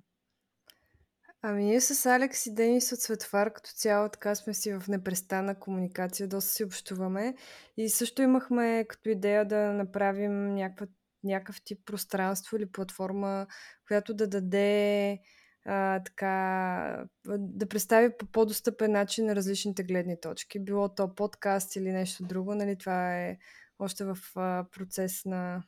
Ами 1.42 1.64
ние 1.64 1.82
с 1.82 2.06
Алекс 2.06 2.46
и 2.46 2.54
Денис 2.54 2.92
от 2.92 3.00
Светофар 3.00 3.54
като 3.54 3.70
цяло 3.70 4.10
така 4.10 4.36
сме 4.36 4.54
си 4.54 4.74
в 4.74 4.84
непрестанна 4.88 5.60
комуникация, 5.60 6.28
доста 6.28 6.52
си 6.52 6.64
общуваме 6.64 7.36
и 7.78 7.90
също 7.90 8.22
имахме 8.22 8.86
като 8.90 9.10
идея 9.10 9.46
да 9.46 9.74
направим 9.74 10.54
някаква, 10.54 10.88
някакъв 11.24 11.62
тип 11.64 11.80
пространство 11.86 12.58
или 12.58 12.72
платформа, 12.72 13.48
която 13.88 14.14
да 14.14 14.28
даде 14.28 15.20
а, 15.66 16.04
така, 16.04 17.06
да 17.38 17.70
представи 17.70 18.18
по 18.18 18.26
по-достъпен 18.26 18.92
начин 18.92 19.26
на 19.26 19.36
различните 19.36 19.84
гледни 19.84 20.22
точки. 20.22 20.60
Било 20.60 20.90
то 20.96 21.16
подкаст 21.16 21.76
или 21.76 21.92
нещо 21.92 22.24
друго, 22.24 22.56
нали, 22.56 22.78
това 22.78 23.18
е 23.18 23.38
още 23.80 24.06
в 24.06 24.18
а, 24.36 24.66
процес 24.72 25.26
на 25.26 25.64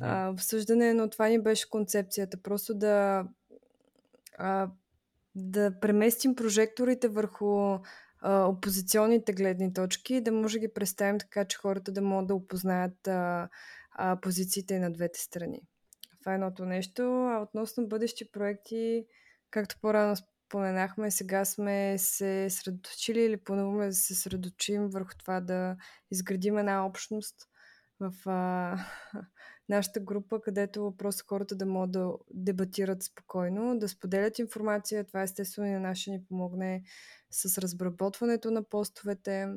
а, 0.00 0.28
обсъждане, 0.28 0.94
но 0.94 1.10
това 1.10 1.28
ни 1.28 1.42
беше 1.42 1.70
концепцията. 1.70 2.42
Просто 2.42 2.74
да, 2.74 3.24
а, 4.38 4.70
да 5.34 5.80
преместим 5.80 6.36
прожекторите 6.36 7.08
върху 7.08 7.78
а, 8.20 8.44
опозиционните 8.44 9.32
гледни 9.32 9.72
точки 9.72 10.14
и 10.14 10.20
да 10.20 10.32
може 10.32 10.58
да 10.58 10.66
ги 10.66 10.72
представим 10.74 11.18
така, 11.18 11.44
че 11.44 11.58
хората 11.58 11.92
да 11.92 12.02
могат 12.02 12.26
да 12.26 12.34
опознаят 12.34 13.08
а, 13.08 13.48
а, 13.90 14.20
позициите 14.20 14.78
на 14.78 14.92
двете 14.92 15.20
страни. 15.20 15.60
Това 16.20 16.32
е 16.32 16.34
едното 16.34 16.64
нещо. 16.64 17.02
А 17.02 17.42
относно 17.42 17.88
бъдещи 17.88 18.30
проекти, 18.32 19.06
както 19.50 19.76
по-рано 19.80 20.16
споменахме, 20.16 21.10
сега 21.10 21.44
сме 21.44 21.98
се 21.98 22.50
средоточили 22.50 23.20
или 23.20 23.36
плануваме 23.36 23.86
да 23.86 23.92
се 23.92 24.14
средоточим 24.14 24.88
върху 24.88 25.10
това 25.18 25.40
да 25.40 25.76
изградим 26.10 26.58
една 26.58 26.86
общност 26.86 27.36
в 28.00 28.12
а, 28.26 28.76
нашата 29.68 30.00
група, 30.00 30.40
където 30.40 30.94
просто 30.98 31.24
хората 31.28 31.56
да 31.56 31.66
могат 31.66 31.90
да 31.92 32.12
дебатират 32.30 33.02
спокойно, 33.02 33.78
да 33.78 33.88
споделят 33.88 34.38
информация. 34.38 35.04
Това 35.04 35.22
естествено 35.22 35.68
и 35.68 35.70
на 35.70 35.80
нас 35.80 35.98
ще 35.98 36.10
ни 36.10 36.24
помогне 36.24 36.82
с 37.30 37.58
разработването 37.58 38.50
на 38.50 38.62
постовете 38.62 39.48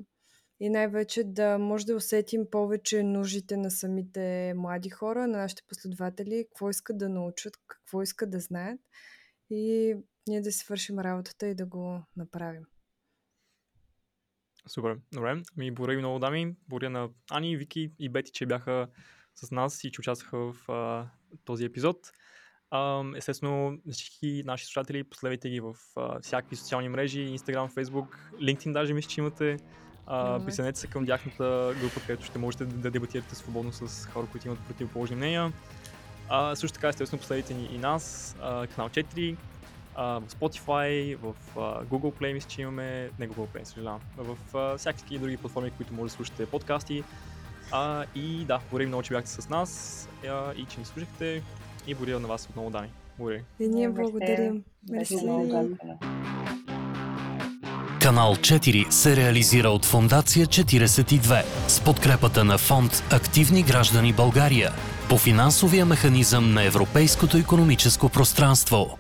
и 0.60 0.70
най-вече 0.70 1.24
да 1.24 1.58
може 1.58 1.86
да 1.86 1.96
усетим 1.96 2.50
повече 2.52 3.04
нуждите 3.04 3.58
на 3.58 3.72
самите 3.72 4.54
млади 4.54 4.90
хора, 4.90 5.28
на 5.28 5.38
нашите 5.38 5.64
последователи, 5.68 6.46
какво 6.48 6.70
искат 6.70 6.98
да 6.98 7.10
научат, 7.10 7.54
какво 7.68 8.02
искат 8.02 8.30
да 8.30 8.40
знаят 8.40 8.80
и 9.50 9.96
ние 10.28 10.42
да 10.42 10.52
свършим 10.52 11.00
работата 11.00 11.48
и 11.48 11.56
да 11.56 11.66
го 11.66 12.04
направим. 12.16 12.64
Супер, 14.68 15.00
добре. 15.14 15.42
Ми 15.58 15.72
благодаря 15.72 15.96
ви 15.96 16.02
много, 16.02 16.20
дами. 16.20 16.56
Благодаря 16.68 16.90
на 16.90 17.10
Ани, 17.32 17.58
Вики 17.58 17.92
и 18.00 18.10
Бети, 18.10 18.32
че 18.32 18.46
бяха 18.46 18.88
с 19.46 19.52
нас 19.52 19.84
и 19.84 19.92
че 19.92 20.02
участваха 20.02 20.38
в 20.38 20.72
а, 20.72 21.06
този 21.46 21.66
епизод. 21.66 21.98
А, 22.72 23.04
естествено, 23.16 23.78
всички 23.92 24.44
наши 24.46 24.66
слушатели, 24.66 25.04
последвайте 25.04 25.50
ги 25.50 25.60
в 25.60 25.76
а, 25.96 26.20
всякакви 26.20 26.56
социални 26.56 26.90
мрежи, 26.90 27.38
Instagram, 27.38 27.74
Facebook, 27.74 28.08
LinkedIn 28.42 28.74
даже 28.74 28.94
мисля, 28.94 29.10
че 29.10 29.22
имате. 29.22 29.58
А, 30.08 30.46
присъединете 30.46 30.80
се 30.80 30.88
към 30.88 31.06
тяхната 31.06 31.76
група, 31.82 32.00
където 32.00 32.26
ще 32.26 32.40
можете 32.40 32.66
да, 32.66 32.76
да 32.76 32.92
дебатирате 32.92 33.36
свободно 33.36 33.72
с 33.72 34.06
хора, 34.06 34.28
които 34.32 34.48
имат 34.48 34.60
противоположни 34.68 35.16
мнения. 35.16 35.54
А, 36.30 36.56
също 36.56 36.76
така, 36.76 36.88
естествено, 36.88 37.20
последвайте 37.20 37.54
ни 37.54 37.70
и 37.76 37.78
нас, 37.78 38.36
а, 38.42 38.68
канал 38.68 38.90
4, 38.90 39.36
а, 39.96 40.20
в 40.20 40.30
Spotify, 40.30 41.16
в 41.16 41.36
а, 41.56 41.86
Google 41.86 42.22
Play, 42.22 42.34
мисля, 42.34 42.50
че 42.50 42.62
имаме, 42.62 43.10
не 43.20 43.30
Google 43.30 43.48
Play, 43.48 43.64
съжалявам, 43.64 44.02
в 44.18 44.58
а, 44.58 44.78
всякакви 44.78 45.20
други 45.20 45.38
платформи, 45.38 45.72
които 45.72 45.94
може 45.94 46.12
да 46.12 46.16
слушате 46.16 46.46
подкасти. 46.46 47.04
А, 47.72 48.06
и 48.16 48.46
да, 48.46 48.60
благодаря 48.70 48.88
много, 48.88 49.04
че 49.04 49.14
бяхте 49.14 49.32
с 49.32 49.50
нас 49.50 50.10
а, 50.30 50.54
и 50.58 50.66
че 50.66 50.80
ни 50.80 50.86
слушахте. 50.86 51.42
И 51.88 51.94
благодаря 51.94 52.20
на 52.20 52.28
вас 52.28 52.48
отново, 52.50 52.70
Дани. 52.70 52.90
Благодаря. 53.18 53.42
И 53.60 53.68
ние 53.68 53.90
благодарим. 53.90 54.64
Мерси. 54.90 55.16
Канал 58.02 58.36
4 58.36 58.90
се 58.90 59.16
реализира 59.16 59.70
от 59.70 59.86
Фондация 59.86 60.46
42 60.46 61.44
с 61.68 61.82
подкрепата 61.82 62.44
на 62.44 62.58
фонд 62.58 63.04
Активни 63.12 63.64
граждани 63.64 64.14
България 64.14 64.72
по 65.10 65.18
финансовия 65.18 65.86
механизъм 65.86 66.54
на 66.54 66.64
Европейското 66.64 67.38
економическо 67.38 68.10
пространство. 68.10 68.98